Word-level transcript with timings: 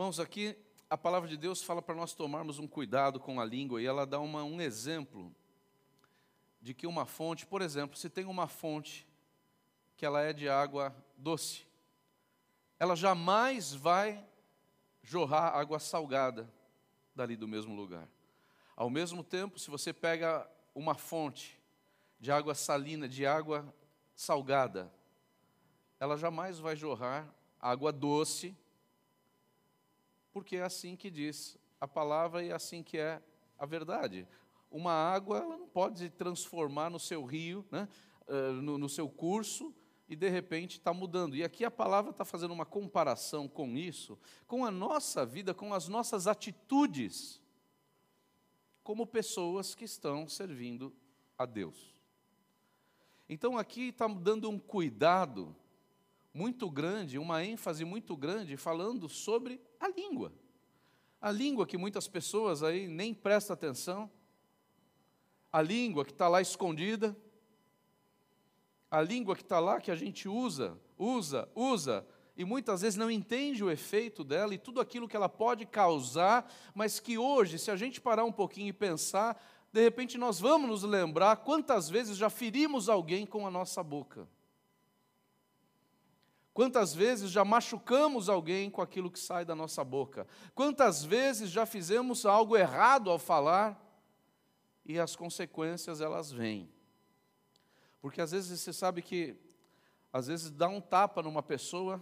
Irmãos, 0.00 0.18
aqui 0.18 0.56
a 0.88 0.96
palavra 0.96 1.28
de 1.28 1.36
Deus 1.36 1.62
fala 1.62 1.82
para 1.82 1.94
nós 1.94 2.14
tomarmos 2.14 2.58
um 2.58 2.66
cuidado 2.66 3.20
com 3.20 3.38
a 3.38 3.44
língua 3.44 3.82
e 3.82 3.84
ela 3.84 4.06
dá 4.06 4.18
uma, 4.18 4.42
um 4.42 4.58
exemplo 4.58 5.30
de 6.58 6.72
que 6.72 6.86
uma 6.86 7.04
fonte, 7.04 7.44
por 7.44 7.60
exemplo, 7.60 7.98
se 7.98 8.08
tem 8.08 8.24
uma 8.24 8.48
fonte 8.48 9.06
que 9.98 10.06
ela 10.06 10.22
é 10.22 10.32
de 10.32 10.48
água 10.48 10.96
doce, 11.18 11.66
ela 12.78 12.96
jamais 12.96 13.74
vai 13.74 14.26
jorrar 15.02 15.54
água 15.54 15.78
salgada 15.78 16.50
dali 17.14 17.36
do 17.36 17.46
mesmo 17.46 17.76
lugar. 17.76 18.08
Ao 18.74 18.88
mesmo 18.88 19.22
tempo, 19.22 19.58
se 19.58 19.68
você 19.68 19.92
pega 19.92 20.50
uma 20.74 20.94
fonte 20.94 21.60
de 22.18 22.32
água 22.32 22.54
salina, 22.54 23.06
de 23.06 23.26
água 23.26 23.70
salgada, 24.14 24.90
ela 26.00 26.16
jamais 26.16 26.58
vai 26.58 26.74
jorrar 26.74 27.28
água 27.60 27.92
doce 27.92 28.56
porque 30.32 30.56
é 30.56 30.62
assim 30.62 30.96
que 30.96 31.10
diz 31.10 31.58
a 31.80 31.88
palavra 31.88 32.44
e 32.44 32.50
é 32.50 32.52
assim 32.52 32.82
que 32.82 32.98
é 32.98 33.22
a 33.58 33.66
verdade. 33.66 34.26
Uma 34.70 34.92
água 34.92 35.38
ela 35.38 35.56
não 35.56 35.68
pode 35.68 35.98
se 35.98 36.10
transformar 36.10 36.90
no 36.90 37.00
seu 37.00 37.24
rio, 37.24 37.66
né, 37.70 37.88
no, 38.62 38.78
no 38.78 38.88
seu 38.88 39.08
curso, 39.08 39.74
e 40.08 40.16
de 40.16 40.28
repente 40.28 40.78
está 40.78 40.92
mudando. 40.92 41.36
E 41.36 41.44
aqui 41.44 41.64
a 41.64 41.70
palavra 41.70 42.10
está 42.10 42.24
fazendo 42.24 42.52
uma 42.52 42.66
comparação 42.66 43.48
com 43.48 43.76
isso, 43.76 44.18
com 44.46 44.64
a 44.64 44.70
nossa 44.70 45.24
vida, 45.24 45.54
com 45.54 45.72
as 45.72 45.88
nossas 45.88 46.26
atitudes, 46.26 47.40
como 48.82 49.06
pessoas 49.06 49.74
que 49.74 49.84
estão 49.84 50.28
servindo 50.28 50.92
a 51.38 51.46
Deus. 51.46 51.94
Então 53.28 53.56
aqui 53.56 53.88
está 53.88 54.08
dando 54.08 54.50
um 54.50 54.58
cuidado 54.58 55.54
muito 56.34 56.68
grande, 56.70 57.18
uma 57.18 57.44
ênfase 57.44 57.84
muito 57.84 58.16
grande, 58.16 58.56
falando 58.56 59.08
sobre 59.08 59.60
a 59.80 59.88
língua. 59.88 60.32
A 61.20 61.30
língua 61.30 61.66
que 61.66 61.76
muitas 61.76 62.06
pessoas 62.06 62.62
aí 62.62 62.86
nem 62.86 63.12
prestam 63.12 63.54
atenção, 63.54 64.10
a 65.52 65.60
língua 65.60 66.04
que 66.04 66.12
está 66.12 66.28
lá 66.28 66.40
escondida, 66.40 67.16
a 68.90 69.00
língua 69.00 69.34
que 69.34 69.42
está 69.42 69.58
lá 69.58 69.80
que 69.80 69.90
a 69.90 69.96
gente 69.96 70.28
usa, 70.28 70.78
usa, 70.98 71.48
usa, 71.54 72.06
e 72.36 72.44
muitas 72.44 72.80
vezes 72.80 72.96
não 72.96 73.10
entende 73.10 73.62
o 73.62 73.70
efeito 73.70 74.24
dela 74.24 74.54
e 74.54 74.58
tudo 74.58 74.80
aquilo 74.80 75.08
que 75.08 75.16
ela 75.16 75.28
pode 75.28 75.66
causar, 75.66 76.50
mas 76.74 76.98
que 76.98 77.18
hoje, 77.18 77.58
se 77.58 77.70
a 77.70 77.76
gente 77.76 78.00
parar 78.00 78.24
um 78.24 78.32
pouquinho 78.32 78.68
e 78.68 78.72
pensar, 78.72 79.40
de 79.72 79.82
repente 79.82 80.16
nós 80.16 80.40
vamos 80.40 80.68
nos 80.68 80.82
lembrar 80.82 81.36
quantas 81.36 81.88
vezes 81.88 82.16
já 82.16 82.30
ferimos 82.30 82.88
alguém 82.88 83.26
com 83.26 83.46
a 83.46 83.50
nossa 83.50 83.82
boca. 83.82 84.26
Quantas 86.60 86.94
vezes 86.94 87.30
já 87.30 87.42
machucamos 87.42 88.28
alguém 88.28 88.68
com 88.68 88.82
aquilo 88.82 89.10
que 89.10 89.18
sai 89.18 89.46
da 89.46 89.54
nossa 89.54 89.82
boca? 89.82 90.26
Quantas 90.54 91.02
vezes 91.02 91.48
já 91.48 91.64
fizemos 91.64 92.26
algo 92.26 92.54
errado 92.54 93.08
ao 93.08 93.18
falar 93.18 93.82
e 94.84 95.00
as 95.00 95.16
consequências 95.16 96.02
elas 96.02 96.30
vêm? 96.30 96.70
Porque 97.98 98.20
às 98.20 98.32
vezes 98.32 98.60
você 98.60 98.74
sabe 98.74 99.00
que 99.00 99.38
às 100.12 100.26
vezes 100.26 100.50
dar 100.50 100.68
um 100.68 100.82
tapa 100.82 101.22
numa 101.22 101.42
pessoa 101.42 101.98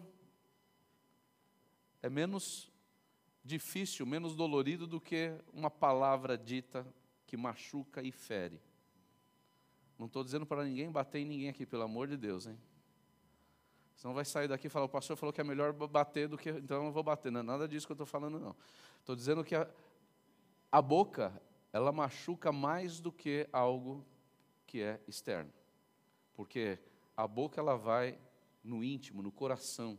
é 2.02 2.10
menos 2.10 2.68
difícil, 3.44 4.04
menos 4.04 4.34
dolorido 4.34 4.88
do 4.88 5.00
que 5.00 5.38
uma 5.52 5.70
palavra 5.70 6.36
dita 6.36 6.84
que 7.28 7.36
machuca 7.36 8.02
e 8.02 8.10
fere. 8.10 8.60
Não 9.96 10.06
estou 10.06 10.24
dizendo 10.24 10.44
para 10.44 10.64
ninguém 10.64 10.90
bater 10.90 11.20
em 11.20 11.24
ninguém 11.24 11.48
aqui, 11.48 11.64
pelo 11.64 11.84
amor 11.84 12.08
de 12.08 12.16
Deus, 12.16 12.48
hein? 12.48 12.58
Senão 13.98 14.14
vai 14.14 14.24
sair 14.24 14.46
daqui 14.46 14.68
e 14.68 14.70
falar, 14.70 14.84
o 14.84 14.88
pastor 14.88 15.16
falou 15.16 15.32
que 15.32 15.40
é 15.40 15.44
melhor 15.44 15.72
bater 15.72 16.28
do 16.28 16.38
que. 16.38 16.50
Então 16.50 16.76
eu 16.76 16.84
não 16.84 16.92
vou 16.92 17.02
bater. 17.02 17.32
Não 17.32 17.40
é 17.40 17.42
nada 17.42 17.66
disso 17.66 17.84
que 17.84 17.90
eu 17.90 17.94
estou 17.94 18.06
falando, 18.06 18.38
não. 18.38 18.54
Estou 19.00 19.16
dizendo 19.16 19.42
que 19.42 19.56
a, 19.56 19.68
a 20.70 20.80
boca, 20.80 21.32
ela 21.72 21.90
machuca 21.90 22.52
mais 22.52 23.00
do 23.00 23.10
que 23.10 23.48
algo 23.52 24.06
que 24.68 24.80
é 24.80 25.00
externo. 25.08 25.52
Porque 26.32 26.78
a 27.16 27.26
boca, 27.26 27.60
ela 27.60 27.76
vai 27.76 28.16
no 28.62 28.84
íntimo, 28.84 29.20
no 29.20 29.32
coração, 29.32 29.98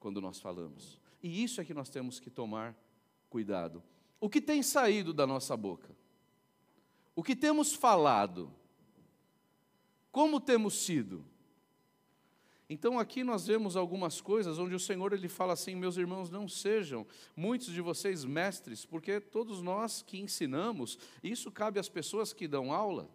quando 0.00 0.18
nós 0.18 0.40
falamos. 0.40 0.98
E 1.22 1.44
isso 1.44 1.60
é 1.60 1.66
que 1.66 1.74
nós 1.74 1.90
temos 1.90 2.18
que 2.18 2.30
tomar 2.30 2.74
cuidado. 3.28 3.82
O 4.18 4.30
que 4.30 4.40
tem 4.40 4.62
saído 4.62 5.12
da 5.12 5.26
nossa 5.26 5.54
boca? 5.54 5.94
O 7.14 7.22
que 7.22 7.36
temos 7.36 7.74
falado? 7.74 8.50
Como 10.10 10.40
temos 10.40 10.82
sido? 10.82 11.26
Então 12.70 12.98
aqui 12.98 13.24
nós 13.24 13.46
vemos 13.46 13.76
algumas 13.76 14.20
coisas 14.20 14.58
onde 14.58 14.74
o 14.74 14.80
Senhor 14.80 15.12
ele 15.12 15.28
fala 15.28 15.54
assim: 15.54 15.74
"Meus 15.74 15.96
irmãos, 15.96 16.30
não 16.30 16.46
sejam 16.46 17.06
muitos 17.34 17.68
de 17.72 17.80
vocês 17.80 18.24
mestres, 18.24 18.84
porque 18.84 19.20
todos 19.20 19.62
nós 19.62 20.02
que 20.02 20.18
ensinamos, 20.18 20.98
isso 21.22 21.50
cabe 21.50 21.80
às 21.80 21.88
pessoas 21.88 22.32
que 22.32 22.46
dão 22.46 22.72
aula, 22.72 23.08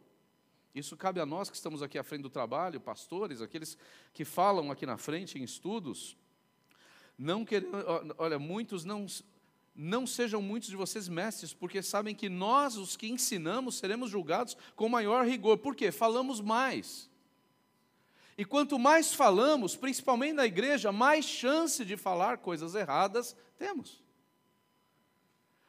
isso 0.74 0.98
cabe 0.98 1.20
a 1.20 1.26
nós 1.26 1.52
que 1.52 1.56
estamos 1.56 1.84
aqui 1.84 2.00
à 2.00 2.04
frente 2.04 2.24
do 2.24 2.32
trabalho, 2.32 2.82
pastores, 2.82 3.42
aqueles 3.42 3.78
que 4.12 4.26
falam 4.26 4.72
aqui 4.72 4.88
na 4.88 4.98
frente 4.98 5.38
em 5.38 5.44
estudos, 5.44 6.18
não 7.16 7.46
querendo, 7.46 7.78
olha, 8.18 8.40
muitos 8.40 8.84
não 8.84 9.06
não 9.76 10.06
sejam 10.06 10.40
muitos 10.40 10.70
de 10.70 10.76
vocês 10.76 11.10
mestres, 11.10 11.52
porque 11.52 11.82
sabem 11.82 12.14
que 12.14 12.30
nós, 12.30 12.78
os 12.78 12.96
que 12.96 13.08
ensinamos, 13.08 13.76
seremos 13.76 14.12
julgados 14.12 14.56
com 14.76 14.88
maior 14.88 15.26
rigor. 15.26 15.58
Por 15.58 15.76
quê? 15.76 15.92
Falamos 15.92 16.40
mais. 16.40 17.10
E 18.38 18.44
quanto 18.44 18.80
mais 18.80 19.14
falamos, 19.14 19.76
principalmente 19.76 20.34
na 20.34 20.46
igreja, 20.46 20.92
mais 20.92 21.26
chance 21.26 21.86
de 21.86 21.96
falar 21.96 22.38
coisas 22.40 22.76
erradas 22.76 23.36
temos. 23.58 24.04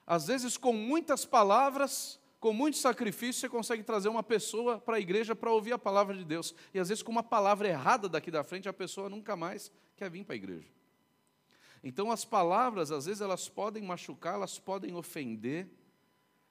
Às 0.06 0.26
vezes, 0.26 0.56
com 0.56 0.72
muitas 0.72 1.24
palavras, 1.24 2.20
com 2.40 2.52
muito 2.52 2.76
sacrifício, 2.76 3.40
você 3.40 3.48
consegue 3.48 3.82
trazer 3.82 4.08
uma 4.08 4.22
pessoa 4.22 4.78
para 4.78 4.96
a 4.96 5.00
igreja 5.00 5.34
para 5.34 5.50
ouvir 5.50 5.72
a 5.72 5.78
palavra 5.78 6.14
de 6.14 6.24
Deus. 6.24 6.54
E 6.74 6.78
às 6.78 6.88
vezes, 6.88 7.02
com 7.02 7.10
uma 7.10 7.22
palavra 7.22 7.68
errada 7.68 8.08
daqui 8.08 8.30
da 8.30 8.44
frente, 8.44 8.68
a 8.68 8.72
pessoa 8.72 9.08
nunca 9.08 9.34
mais 9.34 9.72
quer 9.96 10.10
vir 10.10 10.24
para 10.24 10.34
a 10.34 10.36
igreja. 10.36 10.68
Então, 11.82 12.10
as 12.10 12.24
palavras, 12.24 12.90
às 12.90 13.06
vezes, 13.06 13.20
elas 13.20 13.48
podem 13.48 13.82
machucar, 13.82 14.34
elas 14.34 14.58
podem 14.58 14.94
ofender, 14.94 15.68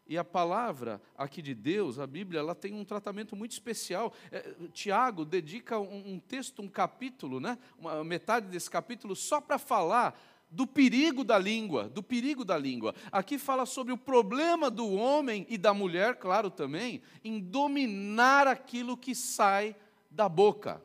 e 0.06 0.18
a 0.18 0.24
palavra 0.24 1.02
aqui 1.18 1.42
de 1.42 1.56
Deus, 1.56 1.98
a 1.98 2.06
Bíblia, 2.06 2.40
ela 2.40 2.54
tem 2.54 2.74
um 2.74 2.84
tratamento 2.84 3.36
muito 3.36 3.52
especial. 3.52 4.14
É, 4.32 4.54
Tiago 4.74 5.24
dedica 5.24 5.80
um, 5.80 6.14
um, 6.14 6.20
texto, 6.20 6.62
um 6.62 6.68
capítulo, 6.68 7.40
né? 7.40 7.58
Uma, 7.78 8.04
metade 8.04 8.48
desse 8.48 8.70
capítulo, 8.70 9.16
só 9.16 9.40
para 9.40 9.58
falar 9.58 10.20
do 10.52 10.68
perigo 10.68 11.24
da 11.24 11.40
língua, 11.40 11.90
do 11.90 12.04
perigo 12.04 12.44
da 12.44 12.58
língua. 12.58 12.94
Aqui 13.12 13.38
fala 13.38 13.66
sobre 13.66 13.94
o 13.94 13.98
problema 13.98 14.70
do 14.70 14.92
homem 14.92 15.48
e 15.50 15.58
da 15.58 15.74
mulher, 15.74 16.18
claro 16.18 16.52
também, 16.52 17.02
em 17.24 17.40
dominar 17.40 18.46
aquilo 18.46 18.98
que 18.98 19.16
sai 19.16 19.76
da 20.12 20.28
boca. 20.28 20.82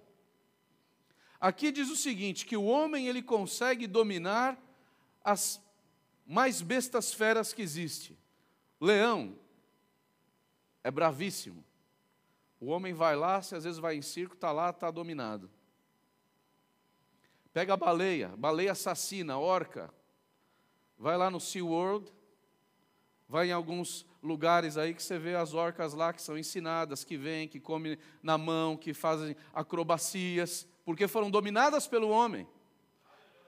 Aqui 1.40 1.70
diz 1.70 1.90
o 1.90 1.96
seguinte, 1.96 2.46
que 2.46 2.56
o 2.56 2.64
homem 2.64 3.08
ele 3.08 3.22
consegue 3.22 3.86
dominar 3.86 4.58
as 5.22 5.60
mais 6.26 6.62
bestas 6.62 7.12
feras 7.12 7.52
que 7.52 7.62
existem. 7.62 8.16
Leão 8.80 9.36
é 10.82 10.90
bravíssimo. 10.90 11.64
O 12.60 12.66
homem 12.66 12.92
vai 12.92 13.14
lá, 13.14 13.40
se 13.40 13.54
às 13.54 13.64
vezes 13.64 13.78
vai 13.78 13.96
em 13.96 14.02
circo, 14.02 14.34
está 14.34 14.50
lá, 14.50 14.70
está 14.70 14.90
dominado. 14.90 15.50
Pega 17.52 17.74
a 17.74 17.76
baleia, 17.76 18.28
baleia 18.36 18.72
assassina, 18.72 19.38
orca. 19.38 19.92
Vai 20.98 21.16
lá 21.16 21.30
no 21.30 21.40
Sea 21.40 21.64
World, 21.64 22.12
vai 23.28 23.48
em 23.48 23.52
alguns 23.52 24.04
lugares 24.22 24.76
aí 24.76 24.92
que 24.92 25.02
você 25.02 25.18
vê 25.18 25.36
as 25.36 25.54
orcas 25.54 25.94
lá 25.94 26.12
que 26.12 26.20
são 26.20 26.36
ensinadas, 26.36 27.04
que 27.04 27.16
vêm, 27.16 27.46
que 27.46 27.60
comem 27.60 27.96
na 28.22 28.36
mão, 28.36 28.76
que 28.76 28.92
fazem 28.92 29.36
acrobacias, 29.54 30.66
porque 30.84 31.06
foram 31.06 31.30
dominadas 31.30 31.86
pelo 31.86 32.08
homem. 32.08 32.48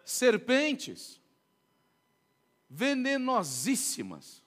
Serpentes, 0.04 1.20
venenosíssimas. 2.68 4.44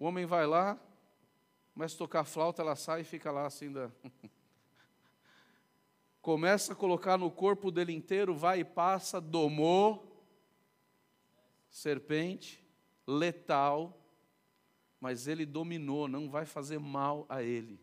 O 0.00 0.06
homem 0.06 0.24
vai 0.24 0.46
lá, 0.46 0.80
começa 1.74 1.94
a 1.94 1.98
tocar 1.98 2.24
flauta, 2.24 2.62
ela 2.62 2.74
sai 2.74 3.02
e 3.02 3.04
fica 3.04 3.30
lá 3.30 3.44
assim 3.44 3.70
da. 3.70 3.90
começa 6.22 6.72
a 6.72 6.74
colocar 6.74 7.18
no 7.18 7.30
corpo 7.30 7.70
dele 7.70 7.92
inteiro, 7.92 8.34
vai 8.34 8.60
e 8.60 8.64
passa, 8.64 9.20
domou, 9.20 10.26
serpente, 11.68 12.66
letal, 13.06 14.02
mas 14.98 15.28
ele 15.28 15.44
dominou, 15.44 16.08
não 16.08 16.30
vai 16.30 16.46
fazer 16.46 16.78
mal 16.78 17.26
a 17.28 17.42
ele. 17.42 17.78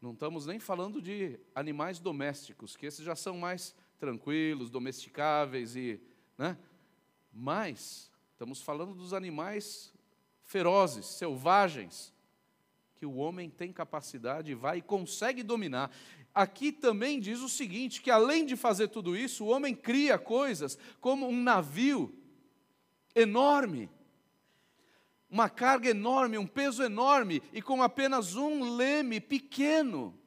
Não 0.00 0.12
estamos 0.12 0.46
nem 0.46 0.58
falando 0.58 1.02
de 1.02 1.38
animais 1.54 1.98
domésticos, 1.98 2.78
que 2.78 2.86
esses 2.86 3.04
já 3.04 3.14
são 3.14 3.36
mais 3.36 3.76
tranquilos, 3.98 4.70
domesticáveis 4.70 5.76
e, 5.76 6.00
né? 6.38 6.56
Mas 7.30 8.09
Estamos 8.40 8.62
falando 8.62 8.94
dos 8.94 9.12
animais 9.12 9.92
ferozes, 10.44 11.04
selvagens, 11.04 12.10
que 12.96 13.04
o 13.04 13.16
homem 13.16 13.50
tem 13.50 13.70
capacidade, 13.70 14.54
vai 14.54 14.78
e 14.78 14.82
consegue 14.82 15.42
dominar. 15.42 15.94
Aqui 16.34 16.72
também 16.72 17.20
diz 17.20 17.40
o 17.40 17.50
seguinte: 17.50 18.00
que 18.00 18.10
além 18.10 18.46
de 18.46 18.56
fazer 18.56 18.88
tudo 18.88 19.14
isso, 19.14 19.44
o 19.44 19.48
homem 19.48 19.74
cria 19.74 20.16
coisas 20.18 20.78
como 21.02 21.28
um 21.28 21.36
navio 21.36 22.18
enorme, 23.14 23.90
uma 25.28 25.50
carga 25.50 25.90
enorme, 25.90 26.38
um 26.38 26.46
peso 26.46 26.82
enorme, 26.82 27.42
e 27.52 27.60
com 27.60 27.82
apenas 27.82 28.36
um 28.36 28.74
leme 28.74 29.20
pequeno, 29.20 30.18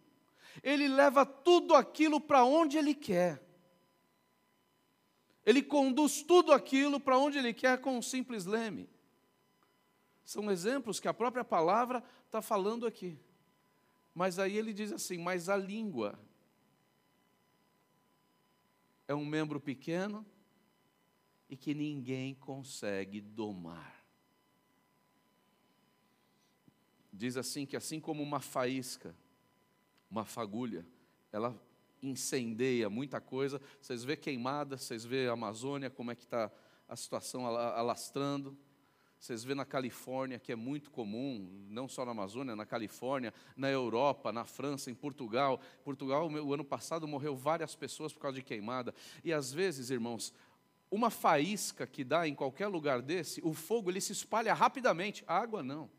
ele 0.62 0.88
leva 0.88 1.26
tudo 1.26 1.74
aquilo 1.74 2.22
para 2.22 2.46
onde 2.46 2.78
ele 2.78 2.94
quer. 2.94 3.42
Ele 5.46 5.62
conduz 5.62 6.22
tudo 6.22 6.54
aquilo 6.54 7.00
para 7.00 7.18
onde 7.18 7.38
ele 7.38 7.54
quer 7.54 7.80
com 7.82 7.98
um 7.98 8.02
simples 8.02 8.46
leme. 8.46 8.90
São 10.26 10.50
exemplos 10.50 11.00
que 11.00 11.08
a 11.08 11.14
própria 11.14 11.44
palavra 11.44 12.04
está 12.26 12.42
falando 12.42 12.88
aqui. 12.88 13.20
Mas 14.14 14.40
aí 14.40 14.58
ele 14.58 14.74
diz 14.74 14.92
assim: 14.92 15.18
mas 15.18 15.50
a 15.50 15.58
língua 15.58 16.18
é 19.08 19.14
um 19.14 19.26
membro 19.26 19.60
pequeno 19.60 20.26
e 21.50 21.58
que 21.58 21.74
ninguém 21.74 22.34
consegue 22.36 23.20
domar. 23.20 24.04
Diz 27.12 27.38
assim 27.38 27.66
que 27.66 27.76
assim 27.76 28.00
como 28.00 28.24
uma 28.24 28.40
faísca, 28.40 29.16
uma 30.10 30.26
fagulha, 30.26 30.86
ela 31.32 31.60
incendeia 32.04 32.90
muita 32.90 33.20
coisa. 33.20 33.60
Vocês 33.82 34.04
vê 34.04 34.16
queimada, 34.16 34.78
vocês 34.78 35.04
vê 35.06 35.28
a 35.28 35.32
Amazônia, 35.34 35.90
como 35.90 36.12
é 36.12 36.16
que 36.16 36.24
está 36.24 36.52
a 36.88 36.96
situação 36.96 37.48
alastrando. 37.48 38.56
Vocês 39.18 39.42
vê 39.42 39.56
na 39.56 39.64
Califórnia, 39.64 40.38
que 40.38 40.52
é 40.52 40.56
muito 40.56 40.92
comum, 40.92 41.66
não 41.70 41.88
só 41.88 42.04
na 42.04 42.12
Amazônia, 42.12 42.58
na 42.58 42.66
Califórnia, 42.66 43.34
na 43.56 43.70
Europa, 43.70 44.34
na 44.34 44.44
França, 44.44 44.92
em 44.92 44.94
Portugal. 44.94 45.62
Portugal, 45.82 46.30
o 46.30 46.54
ano 46.54 46.66
passado, 46.66 47.08
morreu 47.08 47.34
várias 47.34 47.74
pessoas 47.74 48.12
por 48.12 48.20
causa 48.20 48.36
de 48.36 48.44
queimada. 48.44 48.94
E 49.24 49.32
às 49.32 49.54
vezes, 49.54 49.90
irmãos, 49.90 50.34
uma 50.92 51.10
faísca 51.10 51.88
que 51.88 52.04
dá 52.04 52.28
em 52.28 52.36
qualquer 52.36 52.68
lugar 52.68 53.02
desse, 53.02 53.42
o 53.46 53.54
fogo 53.54 53.90
ele 53.90 54.02
se 54.02 54.12
espalha 54.12 54.54
rapidamente. 54.54 55.24
A 55.26 55.38
água 55.38 55.64
não. 55.64 55.90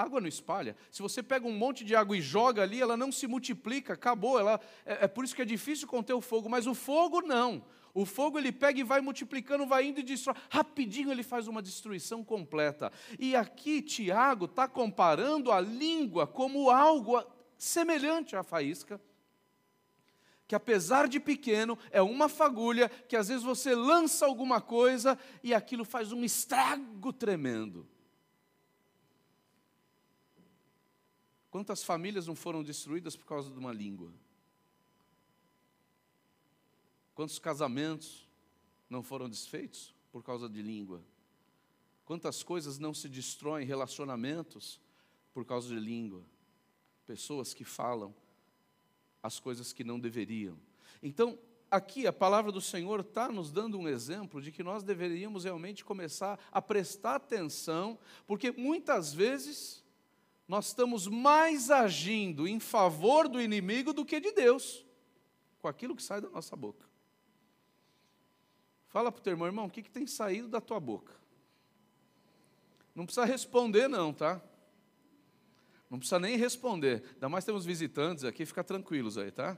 Água 0.00 0.20
não 0.20 0.28
espalha. 0.28 0.76
Se 0.90 1.02
você 1.02 1.22
pega 1.22 1.46
um 1.46 1.56
monte 1.56 1.84
de 1.84 1.94
água 1.94 2.16
e 2.16 2.20
joga 2.20 2.62
ali, 2.62 2.80
ela 2.80 2.96
não 2.96 3.12
se 3.12 3.26
multiplica, 3.26 3.94
acabou. 3.94 4.38
Ela, 4.38 4.60
é, 4.84 5.04
é 5.04 5.08
por 5.08 5.24
isso 5.24 5.34
que 5.34 5.42
é 5.42 5.44
difícil 5.44 5.86
conter 5.86 6.14
o 6.14 6.20
fogo, 6.20 6.48
mas 6.48 6.66
o 6.66 6.74
fogo 6.74 7.20
não. 7.20 7.64
O 7.92 8.06
fogo 8.06 8.38
ele 8.38 8.52
pega 8.52 8.80
e 8.80 8.84
vai 8.84 9.00
multiplicando, 9.00 9.66
vai 9.66 9.86
indo 9.86 10.00
e 10.00 10.02
destrói. 10.02 10.36
Rapidinho 10.48 11.10
ele 11.10 11.22
faz 11.22 11.48
uma 11.48 11.60
destruição 11.60 12.22
completa. 12.22 12.92
E 13.18 13.34
aqui 13.34 13.82
Tiago 13.82 14.44
está 14.44 14.68
comparando 14.68 15.50
a 15.50 15.60
língua 15.60 16.26
como 16.26 16.70
algo 16.70 17.22
semelhante 17.58 18.36
à 18.36 18.42
faísca, 18.42 19.00
que 20.46 20.54
apesar 20.54 21.06
de 21.06 21.20
pequeno, 21.20 21.78
é 21.90 22.02
uma 22.02 22.28
fagulha 22.28 22.88
que 22.88 23.16
às 23.16 23.28
vezes 23.28 23.42
você 23.42 23.74
lança 23.74 24.26
alguma 24.26 24.60
coisa 24.60 25.16
e 25.44 25.54
aquilo 25.54 25.84
faz 25.84 26.10
um 26.10 26.24
estrago 26.24 27.12
tremendo. 27.12 27.86
Quantas 31.50 31.82
famílias 31.82 32.26
não 32.26 32.36
foram 32.36 32.62
destruídas 32.62 33.16
por 33.16 33.26
causa 33.26 33.50
de 33.50 33.58
uma 33.58 33.72
língua? 33.72 34.12
Quantos 37.14 37.38
casamentos 37.38 38.26
não 38.88 39.02
foram 39.02 39.28
desfeitos 39.28 39.94
por 40.12 40.22
causa 40.22 40.48
de 40.48 40.62
língua? 40.62 41.02
Quantas 42.04 42.42
coisas 42.42 42.78
não 42.78 42.94
se 42.94 43.08
destroem, 43.08 43.66
relacionamentos, 43.66 44.80
por 45.34 45.44
causa 45.44 45.68
de 45.68 45.78
língua? 45.78 46.24
Pessoas 47.06 47.52
que 47.52 47.64
falam 47.64 48.14
as 49.22 49.38
coisas 49.38 49.72
que 49.72 49.84
não 49.84 49.98
deveriam. 49.98 50.56
Então, 51.02 51.38
aqui 51.70 52.06
a 52.06 52.12
palavra 52.12 52.50
do 52.50 52.60
Senhor 52.60 53.00
está 53.00 53.30
nos 53.30 53.52
dando 53.52 53.78
um 53.78 53.88
exemplo 53.88 54.40
de 54.40 54.50
que 54.50 54.62
nós 54.62 54.82
deveríamos 54.82 55.44
realmente 55.44 55.84
começar 55.84 56.38
a 56.50 56.62
prestar 56.62 57.16
atenção, 57.16 57.98
porque 58.26 58.50
muitas 58.50 59.12
vezes 59.12 59.79
nós 60.50 60.66
estamos 60.66 61.06
mais 61.06 61.70
agindo 61.70 62.48
em 62.48 62.58
favor 62.58 63.28
do 63.28 63.40
inimigo 63.40 63.92
do 63.92 64.04
que 64.04 64.18
de 64.18 64.32
Deus, 64.32 64.84
com 65.60 65.68
aquilo 65.68 65.94
que 65.94 66.02
sai 66.02 66.20
da 66.20 66.28
nossa 66.28 66.56
boca. 66.56 66.84
Fala 68.88 69.12
para 69.12 69.20
o 69.20 69.22
teu 69.22 69.30
irmão, 69.30 69.46
irmão, 69.46 69.66
o 69.66 69.70
que, 69.70 69.80
que 69.80 69.92
tem 69.92 70.08
saído 70.08 70.48
da 70.48 70.60
tua 70.60 70.80
boca? 70.80 71.14
Não 72.96 73.04
precisa 73.06 73.24
responder, 73.24 73.86
não, 73.86 74.12
tá? 74.12 74.42
Não 75.88 76.00
precisa 76.00 76.18
nem 76.18 76.36
responder. 76.36 77.04
Ainda 77.12 77.28
mais 77.28 77.44
temos 77.44 77.64
visitantes 77.64 78.24
aqui, 78.24 78.44
fica 78.44 78.64
tranquilos 78.64 79.16
aí, 79.16 79.30
tá? 79.30 79.56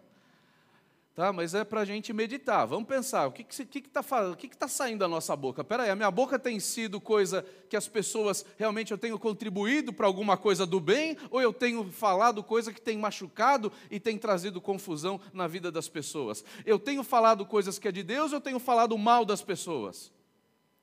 Tá, 1.14 1.30
mas 1.30 1.54
é 1.54 1.62
para 1.62 1.82
a 1.82 1.84
gente 1.84 2.10
meditar. 2.10 2.66
Vamos 2.66 2.88
pensar, 2.88 3.26
o 3.26 3.32
que 3.32 3.42
está 3.42 3.64
que 3.66 3.80
que 3.82 3.88
tá, 3.90 4.02
que 4.34 4.48
que 4.48 4.56
tá 4.56 4.66
saindo 4.66 5.00
da 5.00 5.08
nossa 5.08 5.36
boca? 5.36 5.60
Espera 5.60 5.82
aí, 5.82 5.90
a 5.90 5.96
minha 5.96 6.10
boca 6.10 6.38
tem 6.38 6.58
sido 6.58 6.98
coisa 6.98 7.44
que 7.68 7.76
as 7.76 7.86
pessoas, 7.86 8.46
realmente 8.56 8.92
eu 8.92 8.98
tenho 8.98 9.18
contribuído 9.18 9.92
para 9.92 10.06
alguma 10.06 10.38
coisa 10.38 10.64
do 10.64 10.80
bem? 10.80 11.18
Ou 11.30 11.42
eu 11.42 11.52
tenho 11.52 11.84
falado 11.92 12.42
coisa 12.42 12.72
que 12.72 12.80
tem 12.80 12.96
machucado 12.96 13.70
e 13.90 14.00
tem 14.00 14.16
trazido 14.16 14.58
confusão 14.58 15.20
na 15.34 15.46
vida 15.46 15.70
das 15.70 15.86
pessoas? 15.86 16.42
Eu 16.64 16.78
tenho 16.78 17.04
falado 17.04 17.44
coisas 17.44 17.78
que 17.78 17.88
é 17.88 17.92
de 17.92 18.02
Deus 18.02 18.32
ou 18.32 18.38
eu 18.38 18.42
tenho 18.42 18.58
falado 18.58 18.96
mal 18.96 19.26
das 19.26 19.42
pessoas? 19.42 20.10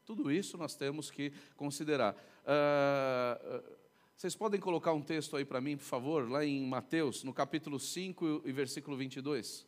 Tudo 0.05 0.31
isso 0.31 0.59
nós 0.59 0.75
temos 0.75 1.09
que 1.09 1.33
considerar. 1.57 2.15
Uh, 2.43 3.63
vocês 4.15 4.35
podem 4.35 4.59
colocar 4.59 4.93
um 4.93 5.01
texto 5.01 5.35
aí 5.35 5.45
para 5.45 5.59
mim, 5.59 5.75
por 5.75 5.85
favor, 5.85 6.29
lá 6.29 6.45
em 6.45 6.67
Mateus, 6.67 7.23
no 7.23 7.33
capítulo 7.33 7.79
5 7.79 8.43
e 8.45 8.51
versículo 8.51 8.95
22. 8.95 9.67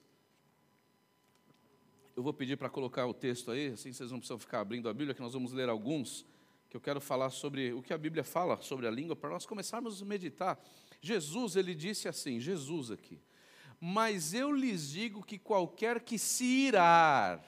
Eu 2.15 2.23
vou 2.23 2.33
pedir 2.33 2.57
para 2.57 2.69
colocar 2.69 3.05
o 3.05 3.13
texto 3.13 3.51
aí, 3.51 3.67
assim 3.67 3.93
vocês 3.93 4.11
não 4.11 4.19
precisam 4.19 4.37
ficar 4.37 4.59
abrindo 4.59 4.89
a 4.89 4.93
Bíblia, 4.93 5.13
que 5.13 5.21
nós 5.21 5.33
vamos 5.33 5.53
ler 5.53 5.69
alguns, 5.69 6.25
que 6.69 6.75
eu 6.75 6.81
quero 6.81 6.99
falar 6.99 7.29
sobre 7.29 7.71
o 7.71 7.81
que 7.81 7.93
a 7.93 7.97
Bíblia 7.97 8.23
fala 8.23 8.61
sobre 8.61 8.85
a 8.85 8.91
língua, 8.91 9.15
para 9.15 9.29
nós 9.29 9.45
começarmos 9.45 10.01
a 10.01 10.05
meditar. 10.05 10.61
Jesus, 11.01 11.55
ele 11.55 11.73
disse 11.73 12.09
assim, 12.09 12.39
Jesus 12.39 12.91
aqui, 12.91 13.17
mas 13.79 14.33
eu 14.33 14.51
lhes 14.51 14.89
digo 14.89 15.23
que 15.23 15.39
qualquer 15.39 16.01
que 16.01 16.19
se 16.19 16.43
irar 16.43 17.41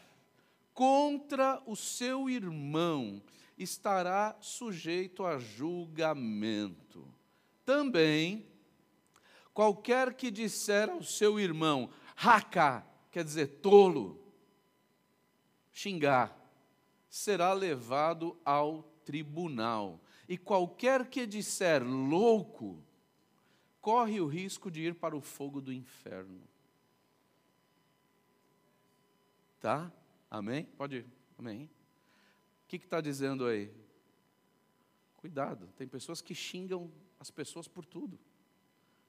contra 0.73 1.61
o 1.65 1.75
seu 1.75 2.29
irmão 2.29 3.21
estará 3.57 4.35
sujeito 4.39 5.25
a 5.25 5.37
julgamento. 5.37 7.05
Também, 7.65 8.47
qualquer 9.53 10.13
que 10.13 10.31
disser 10.31 10.89
ao 10.89 11.03
seu 11.03 11.37
irmão, 11.37 11.89
raca, 12.15 12.85
quer 13.11 13.23
dizer 13.23 13.59
tolo, 13.61 14.22
xingar, 15.73 16.39
será 17.09 17.51
levado 17.51 18.39
ao 18.45 18.83
tribunal. 19.03 19.99
E 20.29 20.37
qualquer 20.37 21.07
que 21.09 21.27
disser 21.27 21.83
louco, 21.83 22.81
corre 23.81 24.21
o 24.21 24.27
risco 24.27 24.71
de 24.71 24.81
ir 24.81 24.95
para 24.95 25.17
o 25.17 25.21
fogo 25.21 25.59
do 25.59 25.73
inferno. 25.73 26.41
Tá? 29.59 29.91
Amém? 30.29 30.65
Pode 30.77 30.97
ir. 30.97 31.05
Amém? 31.37 31.69
O 32.63 32.67
que 32.67 32.77
está 32.77 33.01
dizendo 33.01 33.45
aí? 33.45 33.73
Cuidado, 35.17 35.67
tem 35.75 35.87
pessoas 35.87 36.21
que 36.21 36.35
xingam 36.35 36.91
as 37.19 37.31
pessoas 37.31 37.67
por 37.67 37.85
tudo. 37.85 38.19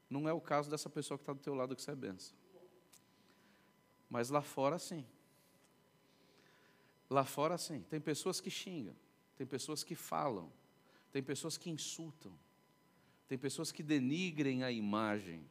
Não 0.09 0.28
é 0.28 0.33
o 0.33 0.40
caso 0.40 0.71
dessa 0.71 0.88
pessoa 0.88 1.18
que 1.18 1.23
está 1.23 1.33
do 1.33 1.40
teu 1.40 1.54
lado 1.54 1.75
que 1.75 1.83
você 1.83 1.90
é 1.90 1.97
benção. 1.97 2.37
Mas 4.09 4.30
lá 4.30 4.42
fora, 4.42 4.78
sim. 4.78 5.04
Lá 7.08 7.25
fora, 7.25 7.58
sim, 7.58 7.82
tem 7.88 8.00
pessoas 8.00 8.40
que 8.40 8.50
xingam, 8.50 8.94
tem 9.37 9.46
pessoas 9.46 9.84
que 9.84 9.94
falam, 9.94 10.52
tem 11.12 11.23
pessoas 11.23 11.56
que 11.56 11.70
insultam, 11.70 12.32
tem 13.28 13.38
pessoas 13.38 13.70
que 13.70 13.82
denigrem 13.82 14.62
a 14.62 14.70
imagem, 14.70 15.44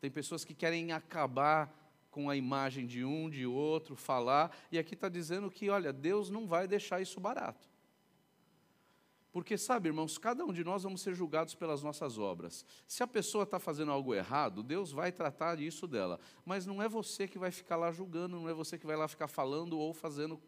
tem 0.00 0.10
pessoas 0.10 0.44
que 0.44 0.54
querem 0.54 0.92
acabar 0.92 1.76
com 2.10 2.28
a 2.28 2.36
imagem 2.36 2.86
de 2.86 3.04
um, 3.04 3.30
de 3.30 3.46
outro, 3.46 3.94
falar, 3.94 4.56
e 4.70 4.78
aqui 4.78 4.94
está 4.94 5.08
dizendo 5.08 5.50
que, 5.50 5.70
olha, 5.70 5.92
Deus 5.92 6.28
não 6.28 6.46
vai 6.46 6.66
deixar 6.66 7.00
isso 7.00 7.20
barato. 7.20 7.68
Porque, 9.32 9.56
sabe, 9.56 9.88
irmãos, 9.88 10.18
cada 10.18 10.44
um 10.44 10.52
de 10.52 10.64
nós 10.64 10.82
vamos 10.82 11.02
ser 11.02 11.14
julgados 11.14 11.54
pelas 11.54 11.84
nossas 11.84 12.18
obras. 12.18 12.66
Se 12.84 13.02
a 13.02 13.06
pessoa 13.06 13.44
está 13.44 13.60
fazendo 13.60 13.92
algo 13.92 14.12
errado, 14.12 14.60
Deus 14.60 14.90
vai 14.90 15.12
tratar 15.12 15.60
isso 15.60 15.86
dela. 15.86 16.18
Mas 16.44 16.66
não 16.66 16.82
é 16.82 16.88
você 16.88 17.28
que 17.28 17.38
vai 17.38 17.52
ficar 17.52 17.76
lá 17.76 17.92
julgando, 17.92 18.40
não 18.40 18.48
é 18.48 18.52
você 18.52 18.76
que 18.76 18.86
vai 18.86 18.96
lá 18.96 19.06
ficar 19.06 19.28
falando 19.28 19.78
ou 19.78 19.94
fazendo 19.94 20.40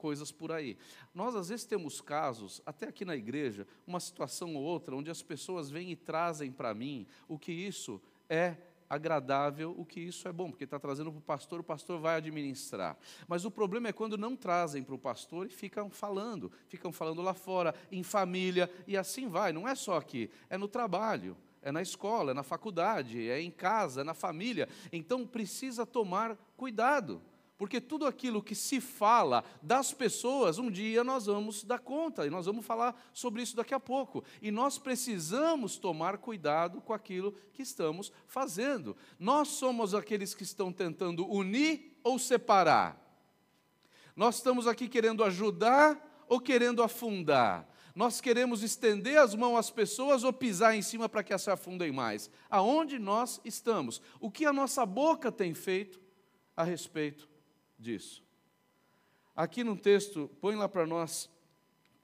coisas 0.00 0.32
por 0.32 0.50
aí. 0.50 0.78
Nós, 1.14 1.36
às 1.36 1.50
vezes, 1.50 1.66
temos 1.66 2.00
casos, 2.00 2.62
até 2.64 2.88
aqui 2.88 3.04
na 3.04 3.14
igreja, 3.14 3.66
uma 3.86 4.00
situação 4.00 4.56
ou 4.56 4.62
outra, 4.62 4.96
onde 4.96 5.10
as 5.10 5.22
pessoas 5.22 5.70
vêm 5.70 5.92
e 5.92 5.96
trazem 5.96 6.50
para 6.50 6.72
mim 6.72 7.06
o 7.28 7.38
que 7.38 7.52
isso 7.52 8.00
é 8.28 8.56
agradável, 8.88 9.74
o 9.76 9.84
que 9.84 10.00
isso 10.00 10.26
é 10.26 10.32
bom, 10.32 10.50
porque 10.50 10.64
está 10.64 10.78
trazendo 10.78 11.12
para 11.12 11.18
o 11.18 11.22
pastor, 11.22 11.60
o 11.60 11.64
pastor 11.64 12.00
vai 12.00 12.16
administrar. 12.16 12.96
Mas 13.28 13.44
o 13.44 13.50
problema 13.50 13.88
é 13.88 13.92
quando 13.92 14.16
não 14.16 14.34
trazem 14.34 14.82
para 14.82 14.94
o 14.94 14.98
pastor 14.98 15.46
e 15.46 15.50
ficam 15.50 15.90
falando, 15.90 16.50
ficam 16.66 16.90
falando 16.90 17.20
lá 17.20 17.34
fora, 17.34 17.74
em 17.92 18.02
família, 18.02 18.68
e 18.88 18.96
assim 18.96 19.28
vai, 19.28 19.52
não 19.52 19.68
é 19.68 19.74
só 19.74 19.98
aqui, 19.98 20.30
é 20.48 20.56
no 20.56 20.66
trabalho 20.66 21.36
é 21.62 21.70
na 21.70 21.82
escola, 21.82 22.30
é 22.30 22.34
na 22.34 22.42
faculdade, 22.42 23.28
é 23.28 23.40
em 23.40 23.50
casa, 23.50 24.00
é 24.00 24.04
na 24.04 24.14
família. 24.14 24.66
Então 24.90 25.26
precisa 25.26 25.84
tomar 25.84 26.34
cuidado, 26.56 27.20
porque 27.60 27.78
tudo 27.78 28.06
aquilo 28.06 28.42
que 28.42 28.54
se 28.54 28.80
fala 28.80 29.44
das 29.60 29.92
pessoas, 29.92 30.58
um 30.58 30.70
dia 30.70 31.04
nós 31.04 31.26
vamos 31.26 31.62
dar 31.62 31.78
conta, 31.78 32.26
e 32.26 32.30
nós 32.30 32.46
vamos 32.46 32.64
falar 32.64 32.98
sobre 33.12 33.42
isso 33.42 33.54
daqui 33.54 33.74
a 33.74 33.78
pouco. 33.78 34.24
E 34.40 34.50
nós 34.50 34.78
precisamos 34.78 35.76
tomar 35.76 36.16
cuidado 36.16 36.80
com 36.80 36.94
aquilo 36.94 37.32
que 37.52 37.60
estamos 37.60 38.10
fazendo. 38.26 38.96
Nós 39.18 39.48
somos 39.48 39.94
aqueles 39.94 40.34
que 40.34 40.42
estão 40.42 40.72
tentando 40.72 41.30
unir 41.30 42.00
ou 42.02 42.18
separar. 42.18 42.98
Nós 44.16 44.36
estamos 44.36 44.66
aqui 44.66 44.88
querendo 44.88 45.22
ajudar 45.22 46.24
ou 46.30 46.40
querendo 46.40 46.82
afundar. 46.82 47.68
Nós 47.94 48.22
queremos 48.22 48.62
estender 48.62 49.18
as 49.18 49.34
mãos 49.34 49.58
às 49.58 49.70
pessoas 49.70 50.24
ou 50.24 50.32
pisar 50.32 50.74
em 50.74 50.80
cima 50.80 51.10
para 51.10 51.22
que 51.22 51.30
elas 51.30 51.42
se 51.42 51.50
afundem 51.50 51.92
mais? 51.92 52.30
Aonde 52.48 52.98
nós 52.98 53.38
estamos? 53.44 54.00
O 54.18 54.30
que 54.30 54.46
a 54.46 54.52
nossa 54.52 54.86
boca 54.86 55.30
tem 55.30 55.52
feito 55.52 56.00
a 56.56 56.64
respeito 56.64 57.28
disso? 57.80 58.22
Aqui 59.34 59.64
no 59.64 59.76
texto, 59.76 60.28
põe 60.40 60.54
lá 60.54 60.68
para 60.68 60.86
nós 60.86 61.30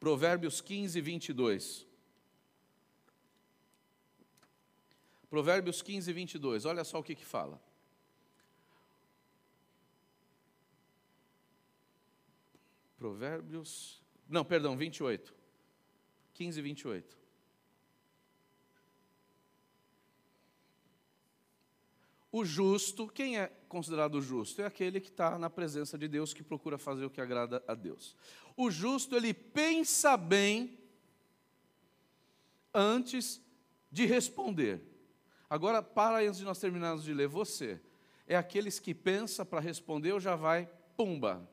Provérbios 0.01 0.61
15, 0.61 1.01
22. 1.01 1.87
Provérbios 5.29 5.83
15, 5.83 6.13
22, 6.13 6.65
olha 6.65 6.85
só 6.85 6.99
o 6.99 7.03
que, 7.03 7.15
que 7.15 7.25
fala. 7.25 7.61
Provérbios, 12.97 14.03
não, 14.29 14.45
perdão, 14.45 14.77
28. 14.77 15.35
15, 16.35 16.63
28. 16.63 17.26
O 22.37 22.45
justo, 22.45 23.09
quem 23.09 23.39
é 23.39 23.47
considerado 23.67 24.21
justo? 24.21 24.61
É 24.61 24.67
aquele 24.67 25.01
que 25.01 25.09
está 25.09 25.39
na 25.39 25.49
presença 25.49 25.97
de 25.97 26.07
Deus, 26.07 26.35
que 26.35 26.43
procura 26.43 26.77
fazer 26.77 27.07
o 27.07 27.09
que 27.09 27.19
agrada 27.19 27.65
a 27.67 27.73
Deus. 27.73 28.15
O 28.55 28.71
justo, 28.71 29.17
ele 29.17 29.33
pensa 29.33 30.19
bem 30.19 30.79
antes 32.75 33.41
de 33.91 34.05
responder. 34.05 34.83
Agora, 35.49 35.83
para 35.83 36.19
antes 36.19 36.37
de 36.37 36.45
nós 36.45 36.59
terminarmos 36.59 37.05
de 37.05 37.15
ler, 37.15 37.27
você 37.27 37.81
é 38.27 38.37
aqueles 38.37 38.79
que 38.79 38.93
pensa 38.93 39.43
para 39.43 39.59
responder 39.59 40.13
ou 40.13 40.21
já 40.21 40.37
vai, 40.37 40.69
pumba, 40.95 41.49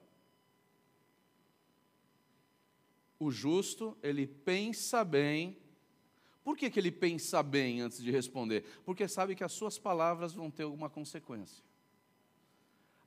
O 3.18 3.32
justo, 3.32 3.98
ele 4.04 4.28
pensa 4.28 5.02
bem. 5.06 5.58
Por 6.44 6.58
que, 6.58 6.70
que 6.70 6.80
ele 6.80 6.92
pensa 6.92 7.42
bem 7.42 7.82
antes 7.82 8.02
de 8.04 8.12
responder? 8.12 8.64
Porque 8.86 9.08
sabe 9.08 9.36
que 9.36 9.44
as 9.44 9.54
suas 9.54 9.78
palavras 9.78 10.34
vão 10.34 10.52
ter 10.52 10.64
alguma 10.64 10.90
consequência. 10.90 11.64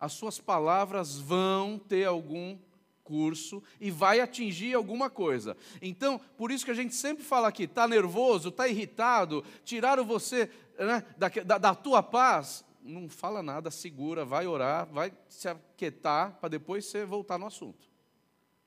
As 0.00 0.12
suas 0.12 0.38
palavras 0.38 1.18
vão 1.18 1.78
ter 1.78 2.04
algum 2.04 2.58
curso 3.04 3.62
e 3.80 3.90
vai 3.90 4.20
atingir 4.20 4.74
alguma 4.74 5.10
coisa. 5.10 5.56
Então, 5.80 6.18
por 6.36 6.50
isso 6.50 6.64
que 6.64 6.70
a 6.70 6.74
gente 6.74 6.94
sempre 6.94 7.22
fala 7.22 7.48
aqui, 7.48 7.64
está 7.64 7.86
nervoso, 7.86 8.48
está 8.48 8.66
irritado, 8.66 9.44
tiraram 9.64 10.04
você 10.04 10.50
né, 10.78 11.04
da, 11.16 11.28
da, 11.28 11.58
da 11.58 11.74
tua 11.74 12.02
paz, 12.02 12.64
não 12.82 13.08
fala 13.08 13.42
nada, 13.42 13.70
segura, 13.70 14.24
vai 14.24 14.46
orar, 14.46 14.86
vai 14.86 15.12
se 15.28 15.48
aquietar 15.48 16.38
para 16.40 16.48
depois 16.48 16.86
você 16.86 17.04
voltar 17.04 17.38
no 17.38 17.46
assunto. 17.46 17.86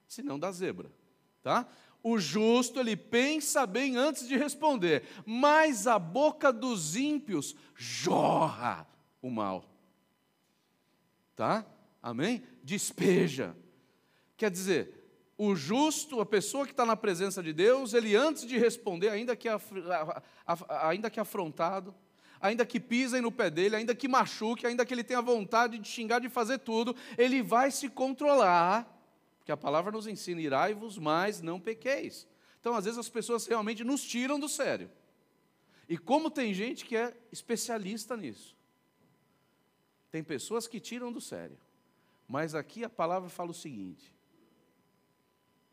Senão 0.08 0.40
dá 0.40 0.52
zebra 0.52 0.92
tá? 1.42 1.68
O 2.02 2.18
justo, 2.18 2.80
ele 2.80 2.96
pensa 2.96 3.66
bem 3.66 3.98
antes 3.98 4.28
de 4.28 4.38
responder, 4.38 5.04
mas 5.26 5.86
a 5.86 6.00
boca 6.00 6.52
dos 6.52 6.96
ímpios 6.96 7.56
jorra 7.76 8.88
o 9.22 9.30
mal. 9.30 9.66
Tá? 11.36 11.66
Amém? 12.02 12.42
Despeja. 12.64 13.56
Quer 14.38 14.50
dizer, 14.50 15.00
o 15.38 15.56
justo, 15.56 16.22
a 16.22 16.26
pessoa 16.26 16.66
que 16.66 16.72
está 16.72 16.86
na 16.86 16.96
presença 16.96 17.44
de 17.44 17.54
Deus, 17.54 17.94
ele 17.94 18.16
antes 18.16 18.46
de 18.46 18.58
responder, 18.58 19.10
ainda 19.10 19.36
que, 19.36 19.48
ainda 20.68 21.10
que 21.10 21.20
afrontado, 21.20 21.94
ainda 22.42 22.66
que 22.66 22.80
pisem 22.80 23.22
no 23.22 23.32
pé 23.32 23.50
dele, 23.50 23.76
ainda 23.76 23.94
que 23.94 24.08
machuque, 24.08 24.66
ainda 24.66 24.86
que 24.86 24.94
ele 24.94 25.04
tenha 25.04 25.22
vontade 25.22 25.78
de 25.78 25.88
xingar, 25.88 26.20
de 26.20 26.30
fazer 26.30 26.60
tudo, 26.60 26.96
ele 27.18 27.42
vai 27.42 27.72
se 27.72 27.90
controlar 27.90 28.99
que 29.50 29.54
a 29.54 29.58
palavra 29.58 29.92
nos 29.92 30.06
ensina: 30.06 30.40
irai-vos, 30.40 31.00
mas 31.00 31.42
não 31.42 31.60
pequeis. 31.60 32.28
Então, 32.60 32.76
às 32.76 32.86
vezes, 32.86 33.00
as 33.00 33.10
pessoas 33.10 33.48
realmente 33.48 33.84
nos 33.84 34.04
tiram 34.04 34.40
do 34.40 34.48
sério. 34.48 34.92
E 35.88 35.98
como 35.98 36.30
tem 36.30 36.54
gente 36.54 36.86
que 36.86 36.96
é 36.96 37.20
especialista 37.32 38.16
nisso. 38.16 38.56
Tem 40.12 40.24
pessoas 40.24 40.68
que 40.68 40.80
tiram 40.80 41.12
do 41.12 41.20
sério. 41.20 41.58
Mas 42.28 42.54
aqui 42.54 42.84
a 42.84 42.90
palavra 42.90 43.28
fala 43.28 43.50
o 43.50 43.56
seguinte: 43.56 44.16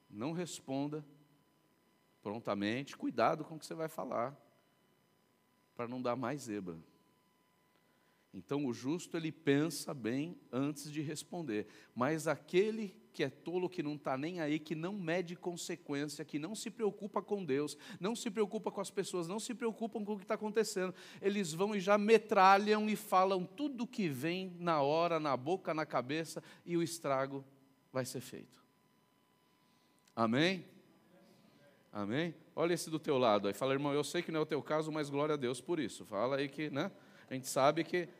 não 0.08 0.32
responda 0.32 1.04
prontamente, 2.22 2.96
cuidado 2.96 3.44
com 3.44 3.56
o 3.56 3.58
que 3.58 3.66
você 3.66 3.74
vai 3.74 3.88
falar, 3.88 4.34
para 5.74 5.86
não 5.86 6.00
dar 6.00 6.16
mais 6.16 6.44
zebra. 6.44 6.78
Então 8.32 8.64
o 8.64 8.72
justo 8.72 9.18
ele 9.18 9.30
pensa 9.30 9.92
bem 9.92 10.40
antes 10.50 10.90
de 10.90 11.02
responder, 11.02 11.66
mas 11.94 12.26
aquele 12.26 12.96
que 13.16 13.24
é 13.24 13.30
tolo, 13.30 13.66
que 13.66 13.82
não 13.82 13.94
está 13.94 14.18
nem 14.18 14.42
aí, 14.42 14.58
que 14.58 14.74
não 14.74 14.92
mede 14.92 15.34
consequência, 15.34 16.22
que 16.22 16.38
não 16.38 16.54
se 16.54 16.70
preocupa 16.70 17.22
com 17.22 17.42
Deus, 17.42 17.74
não 17.98 18.14
se 18.14 18.30
preocupa 18.30 18.70
com 18.70 18.78
as 18.78 18.90
pessoas, 18.90 19.26
não 19.26 19.40
se 19.40 19.54
preocupam 19.54 20.04
com 20.04 20.12
o 20.12 20.16
que 20.18 20.24
está 20.24 20.34
acontecendo. 20.34 20.94
Eles 21.22 21.54
vão 21.54 21.74
e 21.74 21.80
já 21.80 21.96
metralham 21.96 22.90
e 22.90 22.94
falam 22.94 23.46
tudo 23.46 23.84
o 23.84 23.86
que 23.86 24.06
vem 24.06 24.54
na 24.58 24.82
hora, 24.82 25.18
na 25.18 25.34
boca, 25.34 25.72
na 25.72 25.86
cabeça, 25.86 26.42
e 26.66 26.76
o 26.76 26.82
estrago 26.82 27.42
vai 27.90 28.04
ser 28.04 28.20
feito. 28.20 28.62
Amém? 30.14 30.66
Amém? 31.90 32.34
Olha 32.54 32.74
esse 32.74 32.90
do 32.90 32.98
teu 32.98 33.16
lado 33.16 33.48
aí. 33.48 33.54
Fala, 33.54 33.72
irmão, 33.72 33.94
eu 33.94 34.04
sei 34.04 34.20
que 34.20 34.30
não 34.30 34.40
é 34.40 34.42
o 34.42 34.46
teu 34.46 34.62
caso, 34.62 34.92
mas 34.92 35.08
glória 35.08 35.32
a 35.32 35.38
Deus 35.38 35.58
por 35.58 35.80
isso. 35.80 36.04
Fala 36.04 36.36
aí 36.36 36.50
que, 36.50 36.68
né? 36.68 36.92
A 37.30 37.32
gente 37.32 37.48
sabe 37.48 37.82
que 37.82 38.10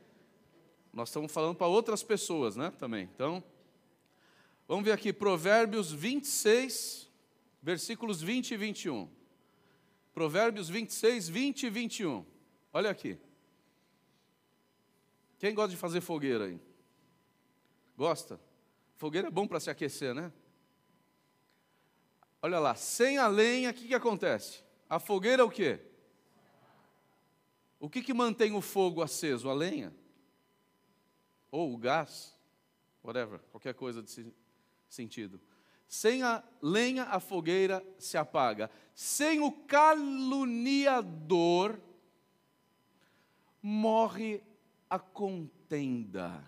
nós 0.91 1.11
estamos 1.11 1.31
falando 1.31 1.55
para 1.55 1.67
outras 1.67 2.03
pessoas, 2.03 2.57
né? 2.57 2.73
Também. 2.79 3.11
Então, 3.15 3.45
Vamos 4.69 4.85
ver 4.85 4.93
aqui, 4.93 5.13
Provérbios 5.13 5.93
26, 5.93 7.09
versículos 7.63 8.21
20 8.21 8.51
e 8.53 8.57
21. 8.57 9.09
Provérbios 10.13 10.69
26, 10.69 11.29
20 11.29 11.63
e 11.65 11.71
21. 11.71 12.27
Olha 12.73 12.91
aqui. 12.91 13.17
Quem 15.39 15.55
gosta 15.55 15.71
de 15.71 15.77
fazer 15.77 16.01
fogueira 16.01 16.47
aí? 16.47 16.61
Gosta? 17.97 18.41
Fogueira 18.97 19.29
é 19.29 19.31
bom 19.31 19.47
para 19.47 19.61
se 19.61 19.71
aquecer, 19.71 20.15
né? 20.15 20.33
Olha 22.43 22.59
lá, 22.59 22.75
sem 22.75 23.19
a 23.19 23.29
lenha, 23.29 23.71
o 23.71 23.75
que, 23.75 23.87
que 23.87 23.95
acontece? 23.95 24.65
A 24.89 24.99
fogueira 24.99 25.43
é 25.43 25.45
o 25.45 25.51
quê? 25.51 25.81
O 27.79 27.89
que, 27.89 28.03
que 28.03 28.15
mantém 28.15 28.53
o 28.53 28.61
fogo 28.61 29.01
aceso? 29.01 29.49
A 29.49 29.55
lenha? 29.55 29.95
Ou 31.51 31.73
o 31.73 31.79
gás? 31.79 32.37
Whatever, 33.05 33.39
qualquer 33.53 33.75
coisa 33.75 34.03
de 34.03 34.11
sentido. 34.89 35.41
Sem 35.89 36.23
a 36.23 36.45
lenha, 36.61 37.05
a 37.05 37.19
fogueira 37.21 37.83
se 37.99 38.19
apaga. 38.19 38.71
Sem 38.95 39.41
o 39.41 39.51
caluniador, 39.53 41.81
morre 43.63 44.43
a 44.89 44.99
contenda. 44.99 46.43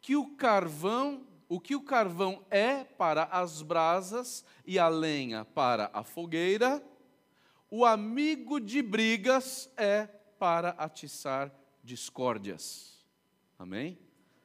Que 0.00 0.16
o 0.16 0.36
carvão, 0.36 1.26
o 1.48 1.58
que 1.58 1.74
o 1.74 1.82
carvão 1.82 2.44
é 2.50 2.84
para 2.84 3.24
as 3.24 3.62
brasas 3.62 4.44
e 4.66 4.78
a 4.78 4.88
lenha 4.88 5.44
para 5.44 5.90
a 5.92 6.04
fogueira, 6.04 6.80
o 7.70 7.84
amigo 7.84 8.60
de 8.60 8.82
brigas 8.82 9.70
é 9.76 10.06
para 10.38 10.70
atiçar 10.70 11.52
discórdias. 11.82 13.04
Amém? 13.58 13.98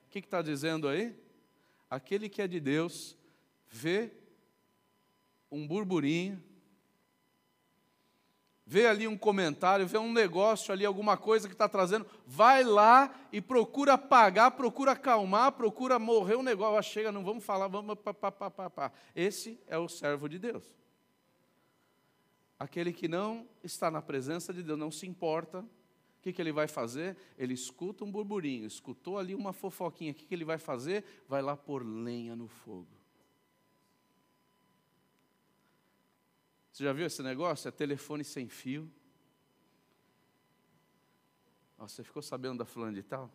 O 0.07 0.09
que 0.09 0.19
está 0.19 0.41
dizendo 0.41 0.87
aí? 0.87 1.15
Aquele 1.89 2.29
que 2.29 2.41
é 2.41 2.47
de 2.47 2.59
Deus 2.59 3.17
vê 3.67 4.11
um 5.51 5.67
burburinho, 5.67 6.41
vê 8.65 8.85
ali 8.85 9.07
um 9.07 9.17
comentário, 9.17 9.87
vê 9.87 9.97
um 9.97 10.13
negócio 10.13 10.71
ali, 10.71 10.85
alguma 10.85 11.17
coisa 11.17 11.47
que 11.47 11.55
está 11.55 11.67
trazendo, 11.67 12.05
vai 12.27 12.63
lá 12.63 13.13
e 13.31 13.41
procura 13.41 13.93
apagar, 13.93 14.51
procura 14.51 14.91
acalmar, 14.91 15.53
procura 15.53 15.97
morrer 15.97 16.35
o 16.35 16.43
negócio. 16.43 16.77
Ah, 16.77 16.81
chega, 16.83 17.11
não 17.11 17.23
vamos 17.23 17.43
falar, 17.43 17.67
vamos. 17.67 17.95
Pá, 17.95 18.13
pá, 18.13 18.31
pá, 18.31 18.69
pá. 18.69 18.91
Esse 19.15 19.59
é 19.65 19.77
o 19.77 19.89
servo 19.89 20.29
de 20.29 20.37
Deus. 20.37 20.63
Aquele 22.59 22.93
que 22.93 23.07
não 23.07 23.47
está 23.63 23.89
na 23.89 24.01
presença 24.01 24.53
de 24.53 24.61
Deus, 24.61 24.77
não 24.77 24.91
se 24.91 25.07
importa 25.07 25.65
o 26.19 26.21
que, 26.21 26.33
que 26.33 26.41
ele 26.41 26.51
vai 26.51 26.67
fazer? 26.67 27.15
Ele 27.37 27.53
escuta 27.53 28.03
um 28.03 28.11
burburinho, 28.11 28.65
escutou 28.65 29.17
ali 29.17 29.33
uma 29.33 29.53
fofoquinha. 29.53 30.11
O 30.11 30.13
que, 30.13 30.25
que 30.25 30.35
ele 30.35 30.43
vai 30.43 30.57
fazer? 30.57 31.05
Vai 31.29 31.41
lá 31.41 31.55
pôr 31.55 31.81
lenha 31.81 32.35
no 32.35 32.49
fogo. 32.49 32.89
Você 36.73 36.83
já 36.83 36.91
viu 36.91 37.05
esse 37.05 37.23
negócio? 37.23 37.69
É 37.69 37.71
telefone 37.71 38.25
sem 38.25 38.49
fio. 38.49 38.91
você 41.77 42.03
ficou 42.03 42.21
sabendo 42.21 42.57
da 42.57 42.65
fulana 42.65 42.91
de 42.91 43.03
tal? 43.03 43.31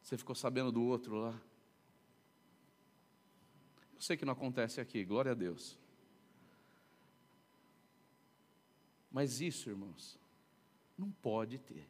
Você 0.00 0.16
ficou 0.16 0.36
sabendo 0.36 0.70
do 0.70 0.82
outro 0.84 1.16
lá? 1.16 1.40
Eu 3.94 4.00
sei 4.00 4.16
que 4.16 4.24
não 4.24 4.34
acontece 4.34 4.80
aqui, 4.80 5.04
glória 5.04 5.32
a 5.32 5.34
Deus. 5.34 5.76
Mas 9.10 9.40
isso, 9.40 9.68
irmãos, 9.68 10.19
não 11.00 11.10
pode 11.22 11.58
ter. 11.58 11.88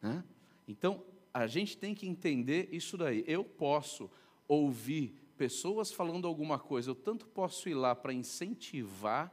Né? 0.00 0.24
Então, 0.66 1.04
a 1.32 1.46
gente 1.46 1.76
tem 1.76 1.94
que 1.94 2.08
entender 2.08 2.68
isso 2.72 2.96
daí. 2.96 3.22
Eu 3.26 3.44
posso 3.44 4.10
ouvir 4.48 5.14
pessoas 5.36 5.92
falando 5.92 6.26
alguma 6.26 6.58
coisa, 6.58 6.90
eu 6.90 6.94
tanto 6.94 7.26
posso 7.26 7.68
ir 7.68 7.74
lá 7.74 7.94
para 7.94 8.12
incentivar 8.12 9.32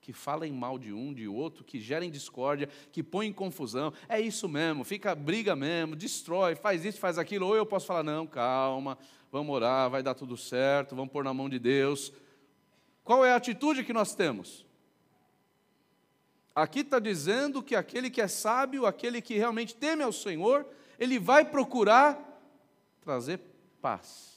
que 0.00 0.12
falem 0.12 0.52
mal 0.52 0.78
de 0.78 0.92
um, 0.92 1.14
de 1.14 1.26
outro, 1.26 1.64
que 1.64 1.80
gerem 1.80 2.10
discórdia, 2.10 2.68
que 2.92 3.02
põem 3.02 3.32
confusão. 3.32 3.90
É 4.06 4.20
isso 4.20 4.46
mesmo, 4.46 4.84
fica 4.84 5.14
briga 5.14 5.56
mesmo, 5.56 5.96
destrói, 5.96 6.54
faz 6.54 6.84
isso, 6.84 6.98
faz 6.98 7.18
aquilo. 7.18 7.46
Ou 7.46 7.56
eu 7.56 7.64
posso 7.64 7.86
falar: 7.86 8.02
não, 8.02 8.26
calma, 8.26 8.98
vamos 9.32 9.54
orar, 9.54 9.88
vai 9.88 10.02
dar 10.02 10.14
tudo 10.14 10.36
certo, 10.36 10.94
vamos 10.94 11.10
pôr 11.10 11.24
na 11.24 11.32
mão 11.32 11.48
de 11.48 11.58
Deus. 11.58 12.12
Qual 13.02 13.24
é 13.24 13.32
a 13.32 13.36
atitude 13.36 13.82
que 13.82 13.94
nós 13.94 14.14
temos? 14.14 14.66
Aqui 16.54 16.80
está 16.80 16.98
dizendo 16.98 17.62
que 17.62 17.74
aquele 17.74 18.08
que 18.08 18.20
é 18.20 18.28
sábio, 18.28 18.86
aquele 18.86 19.20
que 19.20 19.34
realmente 19.34 19.74
teme 19.74 20.02
ao 20.02 20.12
Senhor, 20.12 20.64
ele 20.98 21.18
vai 21.18 21.44
procurar 21.44 22.16
trazer 23.00 23.40
paz. 23.82 24.34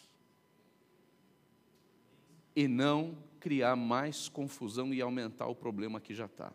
E 2.55 2.67
não 2.67 3.15
criar 3.39 3.75
mais 3.75 4.27
confusão 4.27 4.93
e 4.93 5.01
aumentar 5.01 5.47
o 5.47 5.55
problema 5.55 6.01
que 6.01 6.15
já 6.15 6.25
está. 6.25 6.51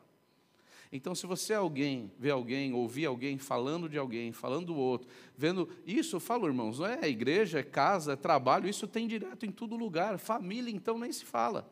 Então, 0.93 1.15
se 1.15 1.27
você 1.27 1.55
é 1.55 1.57
alguém, 1.57 2.13
vê 2.19 2.31
alguém, 2.31 2.75
ouvir 2.75 3.07
alguém 3.07 3.39
falando 3.39 3.89
de 3.89 3.97
alguém, 3.97 4.31
falando 4.31 4.67
do 4.67 4.77
outro, 4.77 5.09
vendo. 5.35 5.67
Isso, 5.87 6.17
eu 6.17 6.21
falo, 6.21 6.47
irmãos, 6.47 6.81
não 6.81 6.87
é 6.87 7.09
igreja, 7.09 7.61
é 7.61 7.63
casa, 7.63 8.13
é 8.13 8.17
trabalho, 8.17 8.69
isso 8.69 8.87
tem 8.87 9.09
direto 9.09 9.47
em 9.47 9.51
todo 9.51 9.75
lugar. 9.75 10.19
Família, 10.19 10.71
então, 10.71 10.99
nem 10.99 11.11
se 11.11 11.25
fala. 11.25 11.67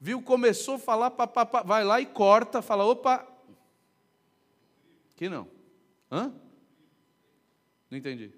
Viu, 0.00 0.20
começou 0.22 0.74
a 0.74 0.78
falar, 0.78 1.10
pá, 1.10 1.26
pá, 1.26 1.46
pá, 1.46 1.62
vai 1.62 1.84
lá 1.84 2.00
e 2.00 2.06
corta, 2.06 2.60
fala, 2.60 2.84
opa, 2.84 3.26
que 5.16 5.28
não. 5.28 5.48
Hã? 6.10 6.32
Não 7.90 7.98
entendi. 7.98 8.32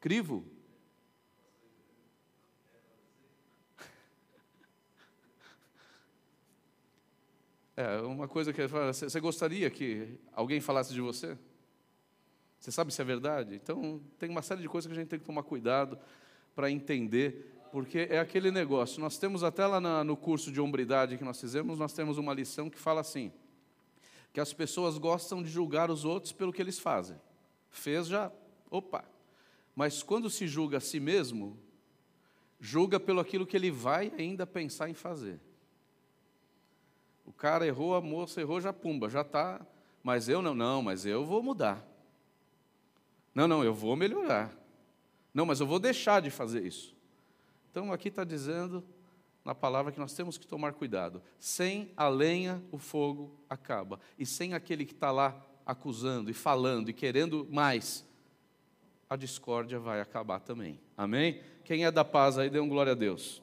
Crivo? 0.00 0.44
É, 7.76 8.00
uma 8.00 8.26
coisa 8.26 8.52
que 8.52 8.66
você 8.66 9.20
gostaria 9.20 9.70
que 9.70 10.18
alguém 10.32 10.60
falasse 10.60 10.92
de 10.92 11.00
você? 11.00 11.38
Você 12.58 12.72
sabe 12.72 12.92
se 12.92 13.00
é 13.00 13.04
verdade? 13.04 13.54
Então, 13.54 14.02
tem 14.18 14.28
uma 14.28 14.42
série 14.42 14.60
de 14.60 14.68
coisas 14.68 14.90
que 14.90 14.98
a 14.98 15.00
gente 15.00 15.08
tem 15.08 15.18
que 15.18 15.24
tomar 15.24 15.44
cuidado 15.44 15.96
para 16.56 16.70
entender 16.70 17.56
porque 17.70 18.08
é 18.10 18.18
aquele 18.18 18.50
negócio. 18.50 19.00
Nós 19.00 19.18
temos 19.18 19.42
até 19.42 19.66
lá 19.66 19.80
na, 19.80 20.02
no 20.04 20.16
curso 20.16 20.50
de 20.50 20.60
hombridade 20.60 21.16
que 21.16 21.24
nós 21.24 21.40
fizemos, 21.40 21.78
nós 21.78 21.92
temos 21.92 22.18
uma 22.18 22.34
lição 22.34 22.68
que 22.68 22.78
fala 22.78 23.00
assim: 23.00 23.32
que 24.32 24.40
as 24.40 24.52
pessoas 24.52 24.98
gostam 24.98 25.42
de 25.42 25.48
julgar 25.48 25.90
os 25.90 26.04
outros 26.04 26.32
pelo 26.32 26.52
que 26.52 26.62
eles 26.62 26.78
fazem. 26.78 27.16
Fez 27.70 28.06
já, 28.06 28.32
opa. 28.70 29.04
Mas 29.74 30.02
quando 30.02 30.28
se 30.28 30.48
julga 30.48 30.78
a 30.78 30.80
si 30.80 30.98
mesmo, 30.98 31.56
julga 32.60 32.98
pelo 32.98 33.20
aquilo 33.20 33.46
que 33.46 33.56
ele 33.56 33.70
vai 33.70 34.12
ainda 34.18 34.46
pensar 34.46 34.90
em 34.90 34.94
fazer. 34.94 35.40
O 37.24 37.32
cara 37.32 37.66
errou, 37.66 37.94
a 37.94 38.00
moça 38.00 38.40
errou, 38.40 38.60
já 38.60 38.72
pumba, 38.72 39.08
já 39.08 39.20
está. 39.20 39.64
Mas 40.02 40.28
eu 40.28 40.40
não, 40.40 40.54
não, 40.54 40.82
mas 40.82 41.04
eu 41.04 41.24
vou 41.24 41.42
mudar. 41.42 41.86
Não, 43.34 43.46
não, 43.46 43.62
eu 43.62 43.74
vou 43.74 43.94
melhorar. 43.94 44.52
Não, 45.32 45.46
mas 45.46 45.60
eu 45.60 45.66
vou 45.66 45.78
deixar 45.78 46.20
de 46.20 46.30
fazer 46.30 46.66
isso. 46.66 46.97
Então 47.78 47.92
aqui 47.92 48.08
está 48.08 48.24
dizendo 48.24 48.82
na 49.44 49.54
palavra 49.54 49.92
que 49.92 50.00
nós 50.00 50.12
temos 50.12 50.36
que 50.36 50.48
tomar 50.48 50.72
cuidado. 50.72 51.22
Sem 51.38 51.92
a 51.96 52.08
lenha, 52.08 52.60
o 52.72 52.76
fogo 52.76 53.38
acaba. 53.48 54.00
E 54.18 54.26
sem 54.26 54.52
aquele 54.52 54.84
que 54.84 54.94
está 54.94 55.12
lá 55.12 55.40
acusando 55.64 56.28
e 56.28 56.34
falando 56.34 56.88
e 56.88 56.92
querendo 56.92 57.46
mais, 57.48 58.04
a 59.08 59.14
discórdia 59.14 59.78
vai 59.78 60.00
acabar 60.00 60.40
também. 60.40 60.80
Amém? 60.96 61.40
Quem 61.62 61.84
é 61.84 61.90
da 61.92 62.04
paz 62.04 62.36
aí, 62.36 62.50
dê 62.50 62.58
um 62.58 62.68
glória 62.68 62.94
a 62.94 62.96
Deus. 62.96 63.40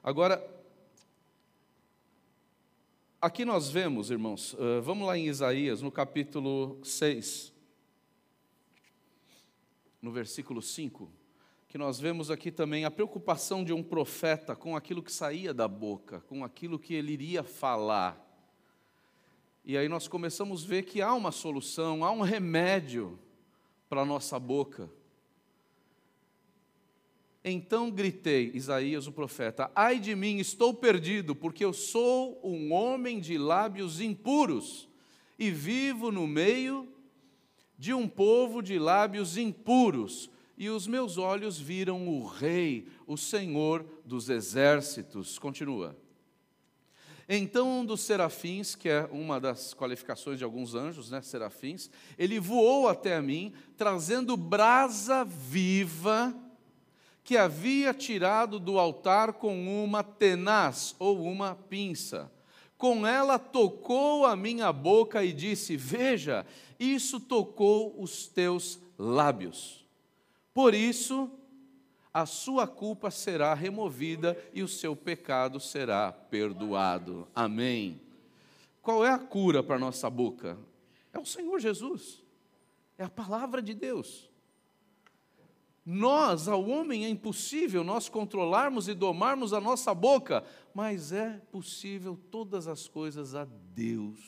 Agora, 0.00 0.40
aqui 3.20 3.44
nós 3.44 3.68
vemos, 3.68 4.08
irmãos, 4.12 4.54
uh, 4.54 4.80
vamos 4.82 5.04
lá 5.04 5.18
em 5.18 5.26
Isaías, 5.26 5.82
no 5.82 5.90
capítulo 5.90 6.78
6, 6.84 7.52
no 10.00 10.12
versículo 10.12 10.62
5 10.62 11.17
que 11.68 11.76
nós 11.76 12.00
vemos 12.00 12.30
aqui 12.30 12.50
também 12.50 12.86
a 12.86 12.90
preocupação 12.90 13.62
de 13.62 13.74
um 13.74 13.82
profeta 13.82 14.56
com 14.56 14.74
aquilo 14.74 15.02
que 15.02 15.12
saía 15.12 15.52
da 15.52 15.68
boca, 15.68 16.20
com 16.22 16.42
aquilo 16.42 16.78
que 16.78 16.94
ele 16.94 17.12
iria 17.12 17.42
falar. 17.42 18.24
E 19.62 19.76
aí 19.76 19.86
nós 19.86 20.08
começamos 20.08 20.64
a 20.64 20.66
ver 20.66 20.84
que 20.84 21.02
há 21.02 21.12
uma 21.12 21.30
solução, 21.30 22.02
há 22.02 22.10
um 22.10 22.22
remédio 22.22 23.18
para 23.86 24.00
a 24.00 24.04
nossa 24.06 24.38
boca. 24.38 24.90
Então 27.44 27.90
gritei, 27.90 28.50
Isaías 28.54 29.06
o 29.06 29.12
profeta: 29.12 29.70
Ai 29.74 29.98
de 29.98 30.16
mim, 30.16 30.38
estou 30.38 30.72
perdido, 30.72 31.36
porque 31.36 31.62
eu 31.62 31.74
sou 31.74 32.40
um 32.42 32.72
homem 32.72 33.20
de 33.20 33.36
lábios 33.36 34.00
impuros 34.00 34.88
e 35.38 35.50
vivo 35.50 36.10
no 36.10 36.26
meio 36.26 36.88
de 37.78 37.92
um 37.92 38.08
povo 38.08 38.62
de 38.62 38.78
lábios 38.78 39.36
impuros 39.36 40.30
e 40.58 40.68
os 40.68 40.88
meus 40.88 41.16
olhos 41.16 41.56
viram 41.58 42.08
o 42.08 42.26
Rei, 42.26 42.88
o 43.06 43.16
Senhor 43.16 43.86
dos 44.04 44.28
exércitos. 44.28 45.38
Continua. 45.38 45.96
Então 47.28 47.80
um 47.80 47.84
dos 47.84 48.00
serafins, 48.00 48.74
que 48.74 48.88
é 48.88 49.08
uma 49.12 49.38
das 49.38 49.72
qualificações 49.72 50.36
de 50.36 50.44
alguns 50.44 50.74
anjos, 50.74 51.10
né, 51.10 51.22
serafins, 51.22 51.88
ele 52.18 52.40
voou 52.40 52.88
até 52.88 53.20
mim, 53.20 53.52
trazendo 53.76 54.36
brasa 54.36 55.24
viva 55.24 56.34
que 57.22 57.36
havia 57.36 57.94
tirado 57.94 58.58
do 58.58 58.78
altar 58.78 59.34
com 59.34 59.84
uma 59.84 60.02
tenaz 60.02 60.96
ou 60.98 61.22
uma 61.22 61.54
pinça. 61.54 62.32
Com 62.76 63.06
ela 63.06 63.38
tocou 63.38 64.24
a 64.24 64.34
minha 64.34 64.72
boca 64.72 65.22
e 65.22 65.32
disse: 65.32 65.76
Veja, 65.76 66.46
isso 66.80 67.20
tocou 67.20 68.00
os 68.00 68.26
teus 68.26 68.80
lábios. 68.96 69.87
Por 70.58 70.74
isso, 70.74 71.30
a 72.12 72.26
sua 72.26 72.66
culpa 72.66 73.12
será 73.12 73.54
removida 73.54 74.36
e 74.52 74.60
o 74.60 74.66
seu 74.66 74.96
pecado 74.96 75.60
será 75.60 76.10
perdoado. 76.10 77.28
Amém. 77.32 78.00
Qual 78.82 79.06
é 79.06 79.08
a 79.08 79.20
cura 79.20 79.62
para 79.62 79.78
nossa 79.78 80.10
boca? 80.10 80.58
É 81.12 81.18
o 81.20 81.24
Senhor 81.24 81.60
Jesus, 81.60 82.24
é 82.98 83.04
a 83.04 83.08
palavra 83.08 83.62
de 83.62 83.72
Deus. 83.72 84.28
Nós, 85.86 86.48
ao 86.48 86.68
homem, 86.68 87.04
é 87.04 87.08
impossível 87.08 87.84
nós 87.84 88.08
controlarmos 88.08 88.88
e 88.88 88.94
domarmos 88.94 89.52
a 89.52 89.60
nossa 89.60 89.94
boca, 89.94 90.42
mas 90.74 91.12
é 91.12 91.40
possível 91.52 92.18
todas 92.32 92.66
as 92.66 92.88
coisas 92.88 93.36
a 93.36 93.44
Deus. 93.44 94.18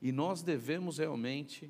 E 0.00 0.12
nós 0.12 0.40
devemos 0.40 0.98
realmente 0.98 1.68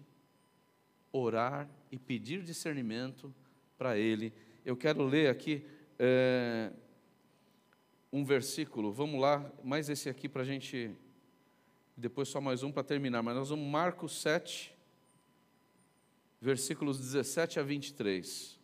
orar 1.10 1.70
e 1.90 1.98
pedir 1.98 2.42
discernimento 2.42 3.34
para 3.78 3.96
ele. 3.96 4.34
Eu 4.64 4.76
quero 4.76 5.04
ler 5.04 5.30
aqui 5.30 5.64
é, 5.98 6.72
um 8.12 8.24
versículo, 8.24 8.92
vamos 8.92 9.20
lá, 9.20 9.50
mais 9.62 9.88
esse 9.88 10.08
aqui 10.08 10.28
para 10.28 10.42
a 10.42 10.44
gente, 10.44 10.90
depois 11.96 12.28
só 12.28 12.40
mais 12.40 12.64
um 12.64 12.72
para 12.72 12.82
terminar, 12.82 13.22
mas 13.22 13.36
nós 13.36 13.48
vamos 13.50 13.70
Marcos 13.70 14.20
7, 14.20 14.76
versículos 16.40 16.98
17 16.98 17.60
a 17.60 17.62
23. 17.62 18.58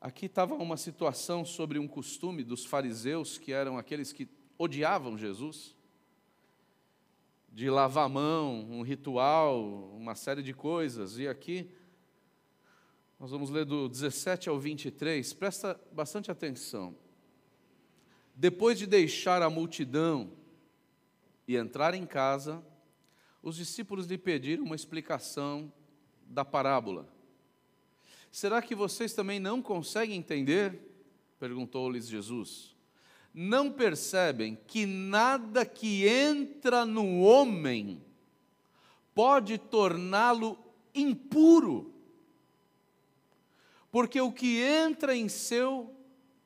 Aqui 0.00 0.26
estava 0.26 0.54
uma 0.54 0.76
situação 0.76 1.44
sobre 1.44 1.78
um 1.78 1.88
costume 1.88 2.44
dos 2.44 2.66
fariseus, 2.66 3.38
que 3.38 3.52
eram 3.52 3.78
aqueles 3.78 4.12
que 4.12 4.28
odiavam 4.58 5.16
Jesus, 5.16 5.74
de 7.50 7.70
lavar 7.70 8.04
a 8.04 8.08
mão, 8.08 8.66
um 8.70 8.82
ritual, 8.82 9.62
uma 9.94 10.14
série 10.14 10.42
de 10.42 10.52
coisas, 10.52 11.18
e 11.18 11.26
aqui 11.26 11.70
nós 13.20 13.30
vamos 13.30 13.50
ler 13.50 13.66
do 13.66 13.86
17 13.86 14.48
ao 14.48 14.58
23, 14.58 15.34
presta 15.34 15.78
bastante 15.92 16.30
atenção. 16.30 16.96
Depois 18.34 18.78
de 18.78 18.86
deixar 18.86 19.42
a 19.42 19.50
multidão 19.50 20.32
e 21.46 21.54
entrar 21.54 21.92
em 21.92 22.06
casa, 22.06 22.64
os 23.42 23.56
discípulos 23.56 24.06
lhe 24.06 24.16
pediram 24.16 24.64
uma 24.64 24.74
explicação 24.74 25.70
da 26.22 26.46
parábola. 26.46 27.06
Será 28.32 28.62
que 28.62 28.74
vocês 28.74 29.12
também 29.12 29.38
não 29.38 29.60
conseguem 29.60 30.16
entender? 30.16 30.80
perguntou-lhes 31.38 32.08
Jesus. 32.08 32.74
Não 33.34 33.70
percebem 33.70 34.56
que 34.66 34.86
nada 34.86 35.66
que 35.66 36.08
entra 36.08 36.86
no 36.86 37.20
homem 37.20 38.02
pode 39.14 39.58
torná-lo 39.58 40.58
impuro? 40.94 41.89
Porque 43.90 44.20
o 44.20 44.32
que 44.32 44.60
entra 44.60 45.14
em 45.16 45.28
seu 45.28 45.94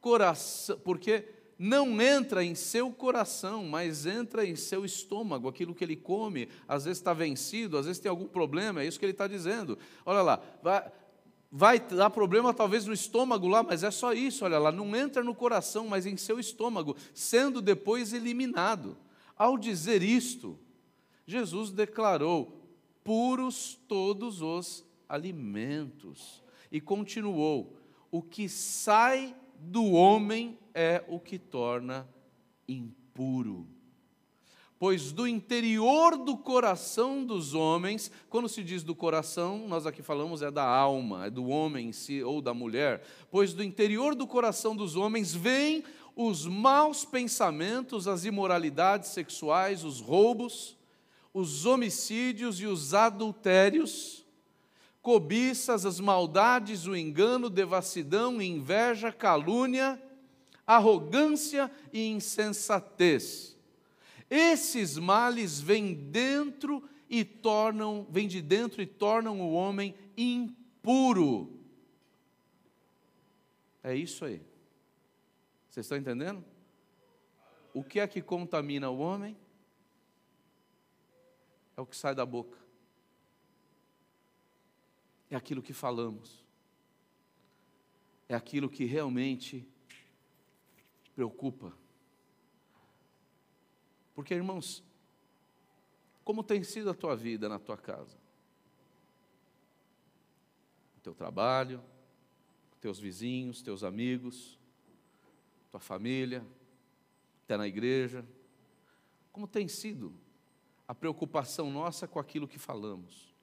coração, 0.00 0.78
porque 0.84 1.28
não 1.58 2.00
entra 2.00 2.44
em 2.44 2.54
seu 2.54 2.90
coração, 2.90 3.64
mas 3.64 4.06
entra 4.06 4.44
em 4.44 4.56
seu 4.56 4.84
estômago, 4.84 5.48
aquilo 5.48 5.74
que 5.74 5.84
ele 5.84 5.96
come, 5.96 6.48
às 6.66 6.84
vezes 6.84 6.98
está 6.98 7.12
vencido, 7.12 7.78
às 7.78 7.86
vezes 7.86 8.00
tem 8.00 8.10
algum 8.10 8.26
problema, 8.26 8.82
é 8.82 8.86
isso 8.86 8.98
que 8.98 9.04
ele 9.04 9.12
está 9.12 9.26
dizendo. 9.26 9.78
Olha 10.04 10.22
lá, 10.22 10.42
vai, 10.62 10.92
vai 11.50 11.80
dar 11.80 12.10
problema 12.10 12.52
talvez 12.52 12.86
no 12.86 12.92
estômago 12.92 13.46
lá, 13.46 13.62
mas 13.62 13.82
é 13.82 13.90
só 13.90 14.12
isso, 14.12 14.44
olha 14.44 14.58
lá, 14.58 14.72
não 14.72 14.94
entra 14.94 15.22
no 15.22 15.34
coração, 15.34 15.86
mas 15.86 16.06
em 16.06 16.16
seu 16.16 16.40
estômago, 16.40 16.96
sendo 17.14 17.62
depois 17.62 18.12
eliminado. 18.12 18.96
Ao 19.36 19.56
dizer 19.56 20.02
isto, 20.02 20.58
Jesus 21.26 21.70
declarou: 21.70 22.60
puros 23.02 23.78
todos 23.88 24.42
os 24.42 24.84
alimentos. 25.08 26.43
E 26.70 26.80
continuou: 26.80 27.76
o 28.10 28.22
que 28.22 28.48
sai 28.48 29.34
do 29.58 29.92
homem 29.92 30.58
é 30.74 31.02
o 31.08 31.18
que 31.18 31.38
torna 31.38 32.08
impuro. 32.68 33.66
Pois 34.78 35.12
do 35.12 35.26
interior 35.26 36.16
do 36.16 36.36
coração 36.36 37.24
dos 37.24 37.54
homens, 37.54 38.10
quando 38.28 38.48
se 38.48 38.62
diz 38.62 38.82
do 38.82 38.94
coração, 38.94 39.66
nós 39.68 39.86
aqui 39.86 40.02
falamos 40.02 40.42
é 40.42 40.50
da 40.50 40.64
alma, 40.64 41.26
é 41.26 41.30
do 41.30 41.46
homem 41.46 41.88
em 41.88 41.92
si 41.92 42.22
ou 42.22 42.42
da 42.42 42.52
mulher, 42.52 43.02
pois 43.30 43.54
do 43.54 43.62
interior 43.62 44.14
do 44.14 44.26
coração 44.26 44.76
dos 44.76 44.96
homens 44.96 45.32
vêm 45.32 45.84
os 46.16 46.46
maus 46.46 47.04
pensamentos, 47.04 48.06
as 48.06 48.24
imoralidades 48.24 49.10
sexuais, 49.10 49.84
os 49.84 50.00
roubos, 50.00 50.76
os 51.32 51.66
homicídios 51.66 52.60
e 52.60 52.66
os 52.66 52.94
adultérios, 52.94 54.23
cobiças, 55.04 55.84
as 55.84 56.00
maldades, 56.00 56.86
o 56.86 56.96
engano, 56.96 57.50
devassidão, 57.50 58.40
inveja, 58.40 59.12
calúnia, 59.12 60.02
arrogância 60.66 61.70
e 61.92 62.06
insensatez. 62.06 63.54
Esses 64.30 64.96
males 64.96 65.60
vêm 65.60 65.92
dentro 65.92 66.82
e 67.08 67.22
tornam, 67.22 68.06
vêm 68.08 68.26
de 68.26 68.40
dentro 68.40 68.80
e 68.80 68.86
tornam 68.86 69.42
o 69.42 69.52
homem 69.52 69.94
impuro. 70.16 71.52
É 73.82 73.94
isso 73.94 74.24
aí. 74.24 74.40
Vocês 75.68 75.84
estão 75.84 75.98
entendendo? 75.98 76.42
O 77.74 77.84
que 77.84 78.00
é 78.00 78.06
que 78.06 78.22
contamina 78.22 78.88
o 78.88 78.98
homem? 79.00 79.36
É 81.76 81.80
o 81.82 81.84
que 81.84 81.94
sai 81.94 82.14
da 82.14 82.24
boca. 82.24 82.63
É 85.34 85.36
aquilo 85.36 85.60
que 85.60 85.72
falamos. 85.72 86.44
É 88.28 88.36
aquilo 88.36 88.70
que 88.70 88.84
realmente 88.84 89.66
preocupa. 91.12 91.76
Porque, 94.14 94.32
irmãos, 94.32 94.80
como 96.22 96.44
tem 96.44 96.62
sido 96.62 96.88
a 96.88 96.94
tua 96.94 97.16
vida 97.16 97.48
na 97.48 97.58
tua 97.58 97.76
casa? 97.76 98.16
O 100.98 101.00
teu 101.00 101.12
trabalho, 101.12 101.82
teus 102.80 103.00
vizinhos, 103.00 103.60
teus 103.60 103.82
amigos, 103.82 104.56
tua 105.72 105.80
família, 105.80 106.46
até 107.42 107.56
na 107.56 107.66
igreja. 107.66 108.24
Como 109.32 109.48
tem 109.48 109.66
sido 109.66 110.14
a 110.86 110.94
preocupação 110.94 111.72
nossa 111.72 112.06
com 112.06 112.20
aquilo 112.20 112.46
que 112.46 112.56
falamos. 112.56 113.33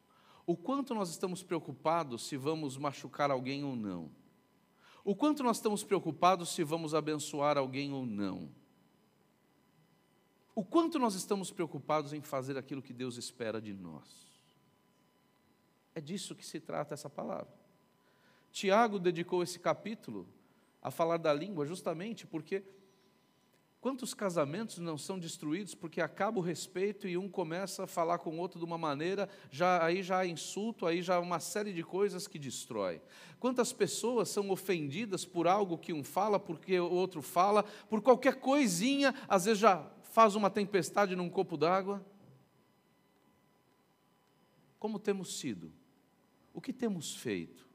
O 0.45 0.57
quanto 0.57 0.93
nós 0.93 1.09
estamos 1.09 1.43
preocupados 1.43 2.27
se 2.27 2.37
vamos 2.37 2.77
machucar 2.77 3.31
alguém 3.31 3.63
ou 3.63 3.75
não. 3.75 4.11
O 5.03 5.15
quanto 5.15 5.43
nós 5.43 5.57
estamos 5.57 5.83
preocupados 5.83 6.49
se 6.49 6.63
vamos 6.63 6.93
abençoar 6.93 7.57
alguém 7.57 7.91
ou 7.91 8.05
não. 8.05 8.49
O 10.53 10.63
quanto 10.63 10.99
nós 10.99 11.15
estamos 11.15 11.51
preocupados 11.51 12.13
em 12.13 12.21
fazer 12.21 12.57
aquilo 12.57 12.81
que 12.81 12.93
Deus 12.93 13.17
espera 13.17 13.61
de 13.61 13.73
nós. 13.73 14.29
É 15.95 16.01
disso 16.01 16.35
que 16.35 16.45
se 16.45 16.59
trata 16.59 16.93
essa 16.93 17.09
palavra. 17.09 17.53
Tiago 18.51 18.99
dedicou 18.99 19.41
esse 19.41 19.59
capítulo 19.59 20.27
a 20.81 20.91
falar 20.91 21.17
da 21.17 21.33
língua 21.33 21.65
justamente 21.65 22.27
porque 22.27 22.63
Quantos 23.81 24.13
casamentos 24.13 24.77
não 24.77 24.95
são 24.95 25.17
destruídos 25.17 25.73
porque 25.73 25.99
acaba 26.01 26.37
o 26.37 26.41
respeito 26.41 27.07
e 27.07 27.17
um 27.17 27.27
começa 27.27 27.85
a 27.85 27.87
falar 27.87 28.19
com 28.19 28.29
o 28.29 28.37
outro 28.37 28.59
de 28.59 28.63
uma 28.63 28.77
maneira, 28.77 29.27
já 29.49 29.83
aí 29.83 30.03
já 30.03 30.19
há 30.19 30.27
insulto, 30.27 30.85
aí 30.85 31.01
já 31.01 31.15
há 31.15 31.19
uma 31.19 31.39
série 31.39 31.73
de 31.73 31.83
coisas 31.83 32.27
que 32.27 32.37
destrói. 32.37 33.01
Quantas 33.39 33.73
pessoas 33.73 34.29
são 34.29 34.51
ofendidas 34.51 35.25
por 35.25 35.47
algo 35.47 35.79
que 35.79 35.91
um 35.91 36.03
fala, 36.03 36.39
porque 36.39 36.79
o 36.79 36.91
outro 36.91 37.23
fala, 37.23 37.63
por 37.89 38.03
qualquer 38.03 38.35
coisinha, 38.35 39.15
às 39.27 39.45
vezes 39.45 39.59
já 39.59 39.91
faz 40.03 40.35
uma 40.35 40.51
tempestade 40.51 41.15
num 41.15 41.27
copo 41.27 41.57
d'água. 41.57 42.05
Como 44.77 44.99
temos 44.99 45.39
sido? 45.39 45.73
O 46.53 46.61
que 46.61 46.71
temos 46.71 47.15
feito? 47.15 47.70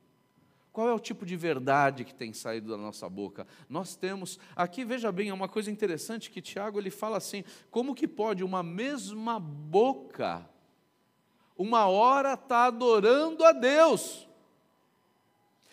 Qual 0.76 0.88
é 0.90 0.92
o 0.92 1.00
tipo 1.00 1.24
de 1.24 1.36
verdade 1.36 2.04
que 2.04 2.14
tem 2.14 2.34
saído 2.34 2.68
da 2.68 2.76
nossa 2.76 3.08
boca? 3.08 3.46
Nós 3.66 3.96
temos, 3.96 4.38
aqui 4.54 4.84
veja 4.84 5.10
bem, 5.10 5.30
é 5.30 5.32
uma 5.32 5.48
coisa 5.48 5.70
interessante 5.70 6.30
que 6.30 6.42
Tiago 6.42 6.78
ele 6.78 6.90
fala 6.90 7.16
assim: 7.16 7.44
como 7.70 7.94
que 7.94 8.06
pode 8.06 8.44
uma 8.44 8.62
mesma 8.62 9.40
boca, 9.40 10.46
uma 11.56 11.86
hora 11.86 12.34
está 12.34 12.66
adorando 12.66 13.42
a 13.42 13.52
Deus, 13.52 14.28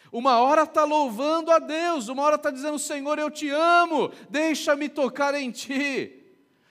uma 0.09 0.39
hora 0.39 0.63
está 0.63 0.85
louvando 0.85 1.51
a 1.51 1.59
Deus, 1.59 2.07
uma 2.07 2.23
hora 2.23 2.37
está 2.37 2.49
dizendo: 2.49 2.79
Senhor, 2.79 3.19
eu 3.19 3.29
te 3.29 3.49
amo, 3.49 4.09
deixa-me 4.29 4.87
tocar 4.87 5.35
em 5.35 5.51
ti. 5.51 6.17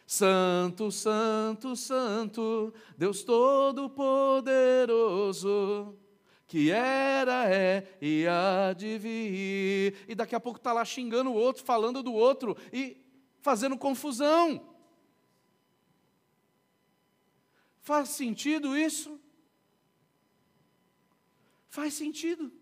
Santo, 0.06 0.90
Santo, 0.90 1.76
Santo, 1.76 2.72
Deus 2.96 3.22
Todo-Poderoso 3.24 5.98
que 6.52 6.70
era, 6.70 7.50
é 7.50 7.96
e 7.98 8.26
há 8.28 8.74
de 8.74 8.98
vir. 8.98 10.04
E 10.06 10.14
daqui 10.14 10.34
a 10.34 10.40
pouco 10.40 10.58
está 10.58 10.70
lá 10.70 10.84
xingando 10.84 11.30
o 11.30 11.34
outro, 11.34 11.64
falando 11.64 12.02
do 12.02 12.12
outro 12.12 12.54
e 12.70 13.02
fazendo 13.40 13.74
confusão. 13.78 14.62
Faz 17.80 18.10
sentido 18.10 18.76
isso? 18.76 19.18
Faz 21.70 21.94
sentido. 21.94 22.52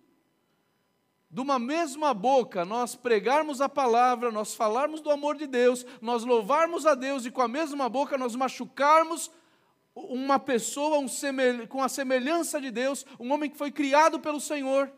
De 1.29 1.41
uma 1.41 1.59
mesma 1.59 2.15
boca, 2.15 2.65
nós 2.65 2.95
pregarmos 2.95 3.61
a 3.61 3.69
palavra, 3.69 4.31
nós 4.31 4.55
falarmos 4.55 5.01
do 5.01 5.11
amor 5.11 5.37
de 5.37 5.49
Deus, 5.49 5.85
nós 6.01 6.23
louvarmos 6.23 6.87
a 6.87 6.95
Deus 6.95 7.27
e 7.27 7.31
com 7.33 7.43
a 7.43 7.49
mesma 7.49 7.89
boca 7.89 8.17
nós 8.17 8.37
machucarmos 8.37 9.33
uma 10.09 10.39
pessoa 10.39 10.99
um 10.99 11.09
semel... 11.09 11.67
com 11.69 11.83
a 11.83 11.89
semelhança 11.89 12.61
de 12.61 12.71
Deus, 12.71 13.05
um 13.19 13.33
homem 13.33 13.51
que 13.51 13.57
foi 13.57 13.71
criado 13.71 14.21
pelo 14.21 14.41
Senhor. 14.41 14.93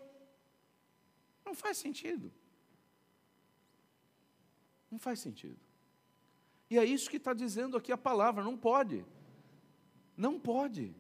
Não 1.44 1.54
faz 1.54 1.78
sentido. 1.78 2.32
Não 4.90 4.98
faz 4.98 5.20
sentido. 5.20 5.58
E 6.70 6.78
é 6.78 6.84
isso 6.84 7.10
que 7.10 7.16
está 7.16 7.34
dizendo 7.34 7.76
aqui 7.76 7.92
a 7.92 7.98
palavra: 7.98 8.42
não 8.44 8.56
pode. 8.56 9.04
Não 10.16 10.38
pode. 10.38 10.94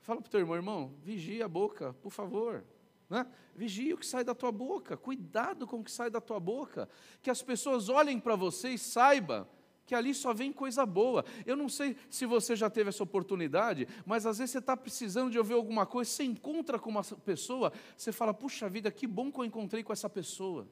Fala 0.00 0.20
para 0.20 0.28
o 0.28 0.30
teu 0.30 0.40
irmão, 0.40 0.56
irmão, 0.56 0.94
vigia 1.02 1.44
a 1.44 1.48
boca, 1.48 1.92
por 1.94 2.10
favor. 2.10 2.64
Né? 3.10 3.26
Vigia 3.54 3.94
o 3.94 3.98
que 3.98 4.06
sai 4.06 4.24
da 4.24 4.34
tua 4.34 4.50
boca, 4.50 4.96
cuidado 4.96 5.66
com 5.66 5.80
o 5.80 5.84
que 5.84 5.90
sai 5.90 6.10
da 6.10 6.20
tua 6.20 6.40
boca, 6.40 6.88
que 7.20 7.30
as 7.30 7.42
pessoas 7.42 7.88
olhem 7.88 8.18
para 8.18 8.34
você 8.36 8.70
e 8.70 8.78
saibam 8.78 9.46
que 9.88 9.94
ali 9.94 10.12
só 10.12 10.34
vem 10.34 10.52
coisa 10.52 10.84
boa. 10.84 11.24
Eu 11.46 11.56
não 11.56 11.66
sei 11.66 11.96
se 12.10 12.26
você 12.26 12.54
já 12.54 12.68
teve 12.68 12.90
essa 12.90 13.02
oportunidade, 13.02 13.88
mas 14.04 14.26
às 14.26 14.36
vezes 14.36 14.50
você 14.50 14.58
está 14.58 14.76
precisando 14.76 15.30
de 15.30 15.38
ouvir 15.38 15.54
alguma 15.54 15.86
coisa, 15.86 16.10
você 16.10 16.24
encontra 16.24 16.78
com 16.78 16.90
uma 16.90 17.02
pessoa, 17.02 17.72
você 17.96 18.12
fala, 18.12 18.34
puxa 18.34 18.68
vida, 18.68 18.90
que 18.90 19.06
bom 19.06 19.32
que 19.32 19.40
eu 19.40 19.46
encontrei 19.46 19.82
com 19.82 19.90
essa 19.90 20.10
pessoa. 20.10 20.68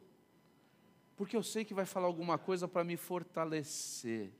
Porque 1.16 1.34
eu 1.34 1.42
sei 1.42 1.64
que 1.64 1.72
vai 1.72 1.86
falar 1.86 2.06
alguma 2.06 2.36
coisa 2.36 2.68
para 2.68 2.84
me 2.84 2.94
fortalecer. 2.98 4.30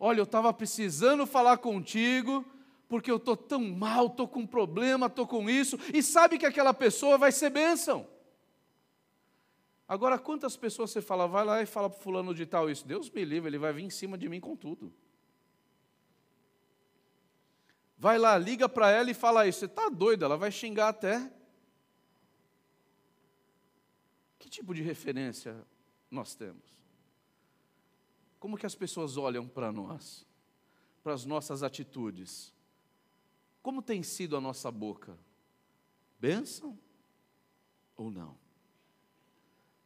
Olha, 0.00 0.20
eu 0.20 0.24
estava 0.24 0.50
precisando 0.50 1.26
falar 1.26 1.58
contigo, 1.58 2.46
porque 2.88 3.10
eu 3.10 3.18
estou 3.18 3.36
tão 3.36 3.60
mal, 3.60 4.06
estou 4.06 4.26
com 4.26 4.46
problema, 4.46 5.04
estou 5.04 5.26
com 5.26 5.50
isso, 5.50 5.78
e 5.92 6.02
sabe 6.02 6.38
que 6.38 6.46
aquela 6.46 6.72
pessoa 6.72 7.18
vai 7.18 7.30
ser 7.30 7.50
bênção. 7.50 8.06
Agora, 9.88 10.18
quantas 10.18 10.54
pessoas 10.54 10.90
você 10.90 11.00
fala, 11.00 11.26
vai 11.26 11.46
lá 11.46 11.62
e 11.62 11.66
fala 11.66 11.88
para 11.88 11.98
fulano 11.98 12.34
de 12.34 12.44
tal 12.44 12.68
isso? 12.68 12.86
Deus 12.86 13.08
me 13.08 13.24
livre, 13.24 13.48
ele 13.48 13.58
vai 13.58 13.72
vir 13.72 13.84
em 13.84 13.90
cima 13.90 14.18
de 14.18 14.28
mim 14.28 14.38
com 14.38 14.54
tudo. 14.54 14.92
Vai 17.96 18.18
lá, 18.18 18.36
liga 18.36 18.68
para 18.68 18.90
ela 18.90 19.10
e 19.10 19.14
fala 19.14 19.46
isso. 19.46 19.60
Você 19.60 19.64
está 19.64 19.88
doido, 19.88 20.26
ela 20.26 20.36
vai 20.36 20.52
xingar 20.52 20.88
até. 20.88 21.32
Que 24.38 24.50
tipo 24.50 24.74
de 24.74 24.82
referência 24.82 25.66
nós 26.10 26.34
temos? 26.34 26.62
Como 28.38 28.58
que 28.58 28.66
as 28.66 28.74
pessoas 28.74 29.16
olham 29.16 29.48
para 29.48 29.72
nós, 29.72 30.26
para 31.02 31.14
as 31.14 31.24
nossas 31.24 31.62
atitudes? 31.62 32.54
Como 33.62 33.82
tem 33.82 34.02
sido 34.02 34.36
a 34.36 34.40
nossa 34.40 34.70
boca? 34.70 35.18
Bênção 36.20 36.78
ou 37.96 38.10
não? 38.10 38.47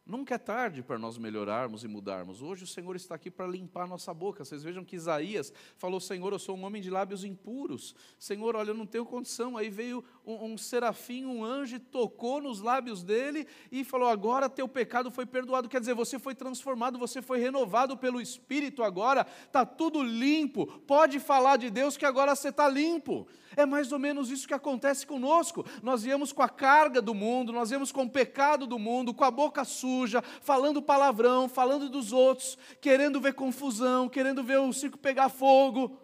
Nunca 0.05 0.35
é 0.35 0.37
tarde 0.37 0.83
para 0.83 0.99
nós 0.99 1.17
melhorarmos 1.17 1.85
e 1.85 1.87
mudarmos. 1.87 2.41
Hoje 2.41 2.65
o 2.65 2.67
Senhor 2.67 2.93
está 2.93 3.15
aqui 3.15 3.31
para 3.31 3.47
limpar 3.47 3.87
nossa 3.87 4.13
boca. 4.13 4.43
Vocês 4.43 4.61
vejam 4.61 4.83
que 4.83 4.97
Isaías 4.97 5.53
falou: 5.77 5.97
Senhor, 5.97 6.33
eu 6.33 6.39
sou 6.39 6.57
um 6.57 6.65
homem 6.65 6.81
de 6.81 6.89
lábios 6.89 7.23
impuros. 7.23 7.95
Senhor, 8.19 8.53
olha, 8.53 8.71
eu 8.71 8.73
não 8.73 8.85
tenho 8.85 9.05
condição. 9.05 9.55
Aí 9.55 9.69
veio 9.69 10.03
um, 10.25 10.51
um 10.51 10.57
serafim, 10.57 11.23
um 11.23 11.41
anjo, 11.45 11.79
tocou 11.79 12.41
nos 12.41 12.59
lábios 12.59 13.01
dele 13.01 13.47
e 13.71 13.85
falou: 13.85 14.09
Agora 14.09 14.49
teu 14.49 14.67
pecado 14.67 15.09
foi 15.09 15.25
perdoado. 15.25 15.69
Quer 15.69 15.79
dizer, 15.79 15.93
você 15.93 16.19
foi 16.19 16.35
transformado, 16.35 16.99
você 16.99 17.21
foi 17.21 17.39
renovado 17.39 17.95
pelo 17.95 18.19
Espírito 18.19 18.83
agora. 18.83 19.25
Está 19.45 19.65
tudo 19.65 20.03
limpo. 20.03 20.67
Pode 20.81 21.17
falar 21.17 21.55
de 21.55 21.69
Deus 21.69 21.95
que 21.95 22.05
agora 22.05 22.35
você 22.35 22.49
está 22.49 22.67
limpo. 22.67 23.25
É 23.55 23.65
mais 23.65 23.91
ou 23.91 23.99
menos 23.99 24.29
isso 24.29 24.47
que 24.47 24.53
acontece 24.53 25.05
conosco. 25.05 25.65
Nós 25.81 26.03
viemos 26.03 26.31
com 26.31 26.41
a 26.41 26.49
carga 26.49 27.01
do 27.01 27.13
mundo, 27.13 27.53
nós 27.53 27.69
viemos 27.69 27.91
com 27.91 28.03
o 28.03 28.09
pecado 28.09 28.65
do 28.65 28.79
mundo, 28.79 29.13
com 29.13 29.23
a 29.23 29.31
boca 29.31 29.63
suja, 29.63 30.23
falando 30.41 30.81
palavrão, 30.81 31.47
falando 31.47 31.89
dos 31.89 32.11
outros, 32.11 32.57
querendo 32.81 33.19
ver 33.21 33.33
confusão, 33.33 34.09
querendo 34.09 34.43
ver 34.43 34.59
o 34.59 34.73
circo 34.73 34.97
pegar 34.97 35.29
fogo. 35.29 35.97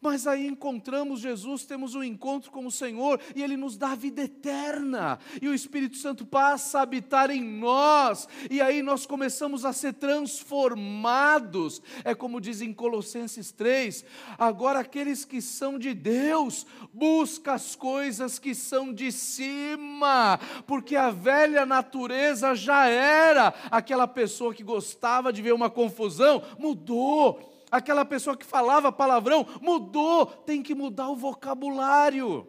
Mas 0.00 0.26
aí 0.26 0.46
encontramos 0.46 1.20
Jesus, 1.20 1.66
temos 1.66 1.94
um 1.94 2.02
encontro 2.02 2.50
com 2.50 2.64
o 2.66 2.70
Senhor 2.70 3.20
e 3.36 3.42
Ele 3.42 3.54
nos 3.56 3.76
dá 3.76 3.90
a 3.92 3.94
vida 3.94 4.22
eterna, 4.22 5.18
e 5.42 5.48
o 5.48 5.54
Espírito 5.54 5.98
Santo 5.98 6.24
passa 6.24 6.78
a 6.78 6.82
habitar 6.82 7.30
em 7.30 7.42
nós, 7.42 8.26
e 8.50 8.62
aí 8.62 8.82
nós 8.82 9.04
começamos 9.04 9.64
a 9.64 9.72
ser 9.74 9.92
transformados. 9.94 11.82
É 12.02 12.14
como 12.14 12.40
diz 12.40 12.62
em 12.62 12.72
Colossenses 12.72 13.52
3: 13.52 14.04
agora 14.38 14.78
aqueles 14.80 15.24
que 15.26 15.42
são 15.42 15.78
de 15.78 15.92
Deus, 15.92 16.66
busca 16.94 17.52
as 17.52 17.76
coisas 17.76 18.38
que 18.38 18.54
são 18.54 18.94
de 18.94 19.12
cima, 19.12 20.40
porque 20.66 20.96
a 20.96 21.10
velha 21.10 21.66
natureza 21.66 22.54
já 22.54 22.86
era. 22.86 23.52
Aquela 23.70 24.08
pessoa 24.08 24.54
que 24.54 24.62
gostava 24.62 25.30
de 25.30 25.42
ver 25.42 25.52
uma 25.52 25.68
confusão, 25.68 26.42
mudou 26.58 27.49
aquela 27.70 28.04
pessoa 28.04 28.36
que 28.36 28.44
falava 28.44 28.90
palavrão, 28.90 29.46
mudou, 29.60 30.26
tem 30.26 30.62
que 30.62 30.74
mudar 30.74 31.08
o 31.08 31.16
vocabulário. 31.16 32.46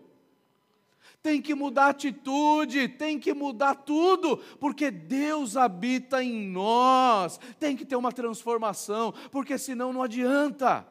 Tem 1.22 1.40
que 1.40 1.54
mudar 1.54 1.86
a 1.86 1.90
atitude, 1.90 2.88
tem 2.88 3.20
que 3.20 3.32
mudar 3.34 3.76
tudo, 3.76 4.38
porque 4.60 4.90
Deus 4.90 5.56
habita 5.56 6.24
em 6.24 6.48
nós. 6.48 7.40
Tem 7.60 7.78
que 7.78 7.86
ter 7.86 7.96
uma 7.96 8.12
transformação, 8.12 9.14
porque 9.32 9.58
senão 9.58 9.94
não 9.94 10.02
adianta. 10.02 10.86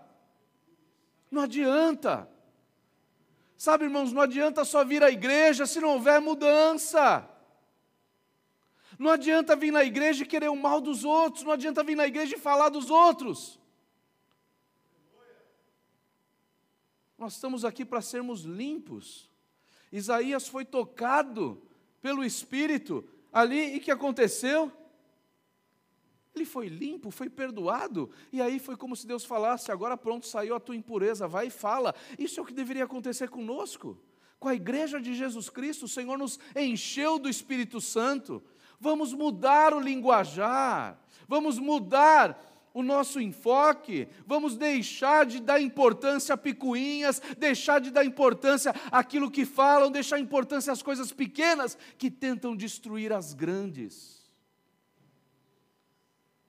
Não 1.30 1.42
adianta. 1.42 2.28
Sabe, 3.56 3.84
irmãos, 3.84 4.10
não 4.10 4.22
adianta 4.22 4.64
só 4.64 4.84
vir 4.84 5.02
à 5.02 5.10
igreja 5.10 5.66
se 5.66 5.80
não 5.80 5.90
houver 5.90 6.18
mudança. 6.20 7.28
Não 8.98 9.10
adianta 9.10 9.54
vir 9.54 9.70
na 9.70 9.84
igreja 9.84 10.22
e 10.22 10.26
querer 10.26 10.48
o 10.48 10.56
mal 10.56 10.80
dos 10.80 11.04
outros, 11.04 11.44
não 11.44 11.52
adianta 11.52 11.82
vir 11.82 11.94
na 11.94 12.06
igreja 12.06 12.36
e 12.36 12.38
falar 12.38 12.68
dos 12.70 12.88
outros. 12.88 13.59
Nós 17.20 17.34
estamos 17.34 17.66
aqui 17.66 17.84
para 17.84 18.00
sermos 18.00 18.44
limpos. 18.44 19.28
Isaías 19.92 20.48
foi 20.48 20.64
tocado 20.64 21.62
pelo 22.00 22.24
Espírito 22.24 23.04
ali 23.30 23.74
e 23.74 23.78
que 23.78 23.90
aconteceu? 23.90 24.72
Ele 26.34 26.46
foi 26.46 26.68
limpo, 26.68 27.10
foi 27.10 27.28
perdoado, 27.28 28.08
e 28.32 28.40
aí 28.40 28.58
foi 28.58 28.74
como 28.74 28.96
se 28.96 29.06
Deus 29.06 29.22
falasse: 29.22 29.70
agora 29.70 29.98
pronto, 29.98 30.26
saiu 30.26 30.54
a 30.54 30.60
tua 30.60 30.74
impureza, 30.74 31.28
vai 31.28 31.48
e 31.48 31.50
fala. 31.50 31.94
Isso 32.18 32.40
é 32.40 32.42
o 32.42 32.46
que 32.46 32.54
deveria 32.54 32.84
acontecer 32.84 33.28
conosco, 33.28 34.02
com 34.38 34.48
a 34.48 34.54
igreja 34.54 34.98
de 34.98 35.12
Jesus 35.12 35.50
Cristo. 35.50 35.84
O 35.84 35.88
Senhor 35.88 36.16
nos 36.16 36.40
encheu 36.56 37.18
do 37.18 37.28
Espírito 37.28 37.82
Santo. 37.82 38.42
Vamos 38.78 39.12
mudar 39.12 39.74
o 39.74 39.80
linguajar, 39.80 40.98
vamos 41.28 41.58
mudar 41.58 42.49
o 42.72 42.82
nosso 42.82 43.20
enfoque, 43.20 44.08
vamos 44.26 44.56
deixar 44.56 45.26
de 45.26 45.40
dar 45.40 45.60
importância 45.60 46.34
a 46.34 46.38
picuinhas, 46.38 47.20
deixar 47.36 47.80
de 47.80 47.90
dar 47.90 48.04
importância 48.04 48.74
àquilo 48.90 49.30
que 49.30 49.44
falam, 49.44 49.90
deixar 49.90 50.18
importância 50.18 50.72
às 50.72 50.82
coisas 50.82 51.12
pequenas 51.12 51.76
que 51.98 52.10
tentam 52.10 52.56
destruir 52.56 53.12
as 53.12 53.34
grandes. 53.34 54.20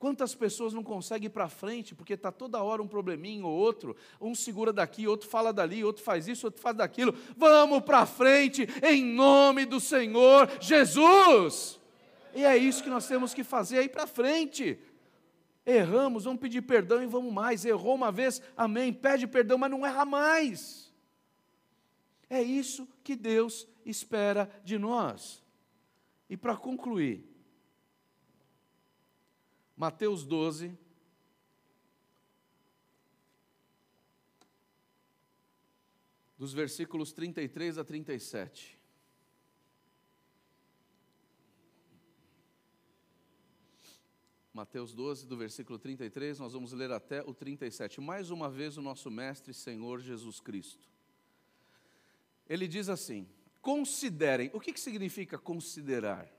Quantas 0.01 0.33
pessoas 0.33 0.73
não 0.73 0.83
conseguem 0.83 1.27
ir 1.27 1.29
para 1.29 1.47
frente 1.47 1.93
porque 1.93 2.13
está 2.13 2.31
toda 2.31 2.63
hora 2.63 2.81
um 2.81 2.87
probleminho 2.87 3.45
ou 3.45 3.53
outro, 3.53 3.95
um 4.19 4.33
segura 4.33 4.73
daqui, 4.73 5.07
outro 5.07 5.29
fala 5.29 5.53
dali, 5.53 5.83
outro 5.83 6.03
faz 6.03 6.27
isso, 6.27 6.47
outro 6.47 6.59
faz 6.59 6.75
daquilo. 6.75 7.13
Vamos 7.37 7.83
para 7.83 8.07
frente 8.07 8.67
em 8.81 9.03
nome 9.03 9.63
do 9.63 9.79
Senhor 9.79 10.49
Jesus. 10.59 11.79
E 12.33 12.43
é 12.43 12.57
isso 12.57 12.81
que 12.81 12.89
nós 12.89 13.07
temos 13.07 13.31
que 13.31 13.43
fazer 13.43 13.77
aí 13.77 13.87
para 13.87 14.07
frente. 14.07 14.79
Erramos, 15.65 16.23
vamos 16.23 16.41
pedir 16.41 16.61
perdão 16.63 17.03
e 17.03 17.05
vamos 17.05 17.31
mais. 17.31 17.65
Errou 17.65 17.95
uma 17.95 18.11
vez, 18.11 18.41
amém, 18.57 18.91
pede 18.91 19.27
perdão, 19.27 19.57
mas 19.57 19.69
não 19.69 19.85
erra 19.85 20.05
mais. 20.05 20.91
É 22.29 22.41
isso 22.41 22.87
que 23.03 23.15
Deus 23.15 23.67
espera 23.85 24.49
de 24.63 24.77
nós. 24.77 25.43
E 26.29 26.37
para 26.37 26.55
concluir, 26.55 27.29
Mateus 29.75 30.23
12, 30.23 30.77
dos 36.37 36.53
versículos 36.53 37.11
33 37.11 37.77
a 37.77 37.83
37. 37.83 38.80
Mateus 44.53 44.93
12, 44.93 45.25
do 45.27 45.37
versículo 45.37 45.79
33, 45.79 46.37
nós 46.39 46.51
vamos 46.51 46.73
ler 46.73 46.91
até 46.91 47.21
o 47.21 47.33
37. 47.33 48.01
Mais 48.01 48.29
uma 48.29 48.49
vez, 48.49 48.77
o 48.77 48.81
nosso 48.81 49.09
Mestre 49.09 49.53
Senhor 49.53 50.01
Jesus 50.01 50.41
Cristo. 50.41 50.89
Ele 52.49 52.67
diz 52.67 52.89
assim: 52.89 53.29
considerem. 53.61 54.51
O 54.53 54.59
que, 54.59 54.73
que 54.73 54.79
significa 54.79 55.37
considerar? 55.37 56.29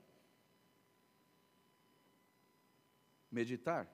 Meditar. 3.30 3.90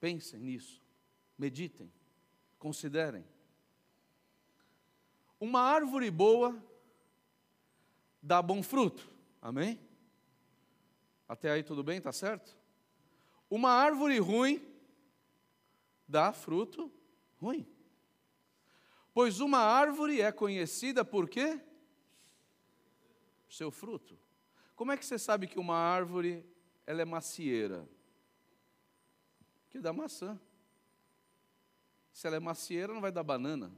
Pensem 0.00 0.40
nisso. 0.40 0.80
Meditem. 1.36 1.92
Considerem. 2.58 3.24
Uma 5.38 5.60
árvore 5.60 6.10
boa 6.10 6.58
dá 8.22 8.40
bom 8.40 8.62
fruto. 8.62 9.06
Amém? 9.42 9.78
Até 11.30 11.48
aí 11.48 11.62
tudo 11.62 11.84
bem, 11.84 12.00
tá 12.00 12.10
certo? 12.10 12.58
Uma 13.48 13.70
árvore 13.70 14.18
ruim 14.18 14.68
dá 16.08 16.32
fruto 16.32 16.92
ruim. 17.40 17.64
Pois 19.14 19.38
uma 19.38 19.60
árvore 19.60 20.20
é 20.20 20.32
conhecida 20.32 21.04
por 21.04 21.28
quê? 21.28 21.60
Seu 23.48 23.70
fruto. 23.70 24.18
Como 24.74 24.90
é 24.90 24.96
que 24.96 25.06
você 25.06 25.20
sabe 25.20 25.46
que 25.46 25.60
uma 25.60 25.76
árvore 25.76 26.44
ela 26.84 27.00
é 27.00 27.04
macieira? 27.04 27.88
Que 29.68 29.78
dá 29.78 29.92
maçã. 29.92 30.36
Se 32.12 32.26
ela 32.26 32.38
é 32.38 32.40
macieira, 32.40 32.92
não 32.92 33.00
vai 33.00 33.12
dar 33.12 33.22
banana. 33.22 33.72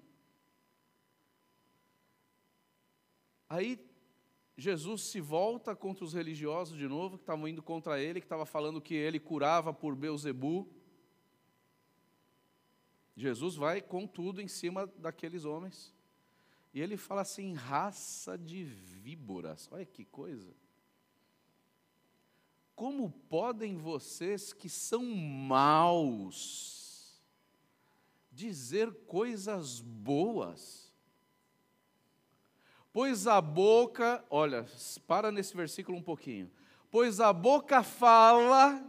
Aí 3.47 3.77
Jesus 4.63 5.03
se 5.03 5.21
volta 5.21 5.75
contra 5.75 6.05
os 6.05 6.15
religiosos 6.15 6.79
de 6.79 6.87
novo, 6.87 7.19
que 7.19 7.25
estavam 7.25 7.49
indo 7.49 7.61
contra 7.61 8.01
ele, 8.01 8.21
que 8.21 8.27
estava 8.27 8.47
falando 8.47 8.81
que 8.81 8.95
ele 8.95 9.19
curava 9.19 9.75
por 9.75 9.97
Beuzebu. 9.97 10.69
Jesus 13.17 13.57
vai 13.57 13.83
com 13.83 14.07
tudo 14.07 14.41
em 14.41 14.47
cima 14.47 14.87
daqueles 14.87 15.45
homens. 15.45 15.93
E 16.73 16.81
ele 16.81 16.97
fala 16.97 17.23
assim: 17.23 17.55
raça 17.55 18.39
de 18.39 18.63
víboras. 18.63 19.69
Olha 19.73 19.85
que 19.85 20.05
coisa. 20.05 20.55
Como 22.77 23.11
podem 23.11 23.77
vocês 23.77 24.53
que 24.53 24.69
são 24.69 25.05
maus 25.05 27.21
dizer 28.31 28.95
coisas 29.07 29.81
boas? 29.81 30.92
Pois 32.93 33.27
a 33.27 33.41
boca, 33.41 34.23
olha, 34.29 34.67
para 35.07 35.33
nesse 35.33 35.57
versículo 35.57 35.97
um 35.97 36.03
pouquinho. 36.03 36.51
Pois 36.91 37.21
a 37.21 37.33
boca 37.33 37.83
fala 37.83 38.87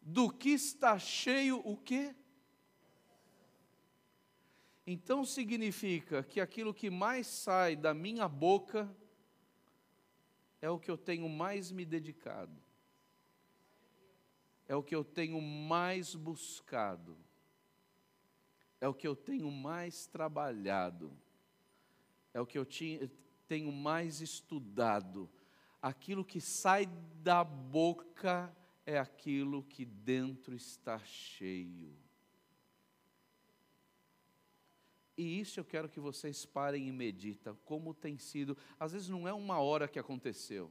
do 0.00 0.28
que 0.28 0.50
está 0.50 0.98
cheio 0.98 1.60
o 1.64 1.76
quê? 1.76 2.12
Então 4.84 5.24
significa 5.24 6.24
que 6.24 6.40
aquilo 6.40 6.74
que 6.74 6.90
mais 6.90 7.28
sai 7.28 7.76
da 7.76 7.94
minha 7.94 8.26
boca 8.26 8.92
é 10.60 10.68
o 10.68 10.78
que 10.78 10.90
eu 10.90 10.98
tenho 10.98 11.28
mais 11.28 11.70
me 11.70 11.84
dedicado, 11.84 12.60
é 14.66 14.74
o 14.74 14.82
que 14.82 14.94
eu 14.94 15.04
tenho 15.04 15.40
mais 15.40 16.16
buscado, 16.16 17.16
é 18.80 18.88
o 18.88 18.94
que 18.94 19.06
eu 19.06 19.14
tenho 19.14 19.50
mais 19.52 20.06
trabalhado, 20.06 21.16
é 22.32 22.40
o 22.40 22.46
que 22.46 22.58
eu 22.58 22.66
tenho 23.46 23.70
mais 23.70 24.20
estudado. 24.20 25.30
Aquilo 25.80 26.24
que 26.24 26.40
sai 26.40 26.86
da 27.22 27.42
boca 27.42 28.54
é 28.86 28.98
aquilo 28.98 29.62
que 29.62 29.84
dentro 29.84 30.54
está 30.54 30.98
cheio. 31.00 31.96
E 35.16 35.40
isso 35.40 35.60
eu 35.60 35.64
quero 35.64 35.88
que 35.88 36.00
vocês 36.00 36.46
parem 36.46 36.88
e 36.88 36.92
meditem, 36.92 37.56
como 37.64 37.92
tem 37.92 38.16
sido. 38.16 38.56
Às 38.78 38.92
vezes 38.92 39.08
não 39.08 39.28
é 39.28 39.32
uma 39.32 39.60
hora 39.60 39.86
que 39.86 39.98
aconteceu. 39.98 40.70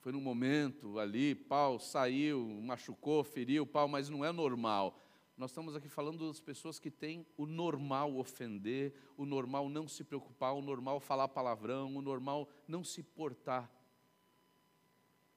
Foi 0.00 0.12
num 0.12 0.20
momento 0.20 0.98
ali, 0.98 1.34
pau 1.34 1.80
saiu, 1.80 2.46
machucou, 2.62 3.24
feriu, 3.24 3.66
pau, 3.66 3.88
mas 3.88 4.08
não 4.08 4.24
é 4.24 4.30
normal. 4.30 4.98
Nós 5.36 5.50
estamos 5.50 5.74
aqui 5.74 5.88
falando 5.88 6.28
das 6.28 6.40
pessoas 6.40 6.78
que 6.78 6.90
têm 6.90 7.26
o 7.36 7.44
normal 7.44 8.16
ofender, 8.16 8.94
o 9.16 9.26
normal 9.26 9.68
não 9.68 9.88
se 9.88 10.04
preocupar, 10.04 10.54
o 10.54 10.62
normal 10.62 11.00
falar 11.00 11.26
palavrão, 11.26 11.96
o 11.96 12.00
normal 12.00 12.48
não 12.68 12.84
se 12.84 13.02
portar 13.02 13.70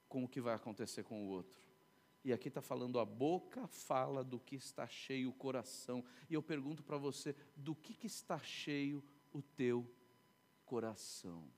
com 0.07 0.23
o 0.23 0.27
que 0.27 0.39
vai 0.39 0.53
acontecer 0.53 1.03
com 1.03 1.25
o 1.25 1.29
outro. 1.29 1.59
E 2.23 2.31
aqui 2.31 2.47
está 2.47 2.61
falando, 2.61 2.99
a 2.99 3.05
boca 3.05 3.67
fala 3.67 4.23
do 4.23 4.39
que 4.39 4.55
está 4.55 4.87
cheio 4.87 5.29
o 5.29 5.33
coração. 5.33 6.03
E 6.29 6.33
eu 6.33 6.43
pergunto 6.43 6.83
para 6.83 6.97
você, 6.97 7.35
do 7.55 7.73
que, 7.73 7.93
que 7.93 8.05
está 8.07 8.37
cheio 8.37 9.03
o 9.33 9.41
teu 9.41 9.89
coração? 10.65 11.49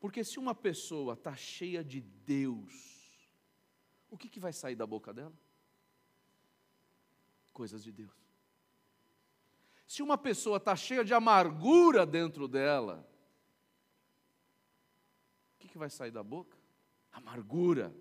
Porque 0.00 0.24
se 0.24 0.38
uma 0.38 0.54
pessoa 0.54 1.12
está 1.12 1.36
cheia 1.36 1.84
de 1.84 2.00
Deus, 2.00 3.20
o 4.10 4.16
que, 4.16 4.28
que 4.28 4.40
vai 4.40 4.52
sair 4.52 4.74
da 4.74 4.86
boca 4.86 5.12
dela? 5.12 5.32
Coisas 7.58 7.82
de 7.82 7.90
Deus. 7.90 8.12
Se 9.84 10.00
uma 10.00 10.16
pessoa 10.16 10.58
está 10.58 10.76
cheia 10.76 11.04
de 11.04 11.12
amargura 11.12 12.06
dentro 12.06 12.46
dela, 12.46 13.04
o 15.56 15.58
que, 15.58 15.66
que 15.66 15.76
vai 15.76 15.90
sair 15.90 16.12
da 16.12 16.22
boca? 16.22 16.56
Amargura. 17.12 17.92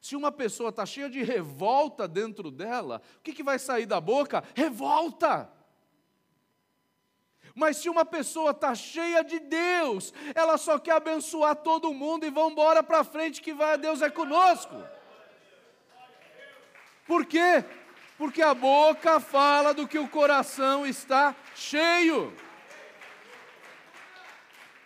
Se 0.00 0.16
uma 0.16 0.32
pessoa 0.32 0.70
está 0.70 0.86
cheia 0.86 1.10
de 1.10 1.22
revolta 1.22 2.08
dentro 2.08 2.50
dela, 2.50 3.02
o 3.18 3.20
que, 3.20 3.34
que 3.34 3.42
vai 3.42 3.58
sair 3.58 3.84
da 3.84 4.00
boca? 4.00 4.42
Revolta. 4.54 5.52
Mas 7.54 7.76
se 7.76 7.90
uma 7.90 8.06
pessoa 8.06 8.52
está 8.52 8.74
cheia 8.74 9.22
de 9.22 9.38
Deus, 9.38 10.14
ela 10.34 10.56
só 10.56 10.78
quer 10.78 10.92
abençoar 10.92 11.56
todo 11.56 11.92
mundo 11.92 12.24
e 12.24 12.30
vamos 12.30 12.52
embora 12.52 12.82
para 12.82 13.04
frente 13.04 13.42
que 13.42 13.52
vai, 13.52 13.76
Deus 13.76 14.00
é 14.00 14.08
conosco. 14.08 14.82
Por 17.06 17.26
quê? 17.26 17.62
Porque 18.18 18.40
a 18.40 18.54
boca 18.54 19.20
fala 19.20 19.74
do 19.74 19.86
que 19.86 19.98
o 19.98 20.08
coração 20.08 20.86
está 20.86 21.36
cheio. 21.54 22.32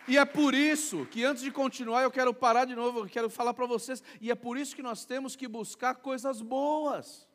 E 0.07 0.17
é 0.17 0.25
por 0.25 0.53
isso 0.53 1.05
que 1.05 1.23
antes 1.23 1.41
de 1.41 1.51
continuar 1.51 2.03
eu 2.03 2.11
quero 2.11 2.33
parar 2.33 2.65
de 2.65 2.75
novo, 2.75 2.99
eu 2.99 3.07
quero 3.07 3.29
falar 3.29 3.53
para 3.53 3.65
vocês, 3.65 4.03
e 4.19 4.29
é 4.31 4.35
por 4.35 4.57
isso 4.57 4.75
que 4.75 4.81
nós 4.81 5.05
temos 5.05 5.35
que 5.35 5.47
buscar 5.47 5.95
coisas 5.95 6.41
boas. 6.41 7.27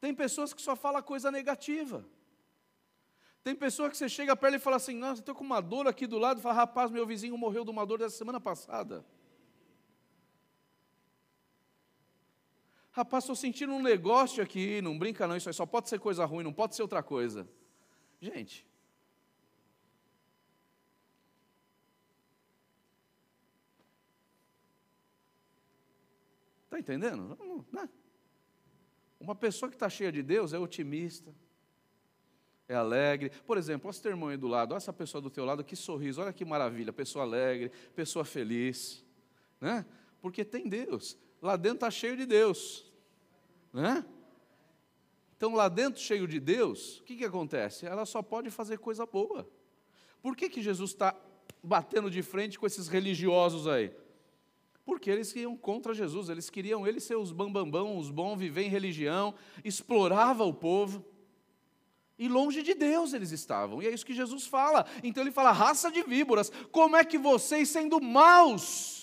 Tem 0.00 0.14
pessoas 0.14 0.54
que 0.54 0.62
só 0.62 0.76
falam 0.76 1.02
coisa 1.02 1.30
negativa. 1.30 2.04
Tem 3.42 3.54
pessoa 3.54 3.90
que 3.90 3.96
você 3.96 4.08
chega 4.08 4.34
perto 4.34 4.54
e 4.56 4.58
fala 4.58 4.76
assim: 4.76 4.96
Nossa, 4.96 5.20
estou 5.20 5.34
com 5.34 5.44
uma 5.44 5.60
dor 5.60 5.86
aqui 5.86 6.06
do 6.06 6.18
lado. 6.18 6.40
Fala, 6.40 6.54
rapaz, 6.54 6.90
meu 6.90 7.06
vizinho 7.06 7.36
morreu 7.36 7.64
de 7.64 7.70
uma 7.70 7.86
dor 7.86 7.98
dessa 7.98 8.16
semana 8.16 8.40
passada. 8.40 9.04
Rapaz, 12.96 13.24
estou 13.24 13.36
sentindo 13.36 13.74
um 13.74 13.82
negócio 13.82 14.42
aqui. 14.42 14.80
Não 14.80 14.98
brinca, 14.98 15.26
não. 15.26 15.36
Isso 15.36 15.50
aí 15.50 15.54
só 15.54 15.66
pode 15.66 15.86
ser 15.86 16.00
coisa 16.00 16.24
ruim, 16.24 16.42
não 16.42 16.52
pode 16.52 16.74
ser 16.74 16.80
outra 16.80 17.02
coisa. 17.02 17.46
Gente, 18.18 18.66
Está 26.64 26.78
entendendo? 26.78 27.38
Não, 27.70 27.88
Uma 29.20 29.34
pessoa 29.34 29.68
que 29.68 29.76
está 29.76 29.90
cheia 29.90 30.10
de 30.10 30.22
Deus 30.22 30.54
é 30.54 30.58
otimista, 30.58 31.34
é 32.66 32.74
alegre. 32.74 33.30
Por 33.46 33.58
exemplo, 33.58 33.90
olha 33.90 34.00
teu 34.00 34.10
irmão 34.10 34.30
aí 34.30 34.38
do 34.38 34.48
lado, 34.48 34.72
olha 34.72 34.78
essa 34.78 34.92
pessoa 34.92 35.20
do 35.20 35.30
teu 35.30 35.44
lado, 35.44 35.62
que 35.62 35.76
sorriso, 35.76 36.22
olha 36.22 36.32
que 36.32 36.44
maravilha, 36.46 36.92
pessoa 36.94 37.24
alegre, 37.24 37.70
pessoa 37.94 38.24
feliz. 38.24 39.04
Né? 39.60 39.84
Porque 40.20 40.44
tem 40.44 40.66
Deus. 40.66 41.18
Lá 41.40 41.56
dentro 41.56 41.76
está 41.76 41.90
cheio 41.90 42.16
de 42.16 42.26
Deus. 42.26 42.90
Né? 43.72 44.04
Então, 45.36 45.54
lá 45.54 45.68
dentro, 45.68 46.00
cheio 46.00 46.26
de 46.26 46.40
Deus, 46.40 46.98
o 46.98 47.04
que, 47.04 47.16
que 47.16 47.24
acontece? 47.24 47.86
Ela 47.86 48.06
só 48.06 48.22
pode 48.22 48.50
fazer 48.50 48.78
coisa 48.78 49.04
boa. 49.04 49.48
Por 50.22 50.34
que, 50.34 50.48
que 50.48 50.62
Jesus 50.62 50.90
está 50.90 51.14
batendo 51.62 52.10
de 52.10 52.22
frente 52.22 52.58
com 52.58 52.66
esses 52.66 52.88
religiosos 52.88 53.68
aí? 53.68 53.92
Porque 54.84 55.10
eles 55.10 55.34
iam 55.34 55.56
contra 55.56 55.92
Jesus, 55.92 56.28
eles 56.28 56.48
queriam 56.48 56.86
eles 56.86 57.04
ser 57.04 57.16
os 57.16 57.32
bambambão, 57.32 57.98
os 57.98 58.10
bons, 58.10 58.38
viver 58.38 58.62
em 58.62 58.68
religião, 58.68 59.34
explorava 59.64 60.44
o 60.44 60.54
povo. 60.54 61.04
E 62.18 62.28
longe 62.28 62.62
de 62.62 62.72
Deus 62.72 63.12
eles 63.12 63.30
estavam, 63.30 63.82
e 63.82 63.86
é 63.86 63.90
isso 63.90 64.06
que 64.06 64.14
Jesus 64.14 64.46
fala. 64.46 64.86
Então 65.02 65.22
ele 65.22 65.32
fala: 65.32 65.52
raça 65.52 65.90
de 65.90 66.02
víboras, 66.02 66.50
como 66.70 66.96
é 66.96 67.04
que 67.04 67.18
vocês, 67.18 67.68
sendo 67.68 68.00
maus, 68.00 68.95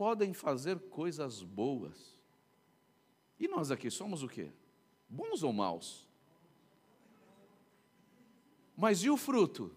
podem 0.00 0.32
fazer 0.32 0.78
coisas 0.88 1.42
boas? 1.42 2.18
E 3.38 3.46
nós 3.46 3.70
aqui 3.70 3.90
somos 3.90 4.22
o 4.22 4.28
quê? 4.28 4.50
Bons 5.06 5.42
ou 5.42 5.52
maus? 5.52 6.08
Mas 8.74 9.04
e 9.04 9.10
o 9.10 9.18
fruto? 9.18 9.76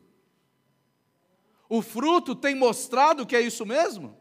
O 1.68 1.82
fruto 1.82 2.38
tem 2.38 2.56
mostrado 2.56 3.26
que 3.26 3.36
é 3.36 3.42
isso 3.42 3.66
mesmo? 3.66 4.18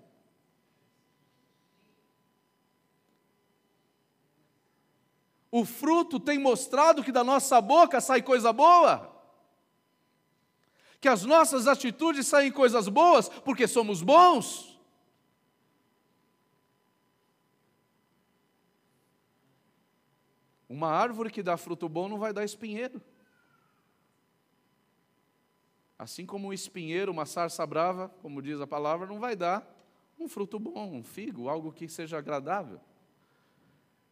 O 5.53 5.65
fruto 5.65 6.19
tem 6.19 6.37
mostrado 6.37 7.05
que 7.05 7.13
da 7.13 7.23
nossa 7.23 7.61
boca 7.61 8.01
sai 8.01 8.23
coisa 8.23 8.53
boa? 8.53 9.25
Que 11.01 11.07
as 11.07 11.25
nossas 11.25 11.69
atitudes 11.69 12.27
saem 12.27 12.51
coisas 12.51 12.89
boas 12.89 13.29
porque 13.29 13.69
somos 13.69 14.03
bons? 14.03 14.72
Uma 20.73 20.89
árvore 20.89 21.31
que 21.31 21.43
dá 21.43 21.59
fruto 21.59 21.87
bom 21.87 22.09
não 22.09 22.19
vai 22.19 22.33
dar 22.33 22.47
espinheiro. 22.47 23.03
Assim 25.99 26.25
como 26.25 26.49
um 26.49 26.53
espinheiro, 26.53 27.13
uma 27.13 27.27
sarça 27.27 27.67
brava, 27.67 28.09
como 28.23 28.41
diz 28.41 28.59
a 28.59 28.67
palavra, 28.67 29.07
não 29.07 29.21
vai 29.21 29.37
dar 29.37 29.71
um 30.19 30.27
fruto 30.27 30.59
bom, 30.59 30.97
um 30.97 31.05
figo, 31.05 31.51
algo 31.51 31.71
que 31.71 31.87
seja 31.91 32.17
agradável. 32.17 32.81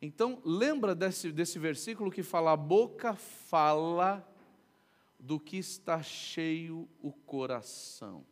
Então, 0.03 0.39
lembra 0.45 0.95
desse, 0.95 1.33
desse 1.33 1.59
versículo 1.59 2.11
que 2.11 2.23
fala: 2.23 2.53
a 2.53 2.59
boca 2.59 3.15
fala 3.15 4.23
do 5.19 5.41
que 5.41 5.57
está 5.57 6.03
cheio 6.03 6.87
o 7.01 7.11
coração. 7.11 8.23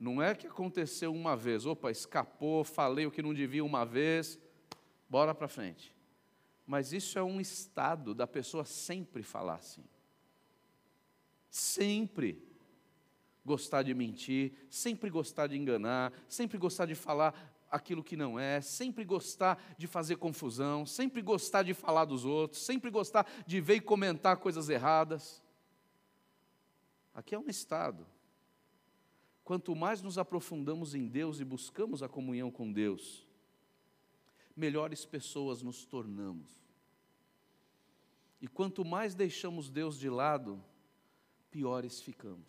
Não 0.00 0.20
é 0.20 0.34
que 0.34 0.48
aconteceu 0.48 1.14
uma 1.14 1.36
vez, 1.36 1.64
opa, 1.64 1.92
escapou, 1.92 2.64
falei 2.64 3.06
o 3.06 3.10
que 3.12 3.22
não 3.22 3.32
devia 3.32 3.64
uma 3.64 3.86
vez, 3.86 4.36
bora 5.08 5.32
para 5.32 5.46
frente. 5.46 5.93
Mas 6.66 6.92
isso 6.92 7.18
é 7.18 7.22
um 7.22 7.40
estado 7.40 8.14
da 8.14 8.26
pessoa 8.26 8.64
sempre 8.64 9.22
falar 9.22 9.56
assim 9.56 9.84
sempre 11.54 12.42
gostar 13.44 13.84
de 13.84 13.94
mentir, 13.94 14.52
sempre 14.68 15.08
gostar 15.08 15.46
de 15.46 15.56
enganar, 15.56 16.12
sempre 16.28 16.58
gostar 16.58 16.84
de 16.84 16.96
falar 16.96 17.32
aquilo 17.70 18.02
que 18.02 18.16
não 18.16 18.40
é, 18.40 18.60
sempre 18.60 19.04
gostar 19.04 19.62
de 19.78 19.86
fazer 19.86 20.16
confusão, 20.16 20.84
sempre 20.84 21.22
gostar 21.22 21.62
de 21.62 21.72
falar 21.72 22.06
dos 22.06 22.24
outros, 22.24 22.64
sempre 22.64 22.90
gostar 22.90 23.24
de 23.46 23.60
ver 23.60 23.76
e 23.76 23.80
comentar 23.80 24.36
coisas 24.38 24.68
erradas. 24.68 25.40
Aqui 27.14 27.36
é 27.36 27.38
um 27.38 27.48
estado. 27.48 28.04
Quanto 29.44 29.76
mais 29.76 30.02
nos 30.02 30.18
aprofundamos 30.18 30.92
em 30.92 31.06
Deus 31.06 31.38
e 31.38 31.44
buscamos 31.44 32.02
a 32.02 32.08
comunhão 32.08 32.50
com 32.50 32.72
Deus, 32.72 33.24
melhores 34.56 35.04
pessoas 35.04 35.62
nos 35.62 35.84
tornamos. 35.84 36.50
E 38.40 38.46
quanto 38.46 38.84
mais 38.84 39.14
deixamos 39.14 39.70
Deus 39.70 39.98
de 39.98 40.10
lado, 40.10 40.62
piores 41.50 42.00
ficamos. 42.00 42.46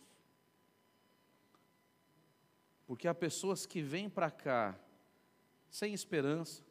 Porque 2.86 3.08
há 3.08 3.14
pessoas 3.14 3.66
que 3.66 3.82
vêm 3.82 4.08
para 4.08 4.30
cá 4.30 4.78
sem 5.70 5.92
esperança, 5.92 6.62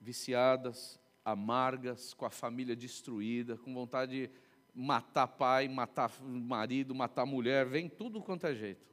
viciadas, 0.00 0.98
amargas, 1.24 2.14
com 2.14 2.24
a 2.24 2.30
família 2.30 2.76
destruída, 2.76 3.56
com 3.56 3.74
vontade 3.74 4.30
matar 4.74 5.28
pai, 5.28 5.68
matar 5.68 6.10
marido, 6.22 6.94
matar 6.94 7.24
mulher, 7.24 7.66
vem 7.66 7.88
tudo 7.88 8.20
quanto 8.20 8.46
é 8.46 8.54
jeito. 8.54 8.84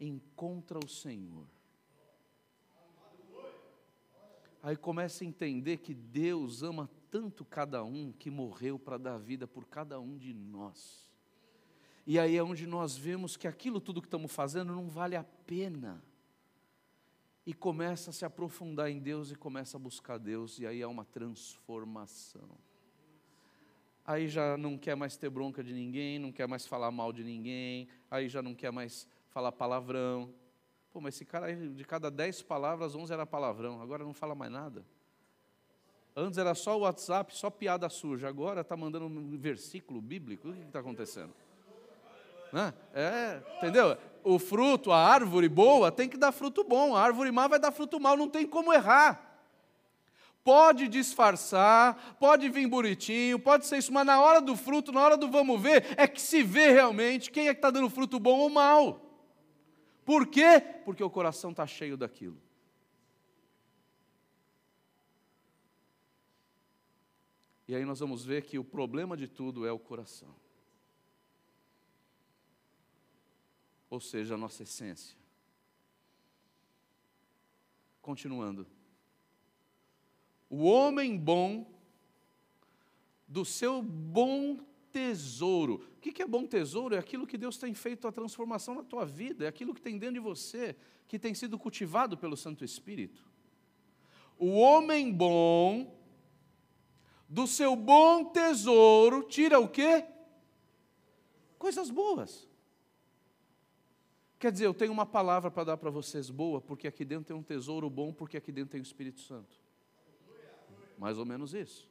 Encontra 0.00 0.78
o 0.78 0.88
Senhor. 0.88 1.46
Aí 4.66 4.76
começa 4.76 5.22
a 5.22 5.26
entender 5.28 5.76
que 5.76 5.94
Deus 5.94 6.64
ama 6.64 6.90
tanto 7.08 7.44
cada 7.44 7.84
um 7.84 8.10
que 8.10 8.28
morreu 8.28 8.80
para 8.80 8.98
dar 8.98 9.16
vida 9.16 9.46
por 9.46 9.64
cada 9.64 10.00
um 10.00 10.18
de 10.18 10.34
nós. 10.34 11.08
E 12.04 12.18
aí 12.18 12.36
é 12.36 12.42
onde 12.42 12.66
nós 12.66 12.96
vemos 12.96 13.36
que 13.36 13.46
aquilo 13.46 13.80
tudo 13.80 14.02
que 14.02 14.08
estamos 14.08 14.32
fazendo 14.32 14.74
não 14.74 14.88
vale 14.88 15.14
a 15.14 15.22
pena. 15.22 16.02
E 17.46 17.54
começa 17.54 18.10
a 18.10 18.12
se 18.12 18.24
aprofundar 18.24 18.90
em 18.90 18.98
Deus 18.98 19.30
e 19.30 19.36
começa 19.36 19.76
a 19.76 19.80
buscar 19.80 20.18
Deus, 20.18 20.58
e 20.58 20.66
aí 20.66 20.82
é 20.82 20.86
uma 20.88 21.04
transformação. 21.04 22.58
Aí 24.04 24.26
já 24.26 24.56
não 24.56 24.76
quer 24.76 24.96
mais 24.96 25.16
ter 25.16 25.30
bronca 25.30 25.62
de 25.62 25.72
ninguém, 25.72 26.18
não 26.18 26.32
quer 26.32 26.48
mais 26.48 26.66
falar 26.66 26.90
mal 26.90 27.12
de 27.12 27.22
ninguém, 27.22 27.86
aí 28.10 28.28
já 28.28 28.42
não 28.42 28.52
quer 28.52 28.72
mais 28.72 29.06
falar 29.28 29.52
palavrão, 29.52 30.34
Pô, 30.96 31.00
mas 31.02 31.14
esse 31.14 31.26
cara 31.26 31.48
aí, 31.48 31.54
de 31.54 31.84
cada 31.84 32.10
dez 32.10 32.40
palavras, 32.40 32.94
onze 32.94 33.12
era 33.12 33.26
palavrão, 33.26 33.82
agora 33.82 34.02
não 34.02 34.14
fala 34.14 34.34
mais 34.34 34.50
nada. 34.50 34.82
Antes 36.16 36.38
era 36.38 36.54
só 36.54 36.74
o 36.74 36.80
WhatsApp, 36.80 37.36
só 37.36 37.50
piada 37.50 37.86
suja, 37.90 38.26
agora 38.26 38.62
está 38.62 38.74
mandando 38.78 39.04
um 39.04 39.36
versículo 39.36 40.00
bíblico, 40.00 40.48
o 40.48 40.54
que 40.54 40.62
está 40.62 40.78
acontecendo? 40.78 41.34
Né? 42.50 42.72
É, 42.94 43.42
entendeu? 43.58 43.98
O 44.24 44.38
fruto, 44.38 44.90
a 44.90 44.98
árvore 44.98 45.50
boa 45.50 45.92
tem 45.92 46.08
que 46.08 46.16
dar 46.16 46.32
fruto 46.32 46.64
bom, 46.64 46.96
a 46.96 47.02
árvore 47.02 47.30
má 47.30 47.46
vai 47.46 47.58
dar 47.58 47.72
fruto 47.72 48.00
mal, 48.00 48.16
não 48.16 48.30
tem 48.30 48.46
como 48.46 48.72
errar. 48.72 49.38
Pode 50.42 50.88
disfarçar, 50.88 52.16
pode 52.18 52.48
vir 52.48 52.66
bonitinho, 52.66 53.38
pode 53.38 53.66
ser 53.66 53.76
isso, 53.76 53.92
mas 53.92 54.06
na 54.06 54.18
hora 54.18 54.40
do 54.40 54.56
fruto, 54.56 54.92
na 54.92 55.02
hora 55.02 55.18
do 55.18 55.30
vamos 55.30 55.60
ver, 55.60 55.94
é 55.98 56.08
que 56.08 56.22
se 56.22 56.42
vê 56.42 56.70
realmente 56.70 57.30
quem 57.30 57.48
é 57.48 57.52
que 57.52 57.58
está 57.58 57.70
dando 57.70 57.90
fruto 57.90 58.18
bom 58.18 58.38
ou 58.38 58.48
mal. 58.48 59.05
Por 60.06 60.28
quê? 60.28 60.60
Porque 60.84 61.02
o 61.02 61.10
coração 61.10 61.50
está 61.50 61.66
cheio 61.66 61.96
daquilo. 61.96 62.40
E 67.66 67.74
aí 67.74 67.84
nós 67.84 67.98
vamos 67.98 68.24
ver 68.24 68.44
que 68.44 68.56
o 68.56 68.62
problema 68.62 69.16
de 69.16 69.26
tudo 69.26 69.66
é 69.66 69.72
o 69.72 69.80
coração. 69.80 70.32
Ou 73.90 74.00
seja, 74.00 74.34
a 74.34 74.38
nossa 74.38 74.62
essência. 74.62 75.18
Continuando. 78.00 78.64
O 80.48 80.66
homem 80.66 81.18
bom, 81.18 81.68
do 83.26 83.44
seu 83.44 83.82
bom 83.82 84.64
tesouro. 84.96 85.84
O 85.98 86.00
que 86.00 86.22
é 86.22 86.26
bom 86.26 86.46
tesouro? 86.46 86.94
É 86.94 86.98
aquilo 86.98 87.26
que 87.26 87.36
Deus 87.36 87.58
tem 87.58 87.74
feito 87.74 88.08
a 88.08 88.12
transformação 88.12 88.74
na 88.74 88.82
tua 88.82 89.04
vida, 89.04 89.44
é 89.44 89.48
aquilo 89.48 89.74
que 89.74 89.82
tem 89.82 89.98
dentro 89.98 90.14
de 90.14 90.20
você, 90.20 90.74
que 91.06 91.18
tem 91.18 91.34
sido 91.34 91.58
cultivado 91.58 92.16
pelo 92.16 92.34
Santo 92.34 92.64
Espírito. 92.64 93.22
O 94.38 94.52
homem 94.52 95.12
bom, 95.12 95.94
do 97.28 97.46
seu 97.46 97.76
bom 97.76 98.24
tesouro, 98.24 99.24
tira 99.24 99.60
o 99.60 99.68
quê? 99.68 100.06
Coisas 101.58 101.90
boas. 101.90 102.48
Quer 104.38 104.50
dizer, 104.50 104.64
eu 104.64 104.72
tenho 104.72 104.92
uma 104.92 105.04
palavra 105.04 105.50
para 105.50 105.64
dar 105.64 105.76
para 105.76 105.90
vocês 105.90 106.30
boa, 106.30 106.58
porque 106.58 106.88
aqui 106.88 107.04
dentro 107.04 107.26
tem 107.26 107.36
um 107.36 107.42
tesouro 107.42 107.90
bom, 107.90 108.14
porque 108.14 108.38
aqui 108.38 108.50
dentro 108.50 108.70
tem 108.70 108.80
o 108.80 108.82
Espírito 108.82 109.20
Santo. 109.20 109.60
Mais 110.96 111.18
ou 111.18 111.26
menos 111.26 111.52
isso. 111.52 111.86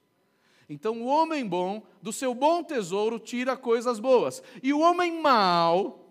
Então, 0.67 1.01
o 1.01 1.05
homem 1.05 1.47
bom, 1.47 1.85
do 2.01 2.11
seu 2.11 2.33
bom 2.33 2.63
tesouro, 2.63 3.19
tira 3.19 3.55
coisas 3.55 3.99
boas. 3.99 4.41
E 4.63 4.73
o 4.73 4.79
homem 4.79 5.21
mau, 5.21 6.05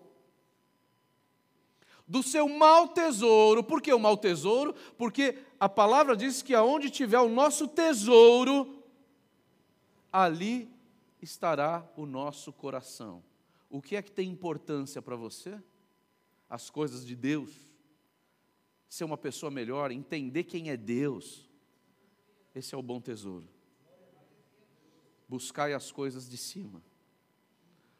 do 2.07 2.23
seu 2.23 2.47
mau 2.47 2.87
tesouro, 2.87 3.63
por 3.63 3.81
que 3.81 3.93
o 3.93 3.99
mau 3.99 4.15
tesouro? 4.15 4.73
Porque 4.97 5.37
a 5.59 5.67
palavra 5.67 6.15
diz 6.15 6.41
que 6.41 6.53
aonde 6.53 6.89
tiver 6.89 7.19
o 7.19 7.27
nosso 7.27 7.67
tesouro, 7.67 8.83
ali 10.11 10.69
estará 11.21 11.85
o 11.97 12.05
nosso 12.05 12.53
coração. 12.53 13.23
O 13.69 13.81
que 13.81 13.95
é 13.95 14.01
que 14.01 14.11
tem 14.11 14.29
importância 14.29 15.01
para 15.01 15.17
você? 15.17 15.61
As 16.49 16.69
coisas 16.69 17.05
de 17.05 17.15
Deus. 17.15 17.51
Ser 18.87 19.03
uma 19.03 19.17
pessoa 19.17 19.51
melhor, 19.51 19.91
entender 19.91 20.45
quem 20.45 20.69
é 20.69 20.77
Deus. 20.77 21.49
Esse 22.53 22.73
é 22.73 22.77
o 22.77 22.83
bom 22.83 23.01
tesouro 23.01 23.54
buscai 25.27 25.73
as 25.73 25.91
coisas 25.91 26.29
de 26.29 26.37
cima. 26.37 26.81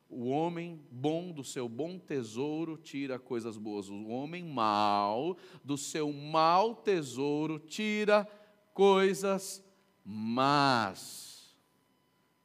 O 0.10 0.30
homem 0.30 0.80
bom 0.92 1.32
do 1.32 1.44
seu 1.44 1.68
bom 1.68 1.98
tesouro 1.98 2.78
tira 2.78 3.18
coisas 3.18 3.58
boas. 3.58 3.90
O 3.90 4.08
homem 4.08 4.44
mau 4.46 5.36
do 5.64 5.78
seu 5.78 6.14
mau 6.14 6.76
tesouro 6.76 7.60
tira 7.60 8.28
coisas 8.74 9.64
más. 10.04 11.56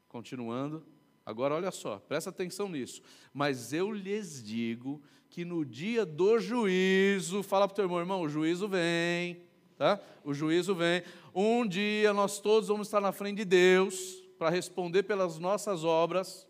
Continuando, 0.09 0.85
agora 1.25 1.55
olha 1.55 1.71
só, 1.71 1.99
presta 1.99 2.31
atenção 2.31 2.69
nisso. 2.69 3.03
Mas 3.33 3.73
eu 3.73 3.93
lhes 3.93 4.43
digo 4.43 5.01
que 5.29 5.45
no 5.45 5.65
dia 5.65 6.05
do 6.05 6.41
juízo, 6.41 7.43
fala 7.43 7.69
para 7.69 7.75
o 7.75 7.77
teu 7.77 7.85
irmão, 7.85 8.01
irmão, 8.01 8.23
o 8.23 8.29
juízo 8.29 8.67
vem, 8.67 9.45
tá? 9.77 10.01
O 10.25 10.35
juízo 10.35 10.75
vem. 10.75 11.05
Um 11.33 11.65
dia 11.65 12.13
nós 12.13 12.41
todos 12.41 12.69
vamos 12.69 12.89
estar 12.89 13.01
na 13.01 13.13
frente 13.13 13.37
de 13.37 13.45
Deus 13.45 14.20
para 14.41 14.49
responder 14.49 15.03
pelas 15.03 15.39
nossas 15.39 15.85
obras. 15.85 16.49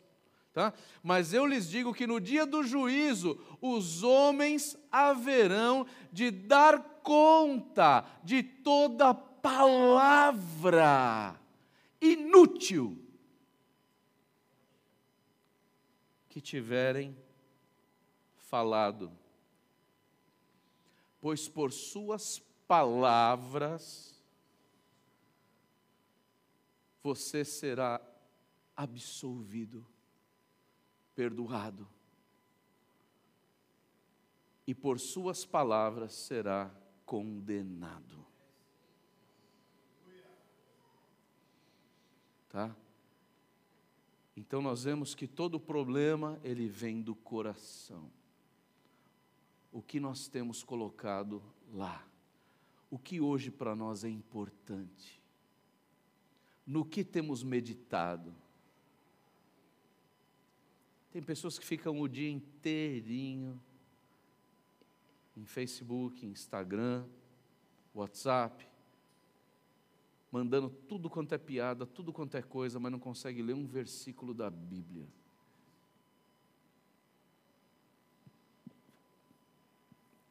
Tá? 0.53 0.73
Mas 1.03 1.33
eu 1.35 1.45
lhes 1.45 1.69
digo 1.69 1.93
que 1.93 2.07
no 2.07 2.21
dia 2.21 2.47
do 2.47 2.63
juízo 2.63 3.37
os 3.61 4.05
homens 4.05 4.79
haverão 4.93 5.85
de 6.13 6.31
dar 6.31 7.01
conta 7.03 8.05
de 8.23 8.45
toda 8.45 9.13
palavra 9.13 10.55
inútil 12.01 12.97
que 16.29 16.41
tiverem 16.41 17.17
falado. 18.37 19.11
Pois 21.21 21.49
por 21.49 21.73
suas 21.73 22.41
palavras 22.69 24.20
você 27.03 27.45
será 27.45 28.01
absolvido, 28.77 29.87
perdoado, 31.15 31.89
e 34.67 34.75
por 34.75 35.01
Suas 35.01 35.45
palavras 35.45 36.13
será 36.13 36.71
condenado. 37.05 38.25
Tá? 42.49 42.75
Então 44.37 44.63
nós 44.63 44.85
vemos 44.85 45.15
que 45.15 45.27
todo 45.27 45.59
problema 45.59 46.41
ele 46.43 46.69
vem 46.69 47.03
do 47.03 47.15
coração. 47.15 48.11
O 49.73 49.83
que 49.83 50.01
nós 50.01 50.29
temos 50.29 50.63
colocado 50.63 51.43
lá? 51.73 52.07
O 52.91 52.99
que 52.99 53.21
hoje 53.21 53.51
para 53.51 53.77
nós 53.77 54.03
é 54.03 54.09
importante? 54.09 55.20
No 56.67 56.85
que 56.85 57.05
temos 57.05 57.43
meditado. 57.43 58.35
Tem 61.11 61.23
pessoas 61.23 61.59
que 61.59 61.67
ficam 61.67 62.01
o 62.01 62.09
dia 62.09 62.31
inteirinho 62.31 63.61
em 65.37 65.45
Facebook, 65.45 66.25
Instagram, 66.25 67.05
WhatsApp, 67.95 68.69
mandando 70.31 70.71
tudo 70.71 71.11
quanto 71.11 71.35
é 71.35 71.39
piada, 71.39 71.85
tudo 71.85 72.13
quanto 72.13 72.37
é 72.37 72.43
coisa, 72.43 72.79
mas 72.79 72.93
não 72.93 72.99
consegue 72.99 73.43
ler 73.43 73.55
um 73.55 73.67
versículo 73.67 74.33
da 74.33 74.49
Bíblia. 74.49 75.09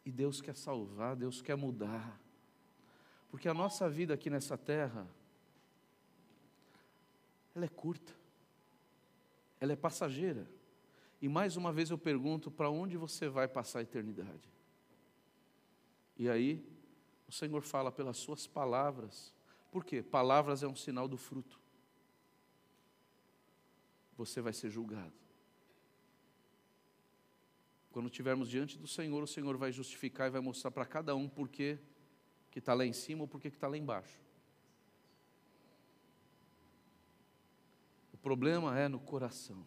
E 0.06 0.12
Deus 0.12 0.42
quer 0.42 0.56
salvar, 0.56 1.16
Deus 1.16 1.42
quer 1.42 1.56
mudar. 1.56 2.20
Porque 3.30 3.48
a 3.48 3.54
nossa 3.54 3.90
vida 3.90 4.14
aqui 4.14 4.30
nessa 4.30 4.58
terra, 4.58 5.08
ela 7.60 7.66
é 7.66 7.70
curta, 7.70 8.14
ela 9.60 9.74
é 9.74 9.76
passageira. 9.76 10.50
E 11.22 11.28
mais 11.28 11.58
uma 11.58 11.74
vez 11.74 11.90
eu 11.90 11.98
pergunto: 11.98 12.50
para 12.50 12.70
onde 12.70 12.96
você 12.96 13.28
vai 13.28 13.48
passar 13.48 13.80
a 13.80 13.82
eternidade? 13.82 14.50
E 16.18 16.30
aí, 16.30 16.66
o 17.28 17.32
Senhor 17.32 17.62
fala 17.62 17.92
pelas 17.92 18.18
suas 18.18 18.48
palavras. 18.48 19.34
Por 19.72 19.86
quê? 19.86 20.02
Palavras 20.02 20.64
é 20.64 20.68
um 20.68 20.76
sinal 20.76 21.08
do 21.08 21.18
fruto. 21.18 21.60
Você 24.18 24.42
vai 24.42 24.54
ser 24.54 24.70
julgado. 24.70 25.14
Quando 27.92 28.08
estivermos 28.08 28.50
diante 28.50 28.78
do 28.78 28.88
Senhor, 28.88 29.22
o 29.22 29.28
Senhor 29.28 29.56
vai 29.58 29.72
justificar 29.72 30.28
e 30.28 30.32
vai 30.32 30.42
mostrar 30.42 30.72
para 30.72 30.86
cada 30.86 31.16
um 31.16 31.28
por 31.28 31.50
que 31.50 31.78
está 32.56 32.74
lá 32.74 32.86
em 32.86 32.94
cima 32.94 33.22
ou 33.22 33.28
por 33.28 33.40
que 33.40 33.48
está 33.48 33.68
lá 33.68 33.78
embaixo. 33.78 34.20
Problema 38.22 38.78
é 38.78 38.88
no 38.88 39.00
coração. 39.00 39.66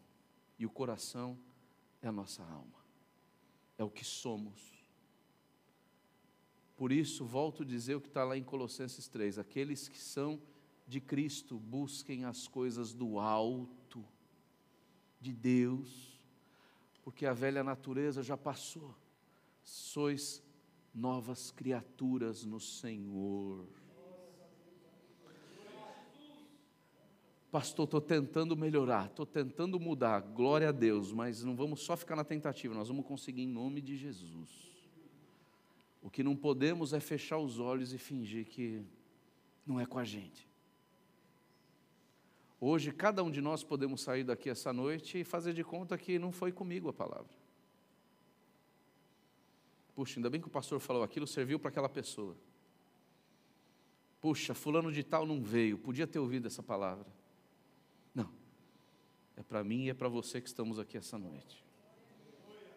E 0.59 0.67
o 0.67 0.71
coração 0.71 1.39
é 2.01 2.09
a 2.09 2.13
nossa 2.13 2.43
alma. 2.43 2.79
É 3.77 3.85
o 3.85 3.91
que 3.91 4.05
somos. 4.05 4.73
Por 6.77 6.93
isso, 6.93 7.25
volto 7.25 7.63
a 7.63 7.67
dizer 7.67 7.95
o 7.95 8.01
que 8.01 8.09
está 8.09 8.25
lá 8.25 8.37
em 8.37 8.43
Colossenses 8.43 9.09
3: 9.09 9.39
aqueles 9.39 9.89
que 9.89 9.99
são 9.99 10.41
de 10.87 11.01
Cristo 11.01 11.59
busquem 11.59 12.25
as 12.25 12.47
coisas 12.47 12.93
do 12.93 13.19
alto, 13.19 14.05
de 15.21 15.33
Deus, 15.33 16.21
porque 17.03 17.25
a 17.27 17.33
velha 17.33 17.63
natureza 17.63 18.23
já 18.23 18.37
passou, 18.37 18.95
sois 19.63 20.43
novas 20.95 21.51
criaturas 21.51 22.45
no 22.45 22.61
Senhor. 22.61 23.67
Pastor, 27.53 27.85
estou 27.85 28.01
tentando 28.01 28.57
melhorar, 28.57 29.09
estou 29.09 29.27
tentando 29.27 29.79
mudar, 29.79 30.21
glória 30.21 30.71
a 30.71 30.73
Deus, 30.73 31.13
mas 31.13 31.45
não 31.45 31.55
vamos 31.55 31.83
só 31.83 31.95
ficar 31.99 32.17
na 32.17 32.25
tentativa, 32.25 32.73
nós 32.73 32.89
vamos 32.89 33.05
conseguir 33.05 33.43
em 33.43 33.47
nome 33.47 33.83
de 33.83 33.95
Jesus. 33.95 34.49
O 36.01 36.09
que 36.09 36.23
não 36.23 36.35
podemos 36.35 36.95
é 36.95 36.99
fechar 36.99 37.37
os 37.37 37.59
olhos 37.59 37.93
e 37.93 37.99
fingir 37.99 38.47
que 38.47 38.83
não 39.67 39.79
é 39.79 39.85
com 39.85 39.99
a 39.99 40.05
gente. 40.05 40.49
Hoje, 42.59 42.91
cada 42.91 43.23
um 43.23 43.31
de 43.31 43.43
nós 43.43 43.63
podemos 43.63 44.01
sair 44.01 44.25
daqui 44.25 44.49
essa 44.49 44.73
noite 44.73 45.19
e 45.19 45.25
fazer 45.25 45.53
de 45.53 45.63
conta 45.63 45.99
que 45.99 46.19
não 46.19 46.33
foi 46.33 46.53
comigo 46.53 46.89
a 46.89 46.93
palavra. 46.95 47.37
Puxa, 49.95 50.19
ainda 50.19 50.31
bem 50.31 50.41
que 50.41 50.49
o 50.49 50.51
pastor 50.51 50.81
falou 50.81 51.03
aquilo, 51.03 51.27
serviu 51.27 51.59
para 51.59 51.69
aquela 51.69 51.91
pessoa. 51.91 52.35
Puxa, 54.23 54.55
fulano 54.55 54.91
de 54.91 55.05
tal 55.05 55.27
não 55.27 55.43
veio, 55.43 55.77
podia 55.77 56.07
ter 56.07 56.19
ouvido 56.19 56.47
essa 56.47 56.63
palavra. 56.63 57.21
É 59.37 59.43
para 59.43 59.65
mim 59.65 59.85
e 59.85 59.91
é 59.91 59.95
para 59.95 60.09
você 60.09 60.41
que 60.41 60.49
estamos 60.49 60.79
aqui 60.79 60.97
essa 60.97 61.19
noite. 61.19 61.65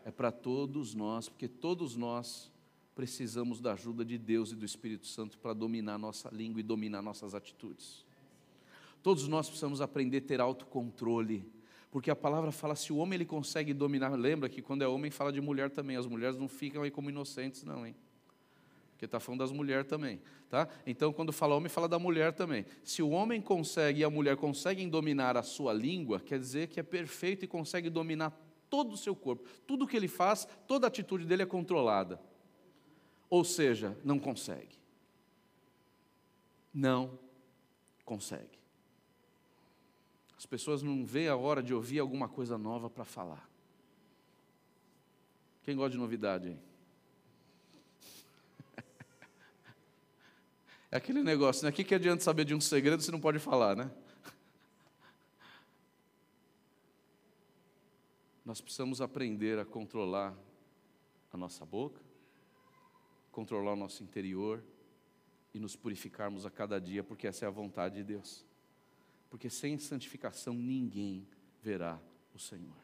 É 0.05 0.11
para 0.11 0.31
todos 0.31 0.93
nós, 0.93 1.27
porque 1.27 1.47
todos 1.47 1.95
nós 1.95 2.51
precisamos 2.93 3.59
da 3.59 3.73
ajuda 3.73 4.05
de 4.05 4.17
Deus 4.17 4.51
e 4.51 4.55
do 4.55 4.63
Espírito 4.63 5.07
Santo 5.07 5.37
para 5.37 5.53
dominar 5.53 5.97
nossa 5.97 6.29
língua 6.29 6.59
e 6.59 6.63
dominar 6.63 7.01
nossas 7.01 7.35
atitudes. 7.35 8.05
Todos 9.03 9.27
nós 9.27 9.47
precisamos 9.47 9.81
aprender 9.81 10.17
a 10.17 10.21
ter 10.21 10.39
autocontrole, 10.39 11.45
porque 11.91 12.09
a 12.09 12.15
palavra 12.15 12.51
fala 12.51 12.75
se 12.75 12.93
o 12.93 12.97
homem 12.97 13.17
ele 13.17 13.25
consegue 13.25 13.73
dominar, 13.73 14.09
lembra 14.15 14.49
que 14.49 14.61
quando 14.61 14.81
é 14.81 14.87
homem 14.87 15.11
fala 15.11 15.31
de 15.31 15.41
mulher 15.41 15.69
também, 15.69 15.97
as 15.97 16.07
mulheres 16.07 16.37
não 16.37 16.47
ficam 16.47 16.83
aí 16.83 16.89
como 16.89 17.09
inocentes 17.09 17.63
não, 17.63 17.85
hein? 17.85 17.95
Porque 18.95 19.03
está 19.03 19.19
falando 19.19 19.41
das 19.41 19.51
mulheres 19.51 19.85
também, 19.85 20.21
tá? 20.49 20.69
Então, 20.87 21.11
quando 21.11 21.33
fala 21.33 21.53
homem, 21.53 21.67
fala 21.67 21.87
da 21.87 21.99
mulher 21.99 22.31
também. 22.31 22.65
Se 22.81 23.03
o 23.03 23.09
homem 23.09 23.41
consegue 23.41 23.99
e 23.99 24.03
a 24.05 24.09
mulher 24.09 24.37
conseguem 24.37 24.87
dominar 24.87 25.35
a 25.35 25.43
sua 25.43 25.73
língua, 25.73 26.17
quer 26.17 26.39
dizer 26.39 26.69
que 26.69 26.79
é 26.79 26.83
perfeito 26.83 27.43
e 27.43 27.47
consegue 27.47 27.89
dominar 27.89 28.31
todo 28.69 28.93
o 28.93 28.97
seu 28.97 29.13
corpo. 29.13 29.43
Tudo 29.67 29.85
que 29.85 29.97
ele 29.97 30.07
faz, 30.07 30.47
toda 30.65 30.87
atitude 30.87 31.25
dele 31.25 31.43
é 31.43 31.45
controlada. 31.45 32.21
Ou 33.29 33.43
seja, 33.43 33.97
não 34.01 34.17
consegue. 34.17 34.79
Não 36.73 37.19
consegue. 38.05 38.57
As 40.37 40.45
pessoas 40.45 40.81
não 40.81 41.05
veem 41.05 41.27
a 41.27 41.35
hora 41.35 41.61
de 41.61 41.73
ouvir 41.73 41.99
alguma 41.99 42.29
coisa 42.29 42.57
nova 42.57 42.89
para 42.89 43.03
falar. 43.03 43.49
Quem 45.63 45.75
gosta 45.75 45.91
de 45.91 45.97
novidade 45.97 46.47
aí? 46.47 46.64
É 50.95 50.97
aquele 50.97 51.21
negócio, 51.21 51.65
né? 51.65 51.71
O 51.71 51.73
que, 51.73 51.83
que 51.83 51.93
adianta 51.93 52.23
saber 52.23 52.45
de 52.45 52.55
um 52.55 52.61
segredo 52.61 53.03
se 53.03 53.11
não 53.11 53.19
pode 53.19 53.37
falar, 53.37 53.75
né? 53.75 53.91
Nós 58.45 58.61
precisamos 58.61 59.01
aprender 59.01 59.59
a 59.59 59.65
controlar 59.65 60.33
a 61.33 61.37
nossa 61.37 61.65
boca, 61.65 61.99
controlar 63.29 63.73
o 63.73 63.75
nosso 63.75 64.03
interior 64.03 64.63
e 65.53 65.59
nos 65.59 65.75
purificarmos 65.75 66.45
a 66.45 66.49
cada 66.49 66.79
dia, 66.79 67.03
porque 67.03 67.27
essa 67.27 67.43
é 67.43 67.47
a 67.49 67.51
vontade 67.51 67.95
de 67.95 68.03
Deus. 68.05 68.45
Porque 69.29 69.49
sem 69.49 69.77
santificação 69.77 70.53
ninguém 70.53 71.27
verá 71.61 71.99
o 72.33 72.39
Senhor. 72.39 72.77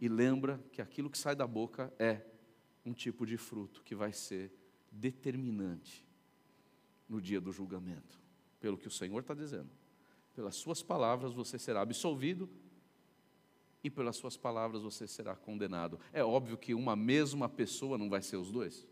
E 0.00 0.08
lembra 0.08 0.64
que 0.72 0.80
aquilo 0.80 1.10
que 1.10 1.18
sai 1.18 1.36
da 1.36 1.46
boca 1.46 1.92
é 1.98 2.22
um 2.86 2.94
tipo 2.94 3.26
de 3.26 3.36
fruto 3.36 3.82
que 3.82 3.94
vai 3.94 4.14
ser 4.14 4.50
determinante 4.90 6.03
no 7.08 7.20
dia 7.20 7.40
do 7.40 7.52
julgamento, 7.52 8.20
pelo 8.60 8.78
que 8.78 8.88
o 8.88 8.90
Senhor 8.90 9.20
está 9.20 9.34
dizendo. 9.34 9.70
Pelas 10.34 10.56
suas 10.56 10.82
palavras 10.82 11.32
você 11.32 11.58
será 11.58 11.80
absolvido 11.80 12.48
e 13.82 13.90
pelas 13.90 14.16
suas 14.16 14.36
palavras 14.36 14.82
você 14.82 15.06
será 15.06 15.36
condenado. 15.36 16.00
É 16.12 16.24
óbvio 16.24 16.56
que 16.56 16.74
uma 16.74 16.96
mesma 16.96 17.48
pessoa 17.48 17.98
não 17.98 18.08
vai 18.08 18.22
ser 18.22 18.36
os 18.36 18.50
dois. 18.50 18.86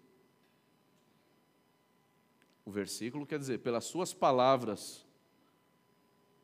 O 2.64 2.70
versículo 2.70 3.26
quer 3.26 3.38
dizer, 3.38 3.58
pelas 3.58 3.84
suas 3.84 4.14
palavras 4.14 5.04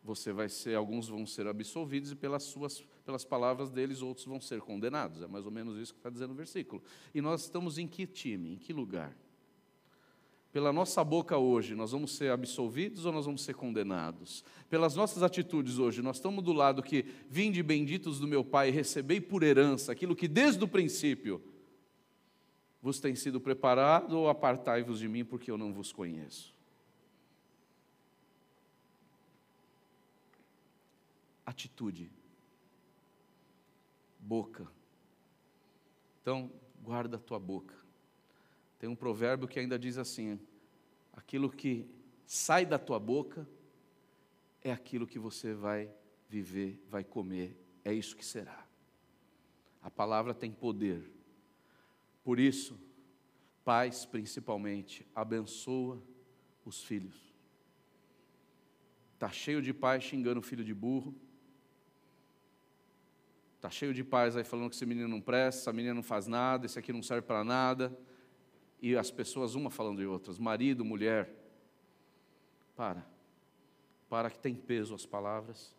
você 0.03 0.33
vai 0.33 0.49
ser, 0.49 0.75
alguns 0.75 1.09
vão 1.09 1.27
ser 1.27 1.47
absolvidos 1.47 2.11
e 2.11 2.17
pelas 2.17 2.45
suas 2.45 2.83
pelas 3.09 3.25
palavras 3.25 3.71
deles 3.71 4.03
outros 4.03 4.27
vão 4.27 4.39
ser 4.39 4.61
condenados. 4.61 5.23
É 5.23 5.27
mais 5.27 5.47
ou 5.47 5.51
menos 5.51 5.79
isso 5.79 5.95
que 5.95 5.99
está 5.99 6.11
dizendo 6.11 6.33
o 6.33 6.35
versículo. 6.35 6.83
E 7.15 7.23
nós 7.23 7.45
estamos 7.45 7.79
em 7.79 7.89
que 7.89 8.07
time, 8.07 8.53
em 8.53 8.59
que 8.59 8.71
lugar? 8.71 9.17
Pela 10.53 10.73
nossa 10.73 11.05
boca 11.05 11.37
hoje, 11.37 11.75
nós 11.75 11.93
vamos 11.93 12.17
ser 12.17 12.31
absolvidos 12.31 13.05
ou 13.05 13.13
nós 13.13 13.27
vamos 13.27 13.43
ser 13.43 13.55
condenados? 13.55 14.43
Pelas 14.71 14.97
nossas 14.97 15.23
atitudes 15.23 15.79
hoje, 15.79 16.01
nós 16.01 16.17
estamos 16.17 16.43
do 16.43 16.53
lado 16.53 16.83
que 16.83 17.05
vinde 17.29 17.63
benditos 17.63 18.19
do 18.19 18.27
meu 18.27 18.43
Pai, 18.43 18.71
recebei 18.71 19.21
por 19.21 19.43
herança 19.43 19.93
aquilo 19.93 20.17
que 20.17 20.27
desde 20.27 20.65
o 20.65 20.69
princípio 20.69 21.43
vos 22.81 23.01
tem 23.01 23.15
sido 23.15 23.41
preparado, 23.41 24.17
ou 24.17 24.29
apartai-vos 24.29 25.01
de 25.01 25.09
mim, 25.09 25.25
porque 25.25 25.51
eu 25.51 25.59
não 25.59 25.73
vos 25.73 25.93
conheço. 25.93 26.57
Atitude, 31.45 32.11
boca. 34.19 34.67
Então, 36.23 36.51
guarda 36.83 37.17
a 37.17 37.21
tua 37.21 37.39
boca. 37.39 37.88
Tem 38.79 38.89
um 38.89 38.95
provérbio 38.95 39.49
que 39.49 39.59
ainda 39.59 39.79
diz 39.79 39.99
assim: 39.99 40.39
aquilo 41.13 41.51
que 41.51 41.87
sai 42.25 42.65
da 42.65 42.79
tua 42.79 42.99
boca 42.99 43.49
é 44.63 44.71
aquilo 44.71 45.07
que 45.07 45.19
você 45.19 45.53
vai 45.53 45.91
viver, 46.29 46.81
vai 46.89 47.03
comer, 47.03 47.57
é 47.85 47.93
isso 47.93 48.17
que 48.17 48.25
será. 48.25 48.67
A 49.83 49.91
palavra 49.91 50.35
tem 50.35 50.53
poder. 50.53 51.11
Por 52.23 52.39
isso, 52.39 52.79
pais 53.65 54.05
principalmente, 54.05 55.07
abençoa 55.15 56.01
os 56.65 56.85
filhos. 56.85 57.17
Está 59.15 59.31
cheio 59.31 59.61
de 59.61 59.73
pais 59.73 60.05
xingando 60.05 60.39
o 60.39 60.43
filho 60.43 60.65
de 60.65 60.75
burro. 60.75 61.15
Está 63.57 63.71
cheio 63.71 63.93
de 63.93 64.05
pais 64.05 64.37
aí 64.37 64.45
falando 64.45 64.71
que 64.71 64.77
esse 64.77 64.87
menino 64.87 65.09
não 65.09 65.21
presta, 65.21 65.63
essa 65.63 65.73
menina 65.73 65.95
não 65.95 66.03
faz 66.03 66.29
nada, 66.29 66.67
esse 66.67 66.79
aqui 66.79 66.93
não 66.93 67.03
serve 67.03 67.27
para 67.27 67.43
nada 67.43 67.99
e 68.81 68.97
as 68.97 69.11
pessoas 69.11 69.55
uma 69.55 69.71
falando 69.71 69.99
de 69.99 70.07
outras, 70.07 70.39
marido, 70.39 70.85
mulher. 70.85 71.35
Para. 72.77 73.05
Para 74.09 74.31
que 74.31 74.39
tem 74.39 74.55
peso 74.55 74.95
as 74.95 75.05
palavras. 75.05 75.75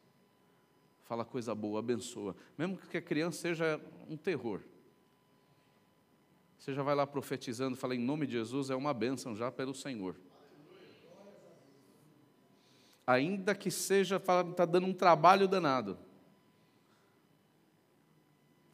Fala 1.04 1.24
coisa 1.24 1.56
boa, 1.56 1.80
abençoa. 1.80 2.36
Mesmo 2.58 2.78
que 2.78 2.98
a 2.98 3.02
criança 3.02 3.40
seja 3.40 3.82
um 4.10 4.18
terror. 4.18 4.62
Você 6.58 6.74
já 6.74 6.84
vai 6.84 6.94
lá 6.94 7.08
profetizando, 7.08 7.78
fala 7.78 7.96
em 7.96 8.00
nome 8.00 8.28
de 8.28 8.34
Jesus, 8.34 8.70
é 8.70 8.76
uma 8.76 8.94
bênção 8.94 9.34
já 9.34 9.50
pelo 9.50 9.74
Senhor. 9.74 10.16
Ainda 13.08 13.56
que 13.56 13.72
seja, 13.72 14.18
está 14.18 14.66
dando 14.66 14.86
um 14.86 14.94
trabalho 14.94 15.48
danado. 15.48 15.98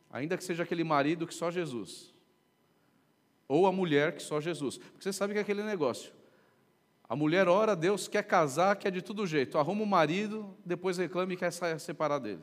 Ainda 0.09 0.35
que 0.35 0.43
seja 0.43 0.63
aquele 0.63 0.83
marido 0.83 1.27
que 1.27 1.33
só 1.33 1.51
Jesus. 1.51 2.14
Ou 3.47 3.67
a 3.67 3.71
mulher 3.71 4.15
que 4.15 4.23
só 4.23 4.41
Jesus. 4.41 4.77
Porque 4.77 5.03
você 5.03 5.13
sabe 5.13 5.33
que 5.33 5.39
é 5.39 5.41
aquele 5.41 5.63
negócio. 5.63 6.11
A 7.07 7.15
mulher 7.15 7.47
ora 7.47 7.73
a 7.73 7.75
Deus, 7.75 8.07
quer 8.07 8.23
casar, 8.23 8.75
quer 8.75 8.91
de 8.91 9.01
todo 9.01 9.27
jeito. 9.27 9.57
Arruma 9.57 9.83
o 9.83 9.87
marido, 9.87 10.57
depois 10.65 10.97
reclama 10.97 11.33
e 11.33 11.37
quer 11.37 11.51
separar 11.51 12.19
dele. 12.19 12.41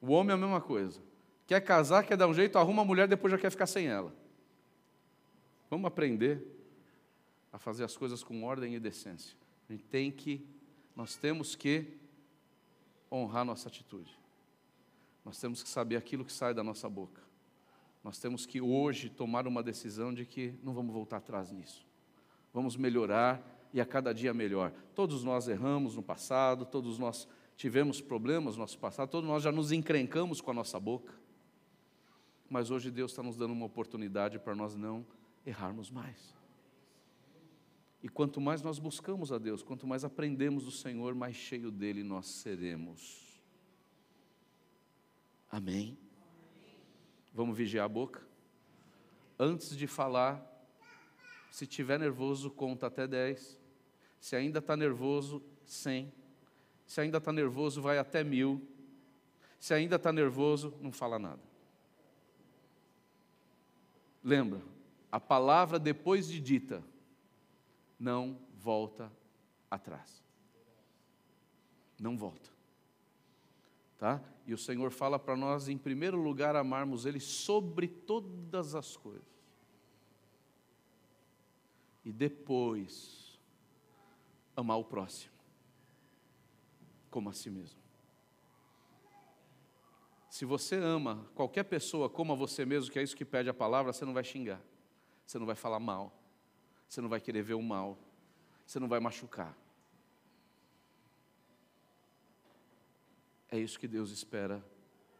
O 0.00 0.12
homem 0.12 0.32
é 0.32 0.34
a 0.34 0.36
mesma 0.36 0.60
coisa. 0.60 1.00
Quer 1.46 1.60
casar, 1.60 2.04
quer 2.04 2.16
dar 2.16 2.26
um 2.26 2.34
jeito, 2.34 2.58
arruma 2.58 2.82
a 2.82 2.84
mulher, 2.84 3.06
depois 3.06 3.30
já 3.30 3.38
quer 3.38 3.50
ficar 3.50 3.66
sem 3.66 3.86
ela. 3.86 4.12
Vamos 5.70 5.86
aprender 5.86 6.44
a 7.52 7.58
fazer 7.58 7.84
as 7.84 7.96
coisas 7.96 8.22
com 8.22 8.42
ordem 8.44 8.74
e 8.74 8.80
decência. 8.80 9.36
A 9.68 9.72
gente 9.72 9.84
tem 9.84 10.10
que, 10.10 10.44
nós 10.94 11.16
temos 11.16 11.54
que 11.54 11.98
honrar 13.10 13.44
nossa 13.44 13.68
atitude. 13.68 14.12
Nós 15.24 15.40
temos 15.40 15.62
que 15.62 15.68
saber 15.68 15.96
aquilo 15.96 16.24
que 16.24 16.32
sai 16.32 16.52
da 16.52 16.62
nossa 16.62 16.88
boca. 16.88 17.25
Nós 18.06 18.20
temos 18.20 18.46
que 18.46 18.60
hoje 18.60 19.10
tomar 19.10 19.48
uma 19.48 19.64
decisão 19.64 20.14
de 20.14 20.24
que 20.24 20.54
não 20.62 20.72
vamos 20.72 20.94
voltar 20.94 21.16
atrás 21.16 21.50
nisso. 21.50 21.84
Vamos 22.54 22.76
melhorar 22.76 23.68
e 23.72 23.80
a 23.80 23.84
cada 23.84 24.12
dia 24.12 24.32
melhor. 24.32 24.70
Todos 24.94 25.24
nós 25.24 25.48
erramos 25.48 25.96
no 25.96 26.02
passado, 26.04 26.64
todos 26.64 27.00
nós 27.00 27.26
tivemos 27.56 28.00
problemas 28.00 28.54
no 28.54 28.60
nosso 28.60 28.78
passado, 28.78 29.10
todos 29.10 29.28
nós 29.28 29.42
já 29.42 29.50
nos 29.50 29.72
encrencamos 29.72 30.40
com 30.40 30.52
a 30.52 30.54
nossa 30.54 30.78
boca. 30.78 31.12
Mas 32.48 32.70
hoje 32.70 32.92
Deus 32.92 33.10
está 33.10 33.24
nos 33.24 33.36
dando 33.36 33.52
uma 33.52 33.66
oportunidade 33.66 34.38
para 34.38 34.54
nós 34.54 34.76
não 34.76 35.04
errarmos 35.44 35.90
mais. 35.90 36.32
E 38.04 38.08
quanto 38.08 38.40
mais 38.40 38.62
nós 38.62 38.78
buscamos 38.78 39.32
a 39.32 39.38
Deus, 39.38 39.64
quanto 39.64 39.84
mais 39.84 40.04
aprendemos 40.04 40.64
do 40.64 40.70
Senhor, 40.70 41.12
mais 41.12 41.34
cheio 41.34 41.72
dele 41.72 42.04
nós 42.04 42.26
seremos. 42.26 43.42
Amém? 45.50 46.05
Vamos 47.36 47.54
vigiar 47.54 47.84
a 47.84 47.88
boca? 47.88 48.22
Antes 49.38 49.76
de 49.76 49.86
falar, 49.86 50.42
se 51.50 51.66
tiver 51.66 51.98
nervoso, 52.00 52.50
conta 52.50 52.86
até 52.86 53.06
10. 53.06 53.60
Se 54.18 54.34
ainda 54.34 54.60
está 54.60 54.74
nervoso, 54.74 55.42
100. 55.66 56.10
Se 56.86 56.98
ainda 56.98 57.18
está 57.18 57.34
nervoso, 57.34 57.82
vai 57.82 57.98
até 57.98 58.24
mil. 58.24 58.66
Se 59.60 59.74
ainda 59.74 59.96
está 59.96 60.10
nervoso, 60.10 60.72
não 60.80 60.90
fala 60.90 61.18
nada. 61.18 61.42
Lembra, 64.24 64.62
a 65.12 65.20
palavra 65.20 65.78
depois 65.78 66.26
de 66.26 66.40
dita 66.40 66.82
não 68.00 68.40
volta 68.54 69.12
atrás. 69.70 70.24
Não 72.00 72.16
volta. 72.16 72.48
Tá? 73.98 74.22
E 74.46 74.54
o 74.54 74.58
Senhor 74.58 74.92
fala 74.92 75.18
para 75.18 75.36
nós, 75.36 75.68
em 75.68 75.76
primeiro 75.76 76.16
lugar, 76.16 76.54
amarmos 76.54 77.04
Ele 77.04 77.18
sobre 77.18 77.88
todas 77.88 78.76
as 78.76 78.96
coisas. 78.96 79.26
E 82.04 82.12
depois, 82.12 83.36
amar 84.54 84.78
o 84.78 84.84
próximo, 84.84 85.32
como 87.10 87.28
a 87.28 87.32
si 87.32 87.50
mesmo. 87.50 87.80
Se 90.30 90.44
você 90.44 90.76
ama 90.76 91.26
qualquer 91.34 91.64
pessoa 91.64 92.08
como 92.08 92.32
a 92.32 92.36
você 92.36 92.64
mesmo, 92.64 92.92
que 92.92 92.98
é 92.98 93.02
isso 93.02 93.16
que 93.16 93.24
pede 93.24 93.48
a 93.48 93.54
palavra, 93.54 93.92
você 93.92 94.04
não 94.04 94.14
vai 94.14 94.22
xingar, 94.22 94.62
você 95.26 95.38
não 95.38 95.46
vai 95.46 95.56
falar 95.56 95.80
mal, 95.80 96.16
você 96.88 97.00
não 97.00 97.08
vai 97.08 97.20
querer 97.20 97.42
ver 97.42 97.54
o 97.54 97.62
mal, 97.62 97.98
você 98.64 98.78
não 98.78 98.86
vai 98.86 99.00
machucar. 99.00 99.56
É 103.56 103.58
isso 103.58 103.80
que 103.80 103.88
Deus 103.88 104.10
espera 104.10 104.62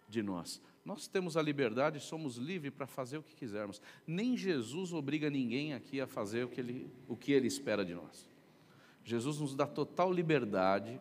de 0.07 0.22
nós. 0.22 0.61
Nós 0.84 1.09
temos 1.09 1.39
a 1.39 1.43
liberdade, 1.43 1.99
somos 2.01 2.37
livres 2.37 2.72
para 2.72 2.87
fazer 2.87 3.16
o 3.16 3.22
que 3.22 3.34
quisermos. 3.34 3.80
Nem 4.07 4.37
Jesus 4.37 4.93
obriga 4.93 5.30
ninguém 5.30 5.72
aqui 5.72 6.03
a 6.03 6.07
fazer 6.07 6.45
o 6.45 6.49
que 6.49 6.61
ele, 6.61 6.91
o 7.09 7.16
que 7.16 7.32
ele 7.32 7.47
espera 7.47 7.82
de 7.82 7.95
nós. 7.95 8.28
Jesus 9.03 9.39
nos 9.39 9.55
dá 9.55 9.66
total 9.66 10.12
liberdade 10.12 11.01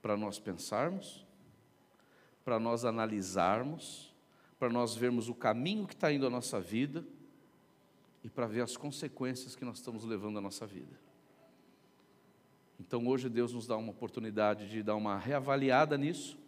para 0.00 0.16
nós 0.16 0.38
pensarmos, 0.38 1.26
para 2.42 2.58
nós 2.58 2.86
analisarmos, 2.86 4.10
para 4.58 4.70
nós 4.70 4.96
vermos 4.96 5.28
o 5.28 5.34
caminho 5.34 5.86
que 5.86 5.94
está 5.94 6.10
indo 6.10 6.26
a 6.26 6.30
nossa 6.30 6.58
vida 6.58 7.04
e 8.24 8.30
para 8.30 8.46
ver 8.46 8.62
as 8.62 8.78
consequências 8.78 9.54
que 9.54 9.64
nós 9.64 9.76
estamos 9.76 10.04
levando 10.04 10.38
à 10.38 10.40
nossa 10.40 10.66
vida. 10.66 11.07
Então 12.78 13.06
hoje 13.06 13.28
Deus 13.28 13.52
nos 13.52 13.66
dá 13.66 13.76
uma 13.76 13.90
oportunidade 13.90 14.68
de 14.68 14.82
dar 14.82 14.96
uma 14.96 15.18
reavaliada 15.18 15.98
nisso, 15.98 16.38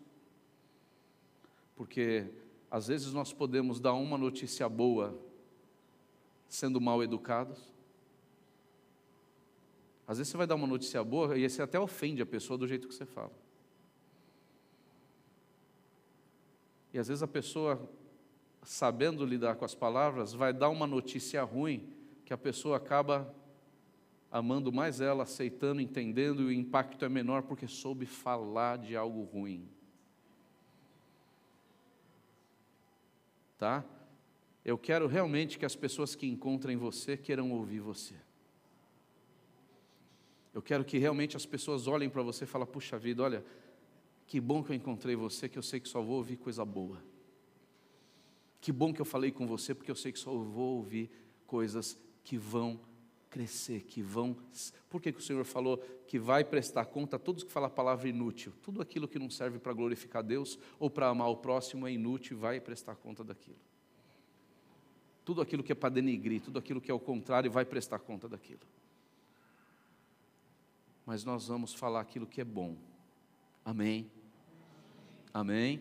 porque 1.75 2.27
às 2.71 2.87
vezes 2.87 3.13
nós 3.13 3.33
podemos 3.33 3.81
dar 3.81 3.95
uma 3.95 4.17
notícia 4.17 4.69
boa 4.69 5.19
sendo 6.49 6.81
mal 6.81 7.03
educados. 7.03 7.73
Às 10.07 10.19
vezes 10.19 10.31
você 10.31 10.37
vai 10.37 10.47
dar 10.47 10.55
uma 10.55 10.67
notícia 10.67 11.03
boa 11.03 11.37
e 11.39 11.49
você 11.49 11.63
até 11.63 11.79
ofende 11.79 12.21
a 12.23 12.27
pessoa 12.27 12.59
do 12.59 12.67
jeito 12.67 12.89
que 12.89 12.95
você 12.95 13.07
fala. 13.07 13.33
E 16.93 16.99
às 16.99 17.09
vezes 17.09 17.23
a 17.23 17.29
pessoa 17.29 17.89
sabendo 18.63 19.25
lidar 19.25 19.57
com 19.57 19.65
as 19.65 19.75
palavras, 19.75 20.33
vai 20.33 20.53
dar 20.53 20.69
uma 20.69 20.87
notícia 20.87 21.43
ruim 21.43 21.89
que 22.25 22.33
a 22.33 22.39
pessoa 22.39 22.77
acaba 22.77 23.33
amando 24.31 24.73
mais 24.73 25.01
ela, 25.01 25.25
aceitando, 25.25 25.81
entendendo, 25.81 26.43
e 26.43 26.47
o 26.47 26.53
impacto 26.53 27.05
é 27.05 27.09
menor 27.09 27.43
porque 27.43 27.67
soube 27.67 28.07
falar 28.07 28.79
de 28.79 28.97
algo 28.97 29.25
ruim. 29.25 29.69
Tá? 33.59 33.85
Eu 34.65 34.79
quero 34.79 35.07
realmente 35.07 35.59
que 35.59 35.67
as 35.67 35.75
pessoas 35.75 36.15
que 36.15 36.27
encontrem 36.27 36.77
você 36.77 37.17
queiram 37.17 37.51
ouvir 37.51 37.81
você. 37.81 38.15
Eu 40.55 40.63
quero 40.63 40.85
que 40.85 40.99
realmente 40.99 41.37
as 41.37 41.47
pessoas 41.47 41.87
olhem 41.87 42.09
para 42.09 42.23
você 42.23 42.45
e 42.45 42.47
falem: 42.47 42.67
puxa 42.67 42.99
vida, 42.99 43.23
olha, 43.23 43.45
que 44.27 44.41
bom 44.41 44.63
que 44.63 44.71
eu 44.71 44.77
encontrei 44.77 45.17
você, 45.17 45.49
que 45.49 45.59
eu 45.59 45.63
sei 45.63 45.81
que 45.81 45.89
só 45.89 46.01
vou 46.01 46.17
ouvir 46.17 46.37
coisa 46.37 46.65
boa. 46.65 47.03
Que 48.61 48.71
bom 48.71 48.93
que 48.93 49.01
eu 49.01 49.05
falei 49.05 49.31
com 49.31 49.47
você, 49.47 49.75
porque 49.75 49.91
eu 49.91 49.97
sei 49.97 50.13
que 50.13 50.19
só 50.19 50.31
vou 50.33 50.77
ouvir 50.77 51.11
coisas 51.47 51.99
que 52.23 52.37
vão 52.37 52.79
crescer, 53.31 53.83
que 53.85 54.03
vão. 54.03 54.37
Por 54.89 55.01
que, 55.01 55.13
que 55.13 55.21
o 55.21 55.23
Senhor 55.23 55.45
falou 55.45 55.79
que 56.07 56.19
vai 56.19 56.45
prestar 56.45 56.85
conta 56.87 57.17
a 57.17 57.19
todos 57.19 57.45
que 57.45 57.53
falam 57.53 57.69
a 57.69 57.71
palavra 57.71 58.09
inútil? 58.09 58.53
Tudo 58.63 58.83
aquilo 58.83 59.07
que 59.07 59.19
não 59.19 59.31
serve 59.31 59.59
para 59.59 59.73
glorificar 59.73 60.23
Deus 60.23 60.59
ou 60.79 60.91
para 60.91 61.09
amar 61.09 61.29
o 61.29 61.37
próximo 61.37 61.87
é 61.87 61.93
inútil 61.93 62.37
e 62.37 62.41
vai 62.41 62.61
prestar 62.61 62.97
conta 62.97 63.23
daquilo. 63.23 63.57
Tudo 65.25 65.41
aquilo 65.41 65.63
que 65.63 65.73
é 65.73 65.75
para 65.75 65.91
denigrir, 65.91 66.41
tudo 66.41 66.59
aquilo 66.59 66.81
que 66.81 66.91
é 66.91 66.95
o 66.95 66.99
contrário, 66.99 67.51
vai 67.51 67.65
prestar 67.65 68.01
conta 68.01 68.29
daquilo. 68.29 68.61
Mas 71.07 71.25
nós 71.25 71.47
vamos 71.47 71.73
falar 71.73 72.01
aquilo 72.01 72.27
que 72.27 72.41
é 72.41 72.45
bom. 72.45 72.77
Amém. 73.65 74.11
Amém. 75.33 75.81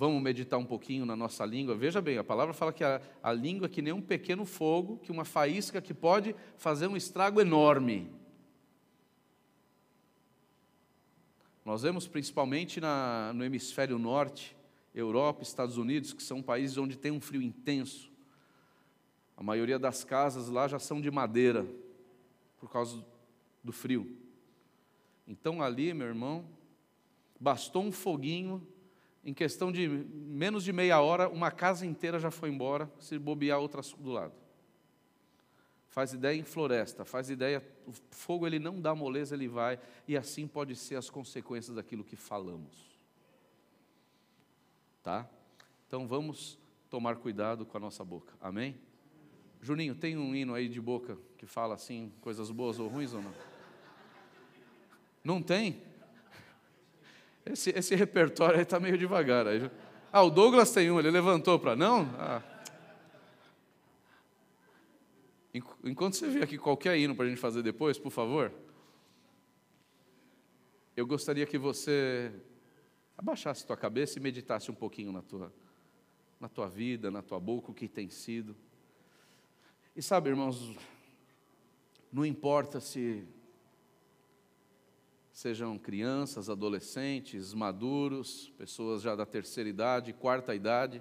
Vamos 0.00 0.22
meditar 0.22 0.58
um 0.58 0.64
pouquinho 0.64 1.04
na 1.04 1.14
nossa 1.14 1.44
língua. 1.44 1.76
Veja 1.76 2.00
bem, 2.00 2.16
a 2.16 2.24
palavra 2.24 2.54
fala 2.54 2.72
que 2.72 2.82
a, 2.82 3.02
a 3.22 3.34
língua 3.34 3.66
é 3.66 3.68
que 3.68 3.82
nem 3.82 3.92
um 3.92 4.00
pequeno 4.00 4.46
fogo, 4.46 4.96
que 4.96 5.12
uma 5.12 5.26
faísca 5.26 5.78
que 5.78 5.92
pode 5.92 6.34
fazer 6.56 6.86
um 6.86 6.96
estrago 6.96 7.38
enorme. 7.38 8.10
Nós 11.66 11.82
vemos 11.82 12.08
principalmente 12.08 12.80
na, 12.80 13.34
no 13.34 13.44
hemisfério 13.44 13.98
norte, 13.98 14.56
Europa, 14.94 15.42
Estados 15.42 15.76
Unidos, 15.76 16.14
que 16.14 16.22
são 16.22 16.40
países 16.40 16.78
onde 16.78 16.96
tem 16.96 17.12
um 17.12 17.20
frio 17.20 17.42
intenso. 17.42 18.10
A 19.36 19.42
maioria 19.42 19.78
das 19.78 20.02
casas 20.02 20.48
lá 20.48 20.66
já 20.66 20.78
são 20.78 20.98
de 20.98 21.10
madeira, 21.10 21.66
por 22.58 22.70
causa 22.70 23.04
do 23.62 23.70
frio. 23.70 24.16
Então 25.28 25.60
ali, 25.60 25.92
meu 25.92 26.06
irmão, 26.06 26.46
bastou 27.38 27.82
um 27.82 27.92
foguinho 27.92 28.66
em 29.24 29.34
questão 29.34 29.70
de 29.70 29.86
menos 29.88 30.64
de 30.64 30.72
meia 30.72 31.00
hora, 31.00 31.28
uma 31.28 31.50
casa 31.50 31.84
inteira 31.84 32.18
já 32.18 32.30
foi 32.30 32.48
embora, 32.48 32.90
se 32.98 33.18
bobear 33.18 33.58
outra 33.58 33.82
do 33.98 34.10
lado. 34.10 34.32
Faz 35.88 36.12
ideia 36.12 36.38
em 36.38 36.44
floresta, 36.44 37.04
faz 37.04 37.30
ideia, 37.30 37.62
o 37.86 37.92
fogo 38.10 38.46
ele 38.46 38.58
não 38.58 38.80
dá 38.80 38.94
moleza, 38.94 39.34
ele 39.34 39.48
vai, 39.48 39.78
e 40.06 40.16
assim 40.16 40.46
pode 40.46 40.76
ser 40.76 40.94
as 40.94 41.10
consequências 41.10 41.74
daquilo 41.74 42.04
que 42.04 42.16
falamos. 42.16 42.88
Tá? 45.02 45.28
Então 45.86 46.06
vamos 46.06 46.58
tomar 46.88 47.16
cuidado 47.16 47.66
com 47.66 47.76
a 47.76 47.80
nossa 47.80 48.04
boca. 48.04 48.32
Amém? 48.40 48.78
Juninho, 49.60 49.94
tem 49.94 50.16
um 50.16 50.34
hino 50.34 50.54
aí 50.54 50.68
de 50.68 50.80
boca 50.80 51.18
que 51.36 51.44
fala 51.44 51.74
assim, 51.74 52.12
coisas 52.20 52.50
boas 52.50 52.78
ou 52.78 52.88
ruins 52.88 53.12
ou 53.12 53.20
não? 53.20 53.34
Não 55.22 55.42
tem? 55.42 55.82
Esse, 57.44 57.70
esse 57.70 57.94
repertório 57.94 58.56
aí 58.56 58.62
está 58.62 58.78
meio 58.78 58.98
devagar. 58.98 59.46
Aí. 59.46 59.70
Ah, 60.12 60.22
o 60.22 60.30
Douglas 60.30 60.72
tem 60.72 60.90
um, 60.90 60.98
ele 60.98 61.10
levantou 61.10 61.58
para. 61.58 61.74
Não? 61.74 62.02
Ah. 62.18 62.42
Enquanto 65.82 66.14
você 66.14 66.28
vê 66.28 66.42
aqui 66.42 66.56
qualquer 66.56 66.96
hino 66.96 67.14
para 67.14 67.24
a 67.24 67.28
gente 67.28 67.40
fazer 67.40 67.62
depois, 67.62 67.98
por 67.98 68.10
favor, 68.10 68.52
eu 70.96 71.06
gostaria 71.06 71.44
que 71.44 71.58
você 71.58 72.32
abaixasse 73.18 73.66
tua 73.66 73.76
cabeça 73.76 74.18
e 74.18 74.22
meditasse 74.22 74.70
um 74.70 74.74
pouquinho 74.74 75.10
na 75.10 75.22
tua, 75.22 75.52
na 76.38 76.48
tua 76.48 76.68
vida, 76.68 77.10
na 77.10 77.20
tua 77.20 77.40
boca, 77.40 77.70
o 77.70 77.74
que 77.74 77.88
tem 77.88 78.08
sido. 78.08 78.56
E 79.96 80.02
sabe, 80.02 80.30
irmãos, 80.30 80.74
não 82.12 82.24
importa 82.24 82.80
se 82.80 83.26
sejam 85.40 85.78
crianças, 85.78 86.50
adolescentes, 86.50 87.54
maduros, 87.54 88.52
pessoas 88.58 89.00
já 89.00 89.16
da 89.16 89.24
terceira 89.24 89.70
idade, 89.70 90.12
quarta 90.12 90.54
idade. 90.54 91.00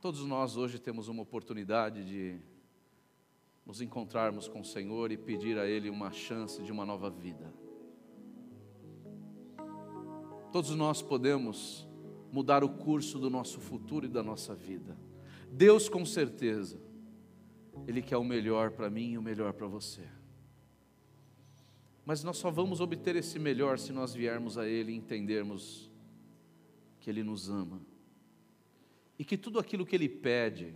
Todos 0.00 0.26
nós 0.26 0.56
hoje 0.56 0.80
temos 0.80 1.06
uma 1.06 1.22
oportunidade 1.22 2.04
de 2.04 2.40
nos 3.64 3.80
encontrarmos 3.80 4.48
com 4.48 4.62
o 4.62 4.64
Senhor 4.64 5.12
e 5.12 5.16
pedir 5.16 5.56
a 5.56 5.68
Ele 5.68 5.88
uma 5.88 6.10
chance 6.10 6.60
de 6.64 6.72
uma 6.72 6.84
nova 6.84 7.08
vida. 7.08 7.54
Todos 10.50 10.74
nós 10.74 11.00
podemos 11.00 11.86
mudar 12.32 12.64
o 12.64 12.70
curso 12.70 13.20
do 13.20 13.30
nosso 13.30 13.60
futuro 13.60 14.04
e 14.04 14.08
da 14.08 14.20
nossa 14.20 14.52
vida. 14.52 14.98
Deus, 15.48 15.88
com 15.88 16.04
certeza, 16.04 16.80
Ele 17.86 18.02
quer 18.02 18.16
o 18.16 18.24
melhor 18.24 18.72
para 18.72 18.90
mim 18.90 19.12
e 19.12 19.18
o 19.18 19.22
melhor 19.22 19.52
para 19.52 19.68
você. 19.68 20.02
Mas 22.04 22.22
nós 22.22 22.36
só 22.36 22.50
vamos 22.50 22.80
obter 22.80 23.16
esse 23.16 23.38
melhor 23.38 23.78
se 23.78 23.92
nós 23.92 24.14
viermos 24.14 24.58
a 24.58 24.66
Ele 24.68 24.92
e 24.92 24.96
entendermos 24.96 25.90
que 27.00 27.08
Ele 27.08 27.22
nos 27.22 27.48
ama. 27.48 27.80
E 29.18 29.24
que 29.24 29.36
tudo 29.36 29.58
aquilo 29.58 29.86
que 29.86 29.96
Ele 29.96 30.08
pede, 30.08 30.74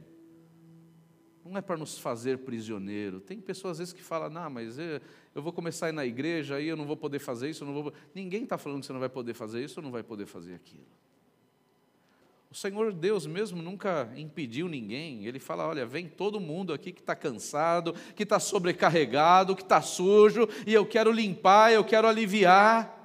não 1.44 1.58
é 1.58 1.60
para 1.60 1.76
nos 1.76 1.98
fazer 1.98 2.38
prisioneiro. 2.38 3.20
Tem 3.20 3.40
pessoas 3.40 3.72
às 3.72 3.78
vezes 3.78 3.92
que 3.92 4.02
falam, 4.02 4.30
não, 4.30 4.50
mas 4.50 4.78
eu, 4.78 5.00
eu 5.34 5.42
vou 5.42 5.52
começar 5.52 5.86
a 5.86 5.88
ir 5.88 5.92
na 5.92 6.06
igreja, 6.06 6.56
aí 6.56 6.68
eu 6.68 6.76
não 6.76 6.86
vou 6.86 6.96
poder 6.96 7.18
fazer 7.18 7.50
isso, 7.50 7.64
eu 7.64 7.66
não 7.66 7.82
vou. 7.82 7.92
Ninguém 8.14 8.44
está 8.44 8.58
falando 8.58 8.80
que 8.80 8.86
você 8.86 8.92
não 8.92 9.00
vai 9.00 9.08
poder 9.08 9.34
fazer 9.34 9.64
isso 9.64 9.80
ou 9.80 9.84
não 9.84 9.90
vai 9.90 10.02
poder 10.02 10.26
fazer 10.26 10.54
aquilo. 10.54 10.86
O 12.50 12.54
Senhor 12.54 12.92
Deus 12.94 13.26
mesmo 13.26 13.60
nunca 13.60 14.10
impediu 14.16 14.68
ninguém. 14.68 15.26
Ele 15.26 15.38
fala: 15.38 15.66
olha, 15.66 15.84
vem 15.84 16.08
todo 16.08 16.40
mundo 16.40 16.72
aqui 16.72 16.92
que 16.92 17.00
está 17.00 17.14
cansado, 17.14 17.92
que 18.16 18.22
está 18.22 18.40
sobrecarregado, 18.40 19.54
que 19.54 19.62
está 19.62 19.82
sujo, 19.82 20.48
e 20.66 20.72
eu 20.72 20.86
quero 20.86 21.12
limpar, 21.12 21.72
eu 21.72 21.84
quero 21.84 22.08
aliviar. 22.08 22.96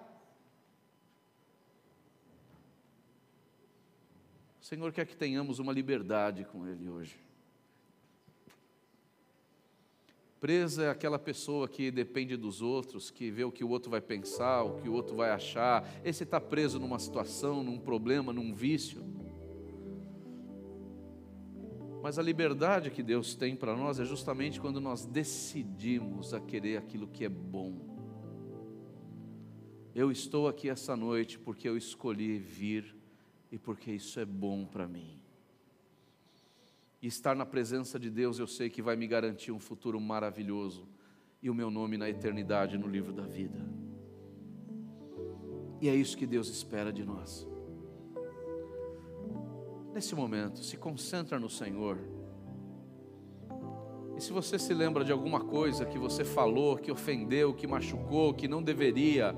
O 4.61 4.65
Senhor 4.65 4.93
quer 4.93 5.05
que 5.05 5.15
tenhamos 5.15 5.59
uma 5.59 5.73
liberdade 5.73 6.45
com 6.45 6.65
Ele 6.65 6.89
hoje. 6.89 7.19
Presa 10.39 10.83
é 10.83 10.89
aquela 10.89 11.19
pessoa 11.19 11.69
que 11.69 11.91
depende 11.91 12.35
dos 12.35 12.61
outros, 12.61 13.09
que 13.09 13.29
vê 13.29 13.43
o 13.43 13.51
que 13.51 13.63
o 13.63 13.69
outro 13.69 13.89
vai 13.89 14.01
pensar, 14.01 14.63
o 14.63 14.81
que 14.81 14.89
o 14.89 14.93
outro 14.93 15.15
vai 15.15 15.31
achar. 15.31 15.87
Esse 16.03 16.23
está 16.23 16.39
preso 16.39 16.79
numa 16.79 16.99
situação, 16.99 17.63
num 17.63 17.77
problema, 17.77 18.33
num 18.33 18.53
vício. 18.53 19.01
Mas 22.03 22.19
a 22.19 22.21
liberdade 22.21 22.91
que 22.91 23.01
Deus 23.01 23.33
tem 23.33 23.55
para 23.55 23.77
nós 23.77 23.97
é 23.97 24.03
justamente 24.03 24.59
quando 24.59 24.81
nós 24.81 25.05
decidimos 25.05 26.33
a 26.33 26.39
querer 26.41 26.75
aquilo 26.75 27.07
que 27.07 27.23
é 27.23 27.29
bom. 27.29 27.79
Eu 29.95 30.11
estou 30.11 30.49
aqui 30.49 30.69
essa 30.69 30.97
noite 30.97 31.39
porque 31.39 31.65
eu 31.65 31.77
escolhi 31.77 32.37
vir 32.37 32.93
e 33.49 33.57
porque 33.57 33.89
isso 33.89 34.19
é 34.19 34.25
bom 34.25 34.65
para 34.65 34.85
mim. 34.85 35.17
E 37.01 37.07
estar 37.07 37.37
na 37.37 37.45
presença 37.45 37.97
de 37.97 38.09
Deus 38.09 38.37
eu 38.37 38.47
sei 38.47 38.69
que 38.69 38.81
vai 38.81 38.97
me 38.97 39.07
garantir 39.07 39.53
um 39.53 39.59
futuro 39.59 39.97
maravilhoso 40.01 40.85
e 41.41 41.49
o 41.49 41.55
meu 41.55 41.71
nome 41.71 41.97
na 41.97 42.09
eternidade 42.09 42.77
no 42.77 42.85
livro 42.89 43.13
da 43.13 43.23
vida. 43.23 43.65
E 45.79 45.87
é 45.87 45.95
isso 45.95 46.17
que 46.17 46.27
Deus 46.27 46.49
espera 46.49 46.91
de 46.91 47.05
nós. 47.05 47.47
Nesse 49.93 50.15
momento, 50.15 50.63
se 50.63 50.75
concentra 50.75 51.39
no 51.39 51.47
Senhor. 51.47 51.99
E 54.17 54.21
se 54.21 54.33
você 54.33 54.57
se 54.57 54.73
lembra 54.73 55.03
de 55.03 55.11
alguma 55.11 55.39
coisa 55.39 55.85
que 55.85 55.99
você 55.99 56.25
falou, 56.25 56.77
que 56.77 56.91
ofendeu, 56.91 57.53
que 57.53 57.67
machucou, 57.67 58.33
que 58.33 58.47
não 58.47 58.63
deveria, 58.63 59.35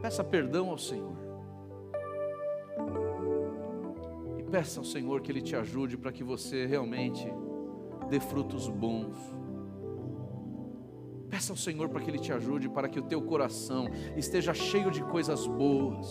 peça 0.00 0.22
perdão 0.22 0.70
ao 0.70 0.78
Senhor. 0.78 1.16
E 4.38 4.42
peça 4.44 4.78
ao 4.78 4.84
Senhor 4.84 5.20
que 5.20 5.32
Ele 5.32 5.42
te 5.42 5.56
ajude 5.56 5.96
para 5.96 6.12
que 6.12 6.22
você 6.22 6.64
realmente 6.64 7.26
dê 8.08 8.20
frutos 8.20 8.68
bons. 8.68 9.16
Peça 11.28 11.52
ao 11.52 11.56
Senhor 11.56 11.88
para 11.88 12.00
que 12.00 12.08
Ele 12.08 12.20
te 12.20 12.32
ajude, 12.32 12.68
para 12.68 12.88
que 12.88 13.00
o 13.00 13.02
teu 13.02 13.20
coração 13.20 13.88
esteja 14.16 14.54
cheio 14.54 14.92
de 14.92 15.02
coisas 15.02 15.44
boas 15.44 16.08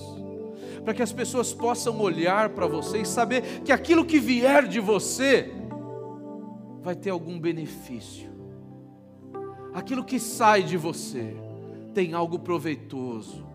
para 0.84 0.94
que 0.94 1.04
as 1.04 1.12
pessoas 1.12 1.54
possam 1.54 2.00
olhar 2.00 2.50
para 2.50 2.68
você 2.68 3.02
e 3.02 3.06
saber 3.06 3.62
que 3.66 3.72
aquilo 3.72 4.06
que 4.06 4.20
vier 4.20 4.68
de 4.68 4.80
você 4.80 5.52
vai 6.82 6.96
ter 6.96 7.10
algum 7.10 7.40
benefício. 7.40 8.30
Aquilo 9.74 10.04
que 10.04 10.20
sai 10.20 10.64
de 10.64 10.78
você 10.78 11.36
tem 11.94 12.14
algo 12.14 12.40
proveitoso. 12.40 13.46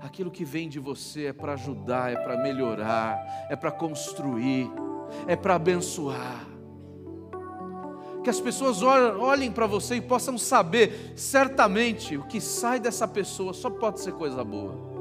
Aquilo 0.00 0.30
que 0.30 0.44
vem 0.44 0.68
de 0.68 0.78
você 0.80 1.26
é 1.26 1.32
para 1.32 1.52
ajudar, 1.52 2.12
é 2.12 2.16
para 2.16 2.36
melhorar, 2.36 3.46
é 3.48 3.56
para 3.56 3.70
construir, 3.70 4.70
é 5.26 5.36
para 5.36 5.54
abençoar. 5.54 6.46
Que 8.22 8.30
as 8.30 8.40
pessoas 8.40 8.82
olhem 8.82 9.52
para 9.52 9.66
você 9.66 9.96
e 9.96 10.00
possam 10.00 10.36
saber 10.36 11.12
certamente 11.14 12.16
o 12.16 12.24
que 12.24 12.40
sai 12.40 12.80
dessa 12.80 13.06
pessoa 13.06 13.52
só 13.52 13.70
pode 13.70 14.00
ser 14.00 14.12
coisa 14.12 14.42
boa 14.42 14.93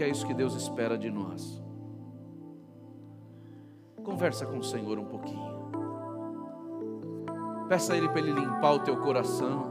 porque 0.00 0.08
é 0.08 0.12
isso 0.12 0.26
que 0.26 0.32
Deus 0.32 0.54
espera 0.54 0.96
de 0.96 1.10
nós. 1.10 1.62
Conversa 4.02 4.46
com 4.46 4.56
o 4.56 4.64
Senhor 4.64 4.98
um 4.98 5.04
pouquinho. 5.04 5.60
Peça 7.68 7.92
a 7.92 7.98
Ele 7.98 8.08
para 8.08 8.20
Ele 8.20 8.32
limpar 8.32 8.72
o 8.72 8.78
teu 8.78 8.96
coração. 8.96 9.62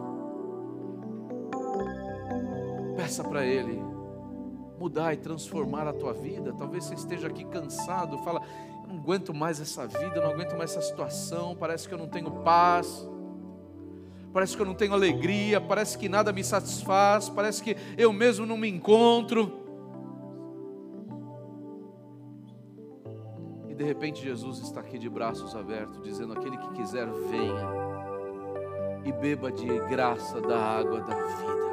Peça 2.96 3.24
para 3.24 3.44
Ele 3.44 3.82
mudar 4.80 5.16
e 5.16 5.18
transformar 5.18 5.88
a 5.88 5.94
tua 5.94 6.14
vida. 6.14 6.54
Talvez 6.54 6.84
você 6.84 6.94
esteja 6.94 7.26
aqui 7.26 7.44
cansado, 7.46 8.20
fala, 8.20 8.44
eu 8.84 8.88
não 8.88 9.00
aguento 9.00 9.34
mais 9.34 9.60
essa 9.60 9.88
vida, 9.88 10.22
não 10.22 10.30
aguento 10.30 10.56
mais 10.56 10.78
essa 10.78 10.82
situação, 10.84 11.56
parece 11.56 11.88
que 11.88 11.94
eu 11.96 11.98
não 11.98 12.08
tenho 12.08 12.30
paz. 12.44 13.04
Parece 14.32 14.56
que 14.56 14.62
eu 14.62 14.66
não 14.68 14.76
tenho 14.76 14.94
alegria, 14.94 15.60
parece 15.60 15.98
que 15.98 16.08
nada 16.08 16.32
me 16.32 16.44
satisfaz, 16.44 17.30
parece 17.30 17.64
que 17.64 17.76
eu 17.98 18.14
mesmo 18.14 18.46
não 18.46 18.58
me 18.58 18.70
encontro. 18.70 19.59
De 23.80 23.86
repente 23.86 24.22
Jesus 24.22 24.60
está 24.60 24.82
aqui 24.82 25.00
de 25.00 25.10
braços 25.10 25.56
abertos, 25.56 26.04
dizendo: 26.04 26.34
aquele 26.34 26.58
que 26.58 26.70
quiser, 26.74 27.08
venha 27.08 27.70
e 29.06 29.12
beba 29.14 29.50
de 29.50 29.66
graça 29.88 30.42
da 30.42 30.60
água 30.60 31.00
da 31.00 31.16
vida 31.16 31.70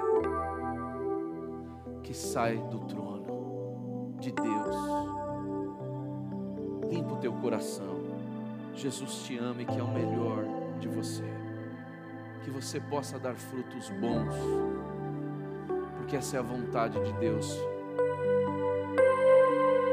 que 2.04 2.14
sai 2.14 2.58
do 2.70 2.78
trono 2.84 4.14
de 4.20 4.30
Deus. 4.30 4.76
Limpa 6.88 7.14
o 7.14 7.18
teu 7.18 7.32
coração. 7.32 8.06
Jesus 8.72 9.24
te 9.24 9.36
ama 9.36 9.62
e 9.62 9.64
quer 9.64 9.82
o 9.82 9.88
melhor 9.88 10.44
de 10.78 10.86
você. 10.86 11.24
Que 12.44 12.50
você 12.50 12.78
possa 12.78 13.18
dar 13.18 13.34
frutos 13.34 13.90
bons, 13.90 14.36
porque 15.96 16.14
essa 16.14 16.36
é 16.36 16.38
a 16.38 16.42
vontade 16.42 17.02
de 17.02 17.12
Deus 17.14 17.58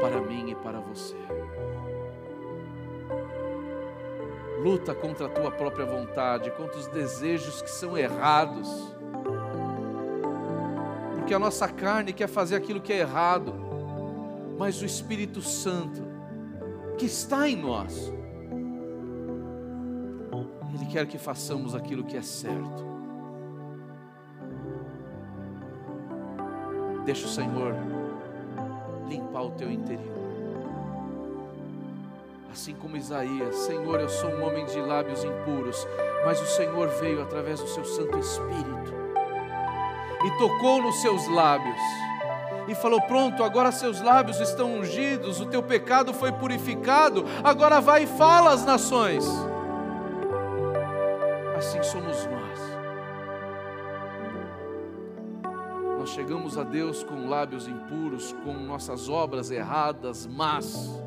para 0.00 0.20
mim 0.20 0.50
e 0.50 0.54
para 0.54 0.78
você. 0.78 1.16
Luta 4.64 4.94
contra 4.94 5.26
a 5.26 5.28
tua 5.28 5.50
própria 5.50 5.84
vontade, 5.84 6.50
contra 6.52 6.78
os 6.78 6.86
desejos 6.86 7.60
que 7.60 7.70
são 7.70 7.98
errados. 7.98 8.66
Porque 11.14 11.34
a 11.34 11.38
nossa 11.38 11.68
carne 11.68 12.14
quer 12.14 12.28
fazer 12.28 12.56
aquilo 12.56 12.80
que 12.80 12.90
é 12.90 13.00
errado, 13.00 13.54
mas 14.58 14.80
o 14.80 14.86
Espírito 14.86 15.42
Santo, 15.42 16.02
que 16.96 17.04
está 17.04 17.46
em 17.46 17.56
nós, 17.56 18.10
Ele 20.74 20.86
quer 20.86 21.06
que 21.06 21.18
façamos 21.18 21.74
aquilo 21.74 22.02
que 22.02 22.16
é 22.16 22.22
certo. 22.22 22.94
Deixa 27.04 27.26
o 27.26 27.28
Senhor 27.28 27.74
limpar 29.08 29.42
o 29.42 29.50
teu 29.50 29.70
interior 29.70 30.23
assim 32.54 32.74
como 32.74 32.96
Isaías: 32.96 33.54
Senhor, 33.56 34.00
eu 34.00 34.08
sou 34.08 34.30
um 34.30 34.46
homem 34.46 34.64
de 34.64 34.80
lábios 34.80 35.24
impuros, 35.24 35.86
mas 36.24 36.40
o 36.40 36.46
Senhor 36.46 36.88
veio 37.00 37.20
através 37.20 37.60
do 37.60 37.66
seu 37.66 37.84
Santo 37.84 38.16
Espírito 38.16 38.94
e 40.24 40.38
tocou 40.38 40.80
nos 40.80 41.02
seus 41.02 41.26
lábios 41.28 41.80
e 42.68 42.74
falou: 42.76 43.00
Pronto, 43.02 43.42
agora 43.42 43.72
seus 43.72 44.00
lábios 44.00 44.38
estão 44.38 44.78
ungidos, 44.78 45.40
o 45.40 45.46
teu 45.46 45.64
pecado 45.64 46.14
foi 46.14 46.30
purificado, 46.30 47.24
agora 47.42 47.80
vai 47.80 48.04
e 48.04 48.06
fala 48.06 48.52
às 48.52 48.64
nações. 48.64 49.26
Assim 51.58 51.82
somos 51.82 52.24
nós. 52.26 52.60
Nós 55.98 56.10
chegamos 56.10 56.56
a 56.56 56.62
Deus 56.62 57.02
com 57.02 57.28
lábios 57.28 57.66
impuros, 57.66 58.32
com 58.44 58.52
nossas 58.54 59.08
obras 59.08 59.50
erradas, 59.50 60.26
mas 60.26 61.02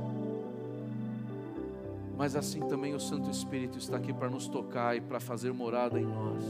mas 2.18 2.36
assim 2.36 2.62
também 2.62 2.96
o 2.96 3.00
Santo 3.00 3.30
Espírito 3.30 3.78
está 3.78 3.98
aqui 3.98 4.12
para 4.12 4.28
nos 4.30 4.48
tocar 4.48 4.98
e 4.98 5.02
para 5.02 5.20
fazer 5.20 5.54
morada 5.54 6.00
em 6.00 6.06
nós. 6.06 6.44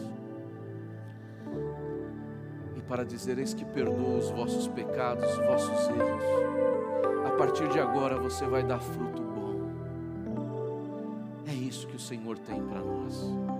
E 2.77 2.81
para 2.83 3.03
dizer: 3.03 3.37
Eis 3.37 3.53
que 3.53 3.65
perdoa 3.65 4.17
os 4.17 4.29
vossos 4.29 4.67
pecados, 4.69 5.29
os 5.29 5.45
vossos 5.45 5.89
erros. 5.89 6.23
A 7.25 7.31
partir 7.37 7.67
de 7.67 7.79
agora 7.79 8.17
você 8.17 8.45
vai 8.45 8.63
dar 8.63 8.79
fruto 8.79 9.21
bom. 9.21 9.55
É 11.45 11.53
isso 11.53 11.85
que 11.87 11.97
o 11.97 11.99
Senhor 11.99 12.37
tem 12.39 12.61
para 12.63 12.79
nós. 12.79 13.56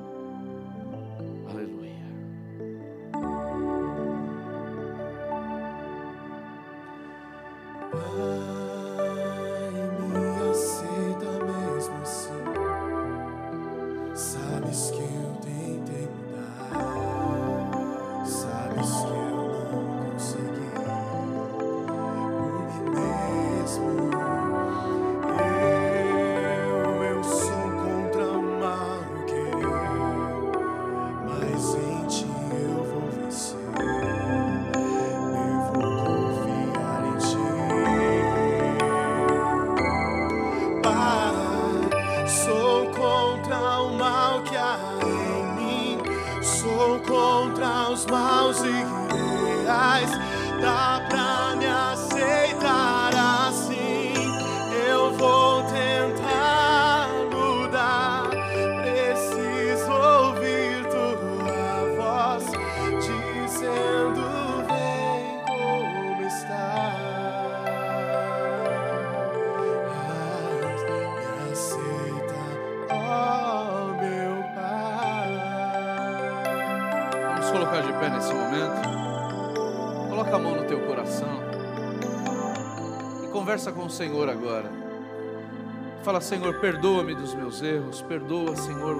Conversa 83.48 83.72
com 83.72 83.86
o 83.86 83.90
Senhor 83.90 84.28
agora. 84.28 84.70
Fala, 86.04 86.20
Senhor, 86.20 86.60
perdoa-me 86.60 87.16
dos 87.16 87.34
meus 87.34 87.62
erros. 87.62 88.02
Perdoa, 88.02 88.54
Senhor, 88.58 88.98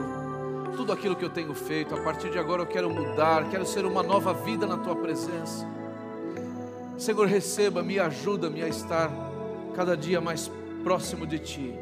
tudo 0.74 0.94
aquilo 0.94 1.18
que 1.18 1.26
eu 1.26 1.30
tenho 1.30 1.54
feito. 1.54 1.94
A 1.94 1.98
partir 2.00 2.30
de 2.30 2.40
agora 2.40 2.62
eu 2.62 2.66
quero 2.66 2.90
mudar. 2.90 3.50
Quero 3.50 3.66
ser 3.66 3.84
uma 3.84 4.02
nova 4.02 4.34
vida 4.34 4.66
na 4.66 4.78
tua 4.78 4.96
presença. 4.96 5.68
Senhor, 6.98 7.28
receba, 7.28 7.84
me 7.84 8.00
ajuda-me 8.00 8.64
a 8.64 8.70
estar 8.70 9.12
cada 9.76 9.98
dia 9.98 10.22
mais 10.22 10.50
próximo 10.82 11.28
de 11.28 11.40
ti, 11.40 11.78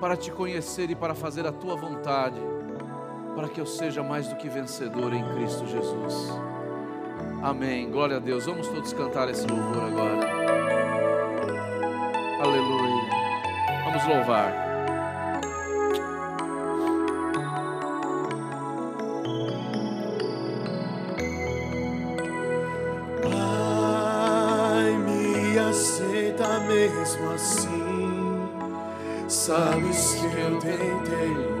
para 0.00 0.16
te 0.16 0.30
conhecer 0.30 0.88
e 0.88 0.94
para 0.94 1.16
fazer 1.16 1.48
a 1.48 1.52
tua 1.52 1.74
vontade 1.74 2.40
para 3.34 3.48
que 3.48 3.60
eu 3.60 3.66
seja 3.66 4.04
mais 4.04 4.28
do 4.28 4.36
que 4.36 4.48
vencedor 4.48 5.12
em 5.12 5.24
Cristo 5.34 5.66
Jesus. 5.66 6.30
Amém. 7.42 7.90
Glória 7.90 8.18
a 8.18 8.20
Deus. 8.20 8.46
Vamos 8.46 8.68
todos 8.68 8.92
cantar 8.92 9.28
esse 9.28 9.48
louvor 9.48 9.82
agora. 9.82 10.31
Vamos 14.02 14.16
louvar. 14.16 14.52
Pai, 23.22 24.92
me 24.98 25.58
aceita 25.58 26.60
mesmo 26.60 27.30
assim. 27.30 28.48
Sabes 29.28 30.14
que 30.14 30.40
eu 30.40 30.58
tentei 30.58 31.51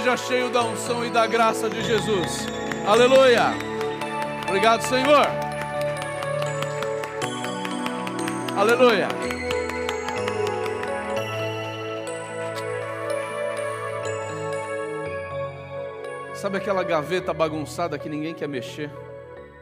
seja 0.00 0.16
cheio 0.16 0.48
da 0.50 0.62
unção 0.62 1.04
e 1.04 1.10
da 1.10 1.26
graça 1.26 1.68
de 1.68 1.82
Jesus. 1.82 2.46
Aleluia. 2.86 3.48
Obrigado, 4.48 4.80
Senhor. 4.80 5.26
Aleluia. 8.56 9.08
Sabe 16.34 16.56
aquela 16.56 16.82
gaveta 16.82 17.34
bagunçada 17.34 17.98
que 17.98 18.08
ninguém 18.08 18.32
quer 18.32 18.48
mexer? 18.48 18.90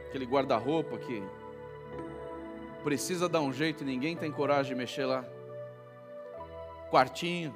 Aquele 0.08 0.24
guarda-roupa 0.24 0.98
que 0.98 1.20
precisa 2.84 3.28
dar 3.28 3.40
um 3.40 3.52
jeito 3.52 3.82
e 3.82 3.86
ninguém 3.86 4.14
tem 4.14 4.30
coragem 4.30 4.72
de 4.72 4.78
mexer 4.78 5.04
lá? 5.04 5.24
Quartinho. 6.92 7.52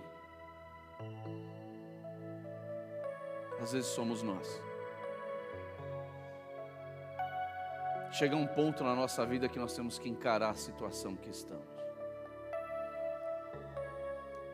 Às 3.63 3.73
vezes 3.73 3.89
somos 3.91 4.23
nós. 4.23 4.61
Chega 8.11 8.35
um 8.37 8.47
ponto 8.47 8.83
na 8.85 8.95
nossa 8.95 9.25
vida 9.25 9.49
que 9.49 9.59
nós 9.59 9.73
temos 9.75 9.99
que 9.99 10.09
encarar 10.09 10.51
a 10.51 10.55
situação 10.55 11.15
que 11.17 11.31
estamos 11.31 11.65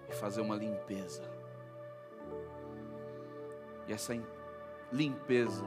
e 0.09 0.12
fazer 0.12 0.42
uma 0.42 0.54
limpeza. 0.54 1.22
E 3.88 3.92
essa 3.92 4.14
im- 4.14 4.26
limpeza 4.92 5.64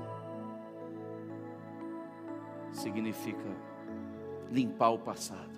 significa 2.72 3.50
limpar 4.50 4.92
o 4.92 5.00
passado, 5.00 5.52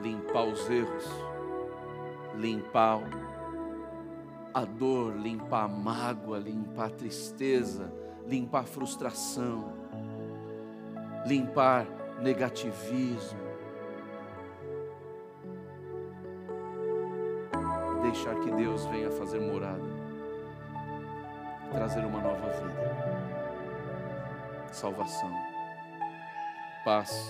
limpar 0.00 0.44
os 0.44 0.68
erros, 0.70 1.04
limpar 2.36 3.00
a 4.54 4.64
dor, 4.64 5.16
limpar 5.16 5.64
a 5.64 5.68
mágoa, 5.68 6.38
limpar 6.38 6.86
a 6.86 6.90
tristeza, 6.90 7.92
limpar 8.24 8.60
a 8.60 8.64
frustração, 8.64 9.72
limpar 11.26 11.84
negativismo. 12.22 13.42
Deixar 18.02 18.36
que 18.36 18.50
Deus 18.52 18.86
venha 18.86 19.10
fazer 19.10 19.40
morada, 19.40 19.82
trazer 21.72 22.04
uma 22.04 22.20
nova 22.20 22.48
vida, 22.50 22.84
salvação, 24.70 25.32
paz, 26.84 27.28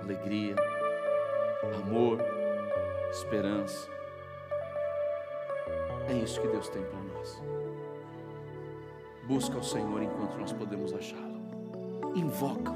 alegria, 0.00 0.56
amor, 1.84 2.18
esperança. 3.10 3.97
É 6.08 6.14
isso 6.14 6.40
que 6.40 6.48
Deus 6.48 6.68
tem 6.70 6.82
para 6.82 7.00
nós. 7.00 7.42
Busca 9.24 9.58
o 9.58 9.62
Senhor 9.62 10.02
enquanto 10.02 10.38
nós 10.38 10.52
podemos 10.52 10.94
achá-lo. 10.94 11.38
Invoca 12.14 12.72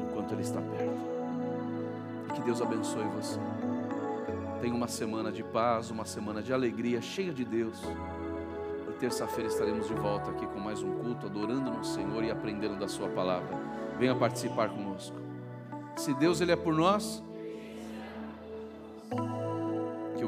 enquanto 0.00 0.32
Ele 0.32 0.42
está 0.42 0.60
perto. 0.60 1.10
E 2.28 2.32
que 2.34 2.40
Deus 2.42 2.62
abençoe 2.62 3.04
você. 3.16 3.40
Tenha 4.60 4.74
uma 4.74 4.86
semana 4.86 5.32
de 5.32 5.42
paz, 5.42 5.90
uma 5.90 6.04
semana 6.04 6.40
de 6.40 6.52
alegria, 6.52 7.02
cheia 7.02 7.32
de 7.32 7.44
Deus. 7.44 7.82
E 8.88 8.92
terça-feira 9.00 9.48
estaremos 9.48 9.88
de 9.88 9.94
volta 9.94 10.30
aqui 10.30 10.46
com 10.46 10.60
mais 10.60 10.82
um 10.84 10.92
culto, 10.98 11.26
adorando 11.26 11.68
no 11.68 11.82
Senhor 11.82 12.22
e 12.22 12.30
aprendendo 12.30 12.78
da 12.78 12.86
Sua 12.86 13.08
palavra. 13.08 13.58
Venha 13.98 14.14
participar 14.14 14.68
conosco. 14.68 15.16
Se 15.96 16.14
Deus 16.14 16.40
ele 16.40 16.52
é 16.52 16.56
por 16.56 16.74
nós, 16.74 17.24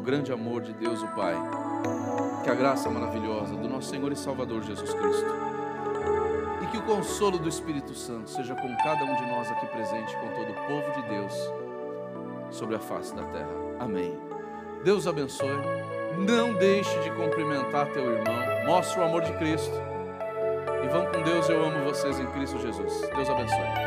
grande 0.02 0.32
amor 0.32 0.60
de 0.62 0.72
Deus, 0.72 1.02
o 1.02 1.08
Pai, 1.08 1.34
que 2.42 2.50
a 2.50 2.54
graça 2.54 2.90
maravilhosa 2.90 3.54
do 3.54 3.68
nosso 3.68 3.88
Senhor 3.88 4.10
e 4.12 4.16
Salvador 4.16 4.62
Jesus 4.62 4.92
Cristo, 4.92 5.26
e 6.62 6.66
que 6.66 6.76
o 6.76 6.82
consolo 6.82 7.38
do 7.38 7.48
Espírito 7.48 7.94
Santo 7.94 8.28
seja 8.28 8.54
com 8.54 8.76
cada 8.78 9.04
um 9.04 9.14
de 9.14 9.26
nós 9.26 9.50
aqui 9.50 9.66
presente, 9.66 10.16
com 10.16 10.28
todo 10.28 10.50
o 10.50 10.66
povo 10.66 11.00
de 11.00 11.08
Deus 11.08 11.32
sobre 12.50 12.76
a 12.76 12.80
face 12.80 13.14
da 13.14 13.22
terra. 13.24 13.48
Amém. 13.78 14.18
Deus 14.84 15.06
abençoe. 15.06 15.48
Não 16.18 16.52
deixe 16.54 16.98
de 17.00 17.10
cumprimentar 17.12 17.86
teu 17.92 18.04
irmão. 18.04 18.66
Mostre 18.66 19.00
o 19.00 19.04
amor 19.04 19.22
de 19.22 19.32
Cristo. 19.38 19.74
E 20.84 20.88
vão 20.88 21.06
com 21.06 21.22
Deus. 21.22 21.48
Eu 21.48 21.64
amo 21.64 21.84
vocês 21.84 22.18
em 22.18 22.26
Cristo 22.26 22.58
Jesus. 22.58 23.00
Deus 23.14 23.30
abençoe. 23.30 23.81